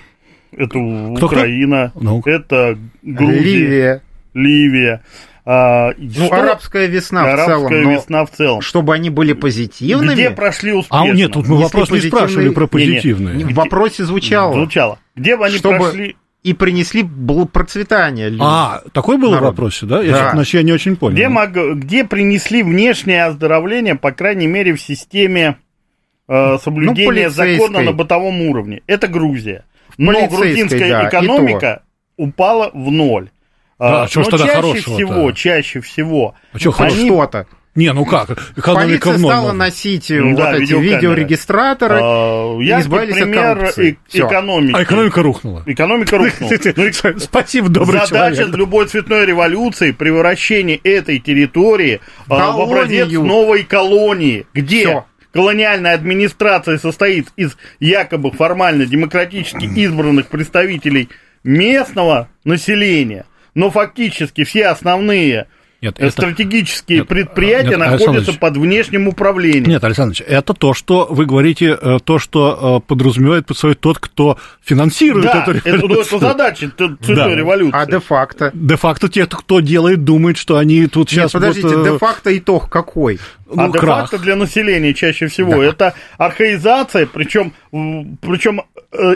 Это 0.53 0.69
Кто-кто? 1.17 1.27
Украина, 1.27 1.93
Ну. 1.95 2.23
это 2.25 2.79
Грузия, 3.03 3.41
Ливия. 3.43 4.03
Ливия. 4.35 5.03
А, 5.51 5.93
Ну, 5.97 6.11
что- 6.27 6.35
арабская 6.35 6.87
весна 6.89 7.25
в 7.25 7.27
арабская 7.29 7.57
целом, 7.69 7.83
но 7.85 7.93
весна 7.93 8.27
в 8.27 8.31
целом. 8.31 8.61
чтобы 8.61 8.95
они 8.95 9.09
были 9.09 9.33
позитивными, 9.33 10.13
Где 10.15 10.31
прошли 10.31 10.73
успешно? 10.73 11.03
А 11.03 11.09
нет, 11.09 11.33
тут 11.33 11.47
мы 11.49 11.55
Если 11.55 11.65
вопрос 11.65 11.91
не 11.91 11.97
позитивный- 11.97 12.09
спрашивали 12.19 12.49
про 12.51 12.67
позитивные. 12.67 13.47
в 13.47 13.55
вопросе 13.55 14.05
звучало. 14.05 14.53
Звучало. 14.55 14.99
Где 15.17 15.37
бы 15.37 15.47
они 15.47 15.57
Чтобы- 15.57 15.79
прошли? 15.79 16.17
И 16.45 16.53
принесли 16.55 17.05
процветание. 17.53 18.29
людям. 18.31 18.47
А, 18.47 18.83
такой 18.93 19.17
был 19.19 19.29
в 19.29 19.33
Народу. 19.33 19.51
вопросе, 19.51 19.87
да? 19.87 20.03
Я, 20.03 20.13
Да. 20.13 20.17
честно, 20.19 20.33
значит, 20.35 20.55
я 20.55 20.63
не 20.63 20.73
очень 20.73 20.97
понял. 20.97 21.15
Где, 21.17 21.29
мог- 21.29 21.77
где 21.79 22.05
принесли 22.05 22.63
внешнее 22.63 23.25
оздоровление, 23.25 23.97
по 23.97 24.13
крайней 24.13 24.47
мере, 24.47 24.75
в 24.75 24.81
системе 24.81 25.57
э, 26.29 26.59
соблюдения 26.63 27.25
Ну, 27.29 27.31
закона 27.31 27.81
на 27.81 27.93
бытовом 27.93 28.43
уровне? 28.43 28.83
Это 28.87 29.09
Грузия. 29.09 29.65
Но 29.99 30.13
полицейской, 30.13 30.39
грузинская 30.39 30.89
да, 31.03 31.09
экономика 31.09 31.83
упала 32.17 32.71
в 32.73 32.91
ноль. 32.91 33.31
Да, 33.79 34.03
А, 34.05 34.07
чё 34.09 34.23
ж 34.25 34.29
но 34.31 34.39
чаще 34.39 34.53
хорошего-то? 34.55 34.95
всего, 34.95 35.33
чаще 35.33 35.81
всего, 35.81 36.35
А 36.53 36.59
хорошего? 36.59 36.85
они- 36.99 37.07
что-то. 37.09 37.47
Не, 37.75 37.93
ну 37.93 38.05
как, 38.05 38.31
экономика 38.57 39.11
Полиция 39.11 39.13
в 39.13 39.21
ноль. 39.21 39.31
стала 39.31 39.53
носить 39.53 40.11
Ну 40.11 40.31
вот 40.31 40.37
да, 40.39 40.57
эти 40.57 40.73
видеорегистраторы. 40.73 42.01
а, 42.03 42.59
и 42.61 42.81
избавились 42.81 43.15
от 43.17 43.23
пример 43.23 43.57
коррупции. 43.57 43.99
э- 44.13 44.19
экономики. 44.19 44.75
А 44.77 44.83
экономика 44.83 45.23
рухнула. 45.23 45.63
Экономика 45.67 46.19
рухнула. 46.19 46.51
Ну 46.77 47.21
Спасибо, 47.21 47.69
добрый 47.69 48.01
Задача 48.05 48.37
человек. 48.37 48.57
любой 48.57 48.87
цветной 48.89 49.27
революции 49.27 49.93
превращение 49.93 50.77
этой 50.79 51.21
территории 51.21 52.01
а, 52.29 52.51
в 52.51 52.61
образец 52.63 53.13
новой 53.13 53.63
колонии. 53.63 54.47
Где? 54.55 55.05
Колониальная 55.39 55.95
администрация 55.95 56.79
состоит 56.79 57.29
из 57.37 57.57
якобы 57.79 58.33
формально 58.33 58.87
демократически 58.87 59.67
избранных 59.67 60.27
представителей 60.31 61.11
местного 61.45 62.29
населения, 62.43 63.25
но 63.55 63.71
фактически 63.71 64.43
все 64.43 64.67
основные 64.67 65.47
Нет, 65.81 65.95
это- 65.99 66.11
стратегические 66.11 66.99
Нет, 67.01 67.09
предприятия 67.09 67.69
нет, 67.71 67.79
находятся 67.79 68.11
Александр 68.11 68.39
под 68.41 68.57
внешним 68.57 69.07
управлением. 69.07 69.69
Нет, 69.71 69.85
Александр 69.85 70.15
Ильич, 70.17 70.25
это 70.29 70.53
то, 70.53 70.75
что 70.75 71.07
вы 71.09 71.25
говорите, 71.25 71.79
э, 71.81 71.99
то, 72.03 72.19
что 72.19 72.81
э, 72.83 72.89
подразумевает 72.89 73.47
под 73.47 73.57
собой 73.59 73.77
тот, 73.77 74.01
кто 74.01 74.39
финансирует 74.61 75.27
да, 75.27 75.43
эту 75.43 75.53
это, 75.53 75.69
революцию. 75.71 76.19
это 76.19 76.19
задача 76.19 76.69
т- 76.71 76.97
цветной 77.01 77.17
Да. 77.17 77.35
революции. 77.37 77.79
А 77.81 77.87
де-факто? 77.87 78.51
Де-факто 78.55 79.09
те, 79.09 79.27
кто 79.27 79.61
делает, 79.61 80.03
думают, 80.03 80.37
что 80.37 80.57
они 80.57 80.87
тут 80.89 81.11
Нет, 81.13 81.21
сейчас... 81.21 81.33
подождите, 81.33 81.69
вот, 81.69 81.87
э, 81.87 81.93
де-факто 81.93 82.37
итог 82.37 82.69
какой? 82.69 83.21
ну, 83.47 83.63
а 83.63 83.71
крах. 83.71 83.81
де-факто 84.11 84.19
для 84.19 84.35
населения 84.35 84.93
чаще 84.95 85.29
всего. 85.29 85.63
Это 85.63 85.95
архаизация, 86.19 87.07
причем, 87.07 87.53
причем 87.71 88.63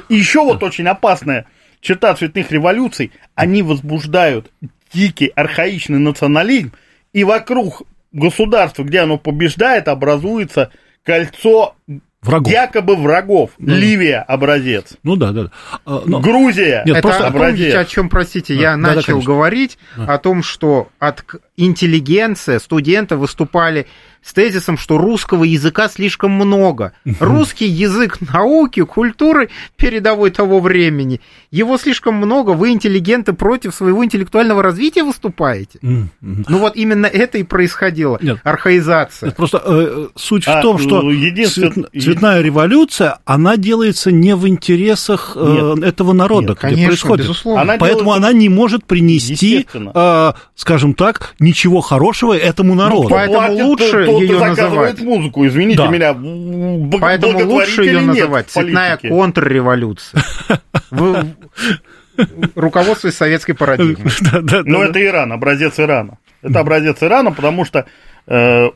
еще 0.09 0.45
вот 0.45 0.63
очень 0.63 0.87
опасная 0.87 1.47
черта 1.81 2.15
цветных 2.15 2.53
революций, 2.53 3.11
они 3.35 3.63
возбуждают 3.63 4.51
дикий 4.93 5.33
архаичный 5.35 5.99
национализм, 5.99 6.73
и 7.13 7.25
вокруг 7.25 7.83
государства, 8.13 8.83
где 8.85 9.01
оно 9.01 9.19
побеждает, 9.19 9.89
образуется 9.89 10.71
кольцо 11.05 11.75
Врагов. 12.23 12.53
якобы 12.53 12.95
врагов. 12.95 13.51
Ливия 13.59 14.21
образец. 14.21 14.95
Ну 15.03 15.17
да, 15.17 15.33
да. 15.33 15.45
да. 15.45 15.51
А, 15.85 16.03
но- 16.07 16.21
Грузия 16.21 16.83
Нет, 16.87 16.99
Это 16.99 17.09
просто 17.09 17.25
помните, 17.33 17.39
образец. 17.39 17.75
о 17.75 17.85
чем, 17.85 18.09
простите, 18.09 18.55
я 18.55 18.77
Да, 18.77 18.83
да, 18.83 18.95
начал 18.95 19.13
конечно. 19.15 19.33
говорить 19.33 19.79
о 19.97 20.19
том, 20.19 20.43
что 20.45 20.89
от 21.01 21.25
интеллигенция, 21.57 22.59
студенты 22.61 23.17
выступали 23.17 23.87
с 24.23 24.33
тезисом, 24.33 24.79
что 24.79 24.99
русского 24.99 25.43
языка 25.43 25.89
слишком 25.89 26.31
много. 26.31 26.93
Русский 27.19 27.67
язык 27.67 28.19
науки, 28.21 28.85
культуры 28.85 29.51
передовой 29.77 30.31
того 30.31 30.61
времени, 30.61 31.21
его 31.53 31.77
слишком 31.79 32.15
много, 32.17 32.51
вы 32.51 32.71
интеллигенты 32.73 33.33
против 33.35 33.75
своего 33.75 34.05
интеллектуального 34.05 34.63
развития 34.63 35.05
выступаете. 35.05 35.79
М. 35.83 36.09
Ну 36.21 36.59
вот 36.59 36.75
именно 36.77 37.07
это 37.07 37.39
и 37.39 37.43
происходило, 37.45 38.19
Нет. 38.23 38.39
архаизация. 38.43 39.29
Это 39.29 39.37
Просто 39.37 39.63
э, 39.65 40.07
суть 40.17 40.49
А, 40.49 40.59
в 40.59 40.63
том, 40.63 40.79
что 40.79 41.03
ну, 41.03 41.11
единствен- 41.11 41.73
цвет- 41.93 42.03
цветная 42.03 42.41
революция, 42.41 43.19
она 43.27 43.57
делается 43.59 44.11
не 44.11 44.35
в 44.35 44.49
интересах 44.49 45.37
э, 45.37 45.75
этого 45.85 46.13
народа, 46.15 46.49
Нет, 46.49 46.59
где 46.59 46.61
Конечно, 46.69 46.87
происходит. 46.89 47.27
безусловно. 47.27 47.61
Она 47.63 47.77
Поэтому 47.79 48.05
делается- 48.05 48.29
она 48.29 48.33
не 48.39 48.49
может 48.49 48.85
принести, 48.87 49.67
э, 49.75 50.33
скажем 50.55 50.95
так, 50.95 51.35
ничего 51.39 51.81
хорошего 51.83 52.37
этому 52.37 52.75
народу. 52.75 53.09
по- 53.09 53.15
Поэтому 53.17 53.39
Платит 53.47 53.65
лучше 53.65 54.03
кто 54.05 54.19
заказывает 54.39 54.49
называть. 54.49 55.01
музыку, 55.03 55.47
извините 55.47 55.77
Да. 55.79 55.89
меня. 55.89 56.15
б- 56.15 56.99
Поэтому 56.99 57.45
лучше 57.47 57.83
ее 57.85 57.99
нет 58.01 58.07
называть 58.07 58.49
цветная 58.51 58.97
контрреволюция. 58.97 60.23
Вы 60.91 61.35
руководствуясь 62.55 63.15
советской 63.15 63.55
парадигмой. 63.55 64.13
Да, 64.43 64.63
Но 64.65 64.81
да, 64.81 64.87
это 64.87 65.05
Иран, 65.05 65.33
образец 65.33 65.79
Ирана. 65.79 66.19
Это 66.43 66.61
образец 66.61 67.03
Ирана, 67.03 67.33
потому 67.33 67.65
что 67.65 67.87
э, 68.27 68.71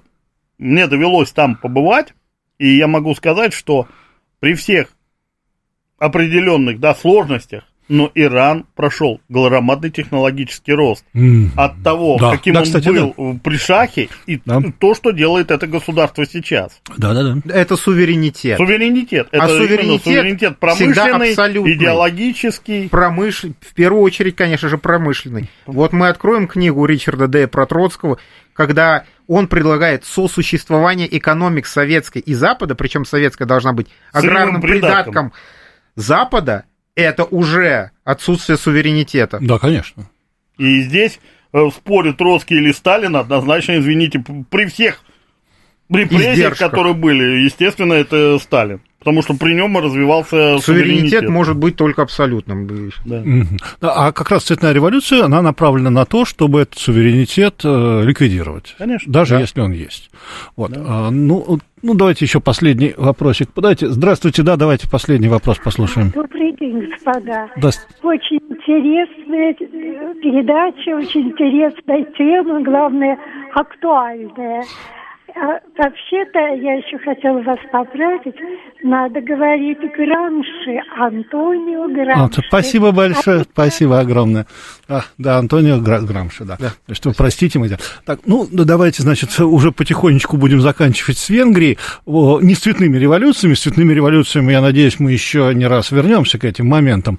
мне 0.59 0.87
довелось 0.87 1.33
там 1.33 1.57
побывать, 1.57 2.15
и 2.59 2.77
я 2.77 2.87
могу 2.87 3.15
сказать, 3.15 3.53
что 3.53 3.89
при 4.41 4.55
всех 4.55 4.89
определенных 5.99 6.81
да, 6.81 6.95
сложностях, 6.95 7.65
но 7.89 8.11
Иран 8.15 8.67
прошел 8.75 9.21
громадный 9.29 9.91
технологический 9.91 10.73
рост. 10.73 11.05
М. 11.15 11.53
От 11.57 11.83
того, 11.83 12.19
Да. 12.19 12.33
каким 12.33 12.55
Да, 12.55 12.61
он 12.61 12.67
кстати, 12.67 12.89
был 12.89 13.39
при 13.43 13.57
шахе, 13.57 14.09
и 14.27 14.41
Да. 14.45 14.61
то, 14.79 14.95
что 14.95 15.13
делает 15.13 15.51
это 15.51 15.67
государство 15.67 16.27
сейчас. 16.27 16.81
Да, 16.97 17.15
да, 17.15 17.35
да. 17.35 17.55
Это 17.55 17.77
суверенитет. 17.77 18.57
Суверенитет. 18.59 19.29
А 19.33 19.37
Это 19.37 19.47
именно 19.47 19.59
суверенитет 19.67 20.03
суверенитет 20.05 20.59
промышленный, 20.59 21.31
абсолютный. 21.31 21.75
идеологический. 21.75 22.89
Промыш... 22.89 23.45
В 23.61 23.75
первую 23.75 24.03
очередь, 24.03 24.37
конечно 24.37 24.69
же, 24.69 24.79
промышленный. 24.79 25.51
Вот 25.67 25.93
мы 25.93 26.09
откроем 26.09 26.47
книгу 26.49 26.85
Ричарда 26.87 27.29
Д. 27.29 27.47
про 27.49 27.67
Троцкого, 27.67 28.19
когда 28.53 29.05
он 29.29 29.49
предлагает 29.49 30.05
сосуществование 30.05 31.15
экономик 31.17 31.67
советской 31.67 32.19
и 32.19 32.35
Запада, 32.35 32.75
причем 32.75 33.05
советская 33.05 33.47
должна 33.47 33.73
быть 33.73 33.89
аграрным 34.13 34.61
придатком 34.61 35.33
Запада, 35.95 36.65
это 36.97 37.25
уже 37.25 37.93
отсутствие 38.05 38.57
суверенитета. 38.59 39.39
Да, 39.41 39.59
конечно. 39.59 40.09
И 40.59 40.81
здесь 40.81 41.21
э, 41.53 41.61
в 41.61 41.71
споре 41.71 42.13
Троцкий 42.13 42.57
или 42.57 42.73
Сталин 42.73 43.15
однозначно, 43.15 43.79
извините, 43.79 44.25
при 44.51 44.67
всех 44.67 45.03
репрессиях, 45.89 46.35
Издержках. 46.35 46.71
которые 46.71 46.95
были, 46.95 47.45
естественно, 47.45 47.93
это 47.93 48.39
Сталин. 48.39 48.81
Потому 49.07 49.23
что 49.23 49.35
при 49.35 49.55
нем 49.55 49.79
развивался 49.79 50.59
Суверенитет 50.59 50.65
суверенитет. 51.21 51.29
может 51.29 51.57
быть 51.57 51.77
только 51.77 52.03
абсолютным. 52.03 52.91
Да. 53.05 53.23
Да, 53.81 53.93
А 53.95 54.11
как 54.11 54.33
раз 54.33 54.43
цветная 54.43 54.73
революция, 54.73 55.23
она 55.25 55.43
направлена 55.43 55.91
на 55.91 56.05
то, 56.07 56.25
чтобы 56.25 56.63
этот 56.63 56.77
суверенитет 56.81 57.61
э, 57.63 58.03
ликвидировать. 58.05 58.75
Конечно. 58.77 59.13
Даже 59.13 59.35
Да. 59.37 59.41
если 59.43 59.61
он 59.61 59.71
есть. 59.71 60.11
Вот. 60.57 60.73
А, 60.77 61.11
ну, 61.13 61.61
ну, 61.83 61.95
давайте 61.95 62.25
еще 62.25 62.41
последний 62.41 62.95
вопросик. 62.97 63.51
Давайте, 63.55 63.87
здравствуйте, 63.91 64.43
да, 64.43 64.57
давайте 64.57 64.91
последний 64.91 65.29
вопрос 65.29 65.59
послушаем. 65.63 66.11
Добрый 66.11 66.53
день, 66.57 66.91
господа. 66.91 67.49
Да, 67.59 67.71
Очень 68.03 68.39
интересная 68.51 69.53
э, 69.53 70.15
передача, 70.21 70.97
очень 70.97 71.29
интересная 71.31 72.05
тема, 72.19 72.61
главное, 72.65 73.17
актуальная. 73.55 74.65
А, 75.39 75.61
вообще-то, 75.77 76.39
я 76.39 76.75
еще 76.77 76.97
хотела 76.99 77.43
вас 77.43 77.59
поправить, 77.71 78.35
надо 78.83 79.21
говорить 79.21 79.77
Грамши, 79.79 80.81
Антонио 80.99 81.85
А, 81.85 81.89
Грамши. 81.89 82.43
спасибо 82.49 82.91
большое, 82.91 83.43
спасибо 83.43 84.01
огромное. 84.01 84.47
А, 84.89 85.03
да, 85.19 85.37
Антонио 85.37 85.79
Гра- 85.79 86.01
Грамши, 86.01 86.45
да. 86.45 86.57
Значит, 86.87 87.05
вы 87.05 87.13
простите 87.13 87.59
меня. 87.59 87.77
Так, 88.07 88.21
ну, 88.25 88.49
да 88.51 88.65
давайте, 88.65 89.03
значит, 89.03 89.39
уже 89.39 89.73
потихонечку 89.73 90.39
будем 90.39 90.63
заканчивать 90.63 91.19
с 91.19 91.29
Венгрией. 91.29 91.77
О, 92.07 92.41
Не 92.41 92.55
с 92.55 92.61
цветными 92.61 92.97
революциями, 92.97 93.53
с 93.53 93.61
цветными 93.61 93.93
революциями, 93.93 94.53
я 94.53 94.63
надеюсь, 94.63 94.99
мы 94.99 95.13
еще 95.13 95.53
не 95.55 95.67
раз 95.67 95.91
вернемся 95.91 96.39
к 96.39 96.45
этим 96.45 96.67
моментам. 96.67 97.19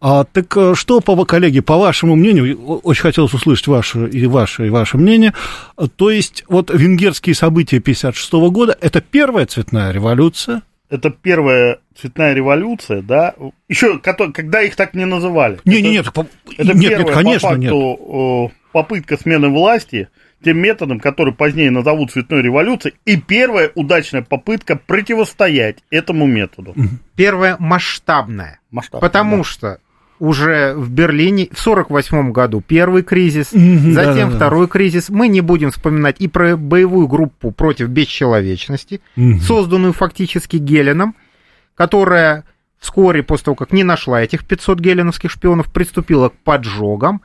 А, 0.00 0.24
так 0.24 0.46
э, 0.56 0.74
что, 0.74 1.00
по, 1.00 1.24
коллеги, 1.24 1.60
по 1.60 1.76
вашему 1.76 2.16
мнению, 2.16 2.58
очень 2.82 3.02
хотелось 3.02 3.34
услышать 3.34 3.68
ваше 3.68 4.08
и 4.08 4.26
ваше, 4.26 4.66
и 4.66 4.70
ваше 4.70 4.98
мнение, 4.98 5.32
А, 5.76 5.86
то 5.86 6.10
есть 6.10 6.42
вот 6.48 6.70
венгерские 6.74 7.36
события 7.36 7.51
56 7.52 8.32
года, 8.50 8.76
это 8.80 9.00
первая 9.00 9.46
цветная 9.46 9.92
революция, 9.92 10.62
Это 10.90 11.10
первая 11.10 11.78
цветная 11.98 12.34
революция, 12.34 13.02
да, 13.02 13.34
еще 13.68 13.98
когда 13.98 14.62
их 14.62 14.76
так 14.76 14.94
не 14.94 15.04
называли. 15.06 15.58
не, 15.64 15.74
Это- 15.76 15.82
не, 15.82 15.90
нет, 15.92 16.12
по- 16.12 16.26
Это 16.58 16.76
нет, 16.76 16.88
первая, 16.90 17.04
нет, 17.06 17.14
конечно, 17.14 17.48
по 17.50 17.54
нет. 17.54 17.70
факту, 17.70 17.98
о, 18.00 18.52
попытка 18.72 19.16
смены 19.16 19.48
власти 19.48 20.08
тем 20.44 20.58
методом, 20.58 20.98
который 20.98 21.32
позднее 21.32 21.70
назовут 21.70 22.10
цветной 22.10 22.42
революцией, 22.42 22.94
и 23.04 23.16
первая 23.16 23.70
удачная 23.76 24.22
попытка 24.22 24.74
противостоять 24.76 25.78
этому 25.90 26.26
методу. 26.26 26.74
Первое 27.14 27.56
масштабное. 27.60 28.58
Масштаб, 28.70 29.00
Потому 29.00 29.38
да. 29.38 29.44
что 29.44 29.78
уже 30.18 30.74
в 30.74 30.90
Берлине 30.90 31.48
в 31.52 31.58
48 31.58 32.32
году 32.32 32.60
первый 32.60 33.02
кризис, 33.02 33.50
затем 33.50 34.30
второй 34.30 34.68
кризис. 34.68 35.08
Мы 35.08 35.28
не 35.28 35.40
будем 35.40 35.70
вспоминать 35.70 36.16
и 36.20 36.28
про 36.28 36.56
боевую 36.56 37.08
группу 37.08 37.50
против 37.50 37.88
бесчеловечности, 37.88 39.00
созданную 39.40 39.92
фактически 39.92 40.56
Геленом, 40.56 41.16
которая 41.74 42.44
вскоре 42.78 43.22
после 43.22 43.46
того, 43.46 43.54
как 43.54 43.72
не 43.72 43.84
нашла 43.84 44.22
этих 44.22 44.44
500 44.44 44.80
геленовских 44.80 45.30
шпионов, 45.30 45.72
приступила 45.72 46.28
к 46.28 46.36
поджогам, 46.38 47.22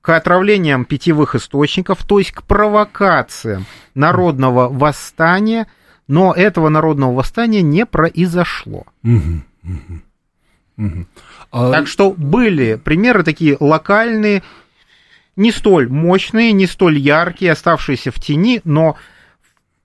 к 0.00 0.16
отравлениям 0.16 0.84
питьевых 0.84 1.34
источников, 1.34 2.04
то 2.04 2.20
есть 2.20 2.30
к 2.30 2.44
провокациям 2.44 3.66
народного 3.94 4.68
восстания, 4.68 5.66
но 6.06 6.32
этого 6.32 6.68
народного 6.68 7.12
восстания 7.12 7.62
не 7.62 7.84
произошло. 7.84 8.86
Мгм, 9.02 9.44
мгм, 9.62 10.02
мгм. 10.76 11.08
А, 11.58 11.72
Так 11.72 11.86
что 11.88 12.12
были 12.16 12.74
примеры 12.74 13.22
такие 13.24 13.56
локальные, 13.58 14.42
не 15.36 15.50
столь 15.52 15.88
мощные, 15.88 16.52
не 16.52 16.66
столь 16.66 16.98
яркие, 16.98 17.52
оставшиеся 17.52 18.10
в 18.10 18.20
тени, 18.20 18.60
но 18.64 18.96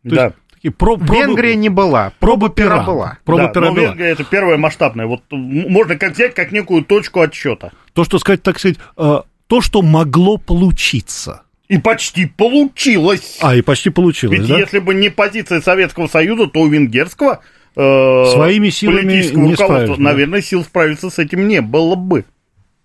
Да. 0.04 0.34
есть 0.62 0.76
про- 0.78 0.98
пробы- 0.98 1.16
Венгрия 1.16 1.56
не 1.56 1.70
была, 1.70 2.12
проба 2.20 2.50
пера 2.50 2.76
пера 2.76 2.84
была. 2.84 3.18
Проба 3.26 3.44
Да, 3.44 3.48
пера 3.50 3.66
но 3.68 3.74
была. 3.74 3.86
Венгрия 3.88 4.08
это 4.10 4.24
первая 4.26 4.58
масштабная. 4.58 5.06
Вот 5.08 5.24
можно 5.32 5.96
как 5.98 6.14
взять 6.14 6.34
как 6.36 6.52
некую 6.52 6.84
точку 6.84 7.22
отсчета. 7.22 7.72
То, 7.94 8.04
что 8.04 8.20
сказать, 8.20 8.44
так 8.44 8.60
сказать, 8.60 8.78
э, 8.98 9.22
то, 9.48 9.62
что 9.62 9.82
могло 9.82 10.38
получиться. 10.38 11.44
И 11.68 11.78
почти 11.78 12.26
получилось. 12.26 13.38
А, 13.42 13.56
и 13.56 13.62
почти 13.62 13.90
получилось, 13.92 14.40
Ведь 14.40 14.48
да? 14.50 14.58
если 14.60 14.80
бы 14.80 14.94
не 14.94 15.08
позиция 15.10 15.62
Советского 15.62 16.08
Союза, 16.08 16.48
то 16.48 16.60
у 16.60 16.68
венгерского 16.68 17.40
э, 17.76 18.26
Своими 18.34 18.70
силами 18.70 19.02
политического 19.02 19.42
не 19.42 19.52
руководства, 19.52 19.98
да. 19.98 20.04
наверное, 20.04 20.42
сил 20.42 20.64
справиться 20.64 21.10
с 21.10 21.20
этим 21.20 21.48
не 21.48 21.62
было 21.62 21.96
бы. 21.96 22.26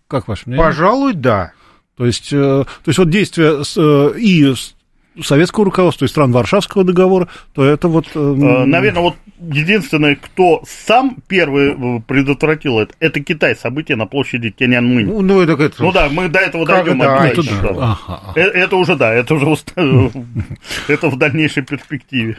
Как 0.09 0.29
ваше 0.29 0.45
мнение? 0.47 0.65
Пожалуй, 0.65 1.15
да. 1.15 1.53
То 1.97 2.07
есть, 2.07 2.33
э, 2.33 2.37
то 2.37 2.89
есть 2.89 2.99
вот 2.99 3.11
действия 3.11 3.65
с, 3.65 3.77
э, 3.77 4.19
и 4.19 4.55
советского 5.23 5.65
руководства 5.65 6.05
и 6.05 6.09
стран 6.09 6.33
Варшавского 6.33 6.85
договора, 6.85 7.29
то 7.55 7.65
это 7.65 7.89
вот... 7.89 8.07
Э, 8.15 8.19
Наверное, 8.19 9.03
вот 9.03 9.15
единственное, 9.41 10.17
кто 10.17 10.63
сам 10.67 11.17
первый 11.29 11.73
э, 11.99 12.01
предотвратил 12.07 12.79
это, 12.79 12.95
это 13.01 13.21
Китай, 13.21 13.57
события 13.57 13.97
на 13.97 14.07
площади 14.07 14.51
Тяньаньмынь. 14.51 15.07
Ну, 15.07 15.21
ну, 15.23 15.41
это, 15.41 15.53
это... 15.63 15.83
ну 15.83 15.93
да, 15.93 16.09
мы 16.11 16.29
до 16.29 16.39
этого 16.41 16.65
Как 16.65 16.85
дойдем. 16.85 17.03
это? 17.03 17.13
Это 17.25 17.43
да. 17.43 17.63
да. 17.63 17.69
Ага, 17.71 17.99
ага. 18.29 18.33
Э, 18.41 18.41
Это 18.43 18.77
уже, 18.77 18.97
да, 18.97 19.13
это 19.13 19.35
уже 19.35 19.47
в- 19.47 19.57
это 20.89 21.09
в 21.09 21.17
дальнейшей 21.19 21.63
перспективе. 21.63 22.39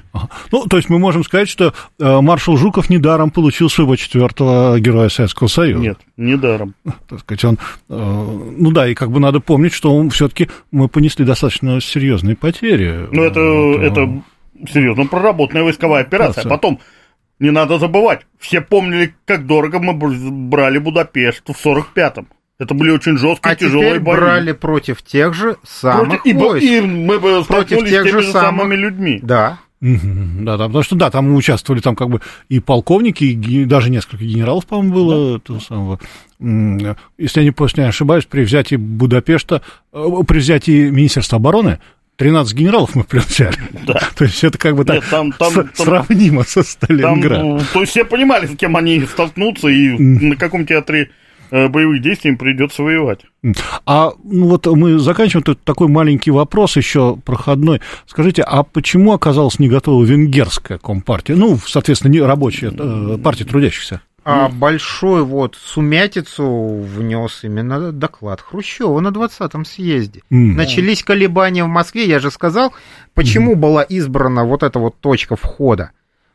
Ну, 0.52 0.66
то 0.66 0.78
есть 0.78 0.90
мы 0.90 1.00
можем 1.00 1.24
сказать, 1.24 1.50
что 1.50 1.74
э, 2.00 2.22
маршал 2.22 2.58
Жуков 2.58 2.90
недаром 2.90 3.32
получил 3.32 3.70
своего 3.70 3.96
четвертого 3.96 4.80
героя 4.80 5.10
Советского 5.10 5.48
Союза. 5.48 5.82
Нет, 5.82 5.98
недаром. 6.18 6.74
Так 7.08 7.20
сказать, 7.20 7.44
он, 7.46 7.58
э, 7.90 8.52
ну 8.58 8.72
да, 8.72 8.88
и 8.88 8.94
как 8.94 9.12
бы 9.12 9.20
надо 9.20 9.40
помнить, 9.40 9.74
что 9.74 10.08
все-таки 10.10 10.50
мы 10.72 10.88
понесли 10.88 11.26
достаточно 11.26 11.80
серьезные 11.82 12.36
потери. 12.36 13.08
Ну, 13.12 13.24
это, 13.24 13.40
э, 13.40 13.88
это 13.88 14.22
серьезно 14.72 15.06
проработанная 15.06 15.64
войсковая 15.64 16.02
операция. 16.02 16.44
Да, 16.44 16.50
Потом, 16.50 16.80
не 17.40 17.52
надо 17.52 17.78
забывать, 17.80 18.22
все 18.40 18.62
помнили, 18.62 19.14
как 19.26 19.46
дорого 19.46 19.80
мы 19.80 19.94
бр- 19.94 20.16
брали 20.32 20.78
Будапешт 20.80 21.44
в 21.48 21.66
45-м. 21.66 22.28
Это 22.60 22.74
были 22.74 22.90
очень 22.90 23.18
жесткие, 23.18 23.52
А 23.52 23.56
тяжелые 23.56 23.90
теперь 23.92 24.02
бои. 24.04 24.16
брали 24.16 24.52
против 24.54 25.04
тех 25.04 25.34
же 25.36 25.58
самых 25.64 26.10
Против- 26.24 26.26
и, 26.26 26.34
войск. 26.34 26.66
и 26.66 26.82
мы 26.82 27.20
бы 27.20 27.44
Против 27.44 27.80
тех 27.86 27.88
с 27.88 27.92
теми 27.92 28.08
же 28.10 28.22
же 28.24 28.32
самых- 28.32 28.62
самыми 28.62 28.76
людьми. 28.76 29.20
Да. 29.22 29.60
Мгм, 29.80 30.44
Да, 30.44 30.58
да, 30.58 30.66
потому 30.66 30.82
что 30.84 30.96
да, 30.96 31.12
там 31.12 31.32
участвовали 31.36 31.82
там 31.82 31.96
как 31.96 32.10
бы 32.10 32.20
и 32.50 32.60
полковники, 32.60 33.26
и 33.26 33.66
даже 33.66 33.92
несколько 33.92 34.24
генералов, 34.26 34.66
по-моему, 34.66 34.92
было 34.96 35.40
того 35.40 35.60
самого. 35.60 36.00
Если 36.40 37.42
я 37.42 37.44
не, 37.46 37.54
не 37.82 37.88
ошибаюсь, 37.88 38.26
при 38.26 38.42
взятии 38.44 38.76
Будапешта, 38.76 39.62
э, 39.94 40.04
при 40.28 40.40
взятии 40.40 40.90
Министерства 40.90 41.36
обороны 41.38 41.80
13 42.18 42.54
генералов 42.56 42.96
мы 42.96 43.04
прям 43.04 43.24
взяли. 43.28 43.56
Да. 43.86 44.00
То 44.16 44.26
есть 44.26 44.44
это 44.44 44.58
как 44.58 44.76
бы 44.76 44.84
так 44.86 44.96
Нет, 44.98 45.06
там- 45.10 45.32
там- 45.34 45.52
с- 45.52 45.56
там- 45.56 45.70
сравнимо 45.76 46.44
со 46.44 46.56
Там, 46.56 46.64
Сталинградом. 46.66 47.50
ну, 47.58 47.62
то 47.74 47.82
есть 47.82 47.92
все 47.92 48.04
понимали, 48.06 48.48
с 48.48 48.56
кем 48.58 48.76
они 48.76 49.02
столкнутся, 49.06 49.68
и 49.70 49.90
на 49.98 50.36
каком 50.36 50.66
театре 50.66 51.12
э, 51.52 51.68
боевых 51.70 52.02
действий 52.02 52.32
им 52.32 52.38
придется 52.38 52.82
воевать. 52.84 53.20
А 53.86 54.12
ну 54.24 54.48
вот 54.48 54.66
мы 54.68 54.98
заканчиваем 55.00 55.44
тут 55.44 55.64
такой 55.64 55.88
маленький 55.88 56.32
вопрос 56.32 56.76
еще 56.76 57.16
проходной. 57.24 57.82
Скажите, 58.08 58.42
а 58.42 58.64
почему 58.64 59.14
оказалась 59.14 59.60
не 59.60 59.70
готова 59.70 60.04
венгерская 60.04 60.78
компартия? 60.80 61.36
Ну, 61.36 61.58
соответственно, 61.66 62.12
не 62.12 62.22
рабочая 62.22 62.72
э, 62.78 63.18
партия 63.24 63.46
трудящихся. 63.46 64.02
А 64.30 64.50
большой 64.50 65.24
вот 65.24 65.56
сумятицу 65.56 66.46
внес 66.82 67.46
именно 67.46 67.94
доклад 67.94 68.42
Хрущева 68.42 69.00
на 69.00 69.08
20-м 69.08 69.64
съезде. 69.64 70.22
М. 70.30 70.58
Начались 70.58 71.02
колебания 71.02 71.64
в 71.64 71.70
Москве, 71.70 72.06
я 72.06 72.20
же 72.20 72.30
сказал, 72.30 72.74
почему 73.14 73.56
была 73.56 73.84
избрана 73.84 74.44
вот 74.44 74.64
эта 74.64 74.80
вот 74.80 75.00
точка 75.00 75.38
входа. 75.38 75.92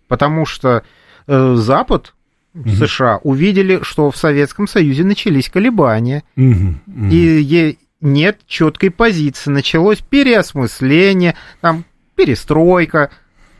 Потому 0.08 0.46
что 0.46 0.84
э, 1.26 1.54
Запад, 1.56 2.14
США, 2.54 3.18
увидели, 3.22 3.80
что 3.82 4.10
в 4.10 4.16
Советском 4.16 4.66
Союзе 4.66 5.04
начались 5.04 5.50
колебания, 5.50 6.22
мгм. 6.34 6.80
и 7.10 7.76
нет 8.00 8.40
четкой 8.46 8.90
позиции. 8.90 9.50
Началось 9.50 9.98
переосмысление, 9.98 11.36
там 11.60 11.84
перестройка 12.16 13.10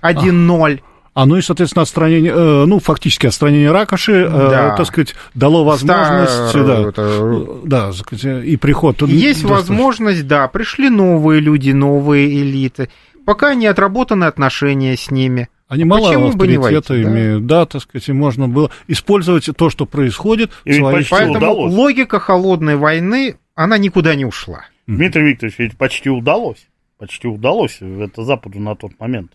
1-0. 0.01 0.81
А 1.15 1.27
ну 1.27 1.37
и, 1.37 1.43
соответственно, 1.43 1.83
отстранение, 1.83 2.33
э, 2.35 2.65
ну, 2.65 2.79
фактически 2.81 3.27
отстранение 3.27 3.71
Ракоши, 3.71 4.13
э, 4.13 4.29
Да. 4.31 4.77
так 4.77 4.87
сказать, 4.87 5.15
дало 5.35 5.63
возможность, 5.65 6.49
Стар- 6.49 6.65
да, 6.67 6.89
это- 6.89 7.03
э, 7.03 7.47
да, 7.65 7.87
так 7.93 7.95
сказать, 7.97 8.45
и 8.47 8.57
приход. 8.57 9.03
Есть 9.03 9.43
достаточно. 9.43 9.49
возможность, 9.75 10.27
да, 10.27 10.49
пришли 10.49 10.89
новые 10.89 11.41
люди, 11.41 11.71
новые 11.73 12.29
элиты. 12.41 12.89
Пока 13.27 13.55
не 13.55 13.67
отработаны 13.67 14.25
отношения 14.25 14.97
с 14.97 15.11
ними. 15.11 15.49
Они 15.69 15.85
мало 15.85 16.09
Почему 16.09 16.33
бы 16.33 16.47
не 16.49 16.57
авторитета 16.57 16.93
войти, 16.95 17.05
да? 17.05 17.11
имеют, 17.11 17.47
да, 17.47 17.67
так 17.67 17.83
сказать, 17.83 18.09
и 18.09 18.13
можно 18.13 18.49
было 18.49 18.71
использовать 18.89 19.49
то, 19.57 19.71
что 19.71 19.87
происходит, 19.87 20.51
И 20.65 20.73
целях. 20.75 21.07
Поэтому 21.11 21.37
удалось. 21.39 21.73
логика 21.75 22.21
холодной 22.21 22.77
войны, 22.77 23.37
она 23.55 23.77
никуда 23.79 24.15
не 24.15 24.25
ушла. 24.25 24.65
Дмитрий 24.87 25.23
Викторович, 25.31 25.59
ведь 25.59 25.77
почти 25.79 26.11
удалось. 26.11 26.67
Почти 26.99 27.29
удалось 27.29 27.79
это 27.81 28.23
Западу 28.25 28.59
на 28.61 28.75
тот 28.77 28.93
момент. 28.99 29.33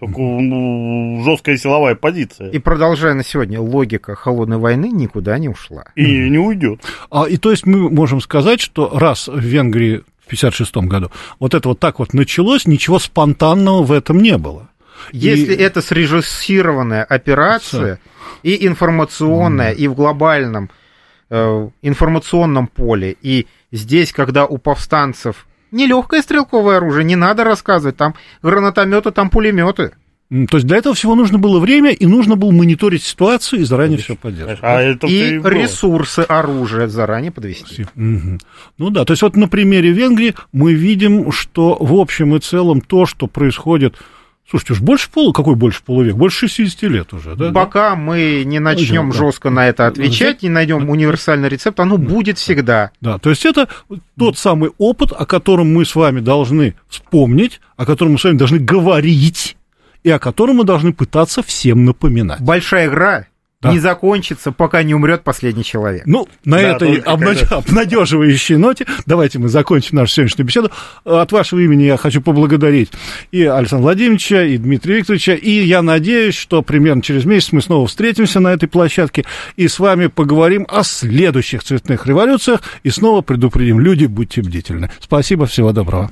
Только 0.00 0.18
ну, 0.18 1.22
жесткая 1.24 1.58
силовая 1.58 1.94
позиция. 1.94 2.50
И 2.50 2.58
продолжая 2.58 3.12
на 3.12 3.22
сегодня, 3.22 3.60
логика 3.60 4.14
холодной 4.14 4.56
войны 4.56 4.86
никуда 4.86 5.38
не 5.38 5.50
ушла. 5.50 5.84
И 5.94 6.30
не 6.30 6.38
уйдет. 6.38 6.80
А, 7.10 7.24
и 7.24 7.36
то 7.36 7.50
есть 7.50 7.66
мы 7.66 7.90
можем 7.90 8.22
сказать, 8.22 8.60
что 8.60 8.98
раз 8.98 9.28
в 9.28 9.38
Венгрии 9.38 9.98
в 10.20 10.26
1956 10.32 10.88
году 10.88 11.10
вот 11.38 11.54
это 11.54 11.68
вот 11.68 11.80
так 11.80 11.98
вот 11.98 12.14
началось, 12.14 12.66
ничего 12.66 12.98
спонтанного 12.98 13.82
в 13.82 13.92
этом 13.92 14.20
не 14.20 14.38
было. 14.38 14.70
Если 15.12 15.54
И- 15.54 15.56
это 15.56 15.82
срежиссированная 15.82 17.04
операция 17.04 18.00
и 18.42 18.66
информационная, 18.66 19.72
и 19.72 19.86
в 19.86 19.94
глобальном 19.94 20.70
э, 21.28 21.68
информационном 21.82 22.68
поле, 22.68 23.16
и 23.20 23.46
здесь, 23.70 24.12
когда 24.12 24.46
у 24.46 24.56
повстанцев 24.58 25.46
нелегкое 25.72 26.22
стрелковое 26.22 26.78
оружие, 26.78 27.04
не 27.04 27.16
надо 27.16 27.44
рассказывать, 27.44 27.96
там 27.96 28.14
гранатометы, 28.42 29.10
там 29.10 29.30
пулеметы. 29.30 29.92
То 30.30 30.58
есть 30.58 30.66
для 30.66 30.76
этого 30.76 30.94
всего 30.94 31.16
нужно 31.16 31.38
было 31.38 31.58
время, 31.58 31.90
и 31.90 32.06
нужно 32.06 32.36
было 32.36 32.52
мониторить 32.52 33.02
ситуацию 33.02 33.62
и 33.62 33.64
заранее 33.64 33.98
все 33.98 34.14
поддерживать. 34.14 34.60
А 34.62 34.80
это 34.80 35.08
И 35.08 35.40
ресурсы 35.42 36.20
оружия 36.20 36.86
заранее 36.86 37.32
подвести. 37.32 37.86
Ну 37.96 38.90
да, 38.90 39.04
то 39.04 39.12
есть 39.12 39.22
вот 39.22 39.34
на 39.34 39.48
примере 39.48 39.90
Венгрии 39.90 40.36
мы 40.52 40.72
видим, 40.72 41.32
что 41.32 41.76
в 41.80 41.94
общем 41.94 42.36
и 42.36 42.40
целом 42.40 42.80
то, 42.80 43.06
что 43.06 43.26
происходит... 43.26 43.96
Слушайте, 44.50 44.72
уж 44.72 44.80
больше 44.80 45.08
полу, 45.10 45.32
какой 45.32 45.54
больше 45.54 45.80
полувек? 45.84 46.16
Больше 46.16 46.48
60 46.48 46.82
лет 46.90 47.12
уже, 47.12 47.36
да? 47.36 47.52
Пока 47.52 47.94
мы 47.94 48.42
не 48.44 48.58
начнем 48.58 49.10
Да. 49.10 49.16
жестко 49.16 49.48
на 49.48 49.68
это 49.68 49.86
отвечать, 49.86 50.42
не 50.42 50.48
найдем 50.48 50.90
универсальный 50.90 51.48
рецепт, 51.48 51.78
оно 51.78 51.98
будет 51.98 52.36
всегда. 52.36 52.90
Да, 53.00 53.18
то 53.18 53.30
есть 53.30 53.46
это 53.46 53.68
тот 54.18 54.36
самый 54.36 54.72
опыт, 54.76 55.12
о 55.12 55.24
котором 55.24 55.72
мы 55.72 55.84
с 55.84 55.94
вами 55.94 56.18
должны 56.18 56.74
вспомнить, 56.88 57.60
о 57.76 57.86
котором 57.86 58.12
мы 58.12 58.18
с 58.18 58.24
вами 58.24 58.38
должны 58.38 58.58
говорить, 58.58 59.56
и 60.02 60.10
о 60.10 60.18
котором 60.18 60.56
мы 60.56 60.64
должны 60.64 60.92
пытаться 60.92 61.42
всем 61.44 61.84
напоминать. 61.84 62.40
Большая 62.40 62.88
игра 62.88 63.26
Да. 63.62 63.72
не 63.72 63.78
закончится, 63.78 64.52
пока 64.52 64.82
не 64.82 64.94
умрет 64.94 65.22
последний 65.22 65.64
человек. 65.64 66.04
Ну, 66.06 66.26
на 66.46 66.56
Да, 66.56 66.62
этой 66.76 66.96
только 66.96 67.10
обнад- 67.10 67.38
когда- 67.40 67.56
обнадеживающей 67.56 68.56
ноте 68.56 68.86
давайте 69.04 69.38
мы 69.38 69.50
закончим 69.50 69.96
нашу 69.98 70.14
сегодняшнюю 70.14 70.46
беседу. 70.46 70.70
От 71.04 71.30
вашего 71.30 71.60
имени 71.60 71.82
я 71.82 71.98
хочу 71.98 72.22
поблагодарить 72.22 72.90
и 73.32 73.42
Александра 73.44 73.82
Владимировича, 73.84 74.44
и 74.44 74.56
Дмитрия 74.56 74.96
Викторовича, 74.96 75.34
и 75.34 75.50
я 75.50 75.82
надеюсь, 75.82 76.36
что 76.36 76.62
примерно 76.62 77.02
через 77.02 77.26
месяц 77.26 77.52
мы 77.52 77.60
снова 77.60 77.86
встретимся 77.86 78.40
на 78.40 78.48
этой 78.48 78.66
площадке 78.66 79.26
и 79.56 79.68
с 79.68 79.78
вами 79.78 80.06
поговорим 80.06 80.64
о 80.70 80.82
следующих 80.82 81.62
цветных 81.62 82.06
революциях 82.06 82.62
и 82.82 82.88
снова 82.88 83.20
предупредим, 83.20 83.78
люди, 83.78 84.06
будьте 84.06 84.40
бдительны. 84.40 84.90
Спасибо, 85.00 85.44
всего 85.44 85.72
доброго. 85.72 86.10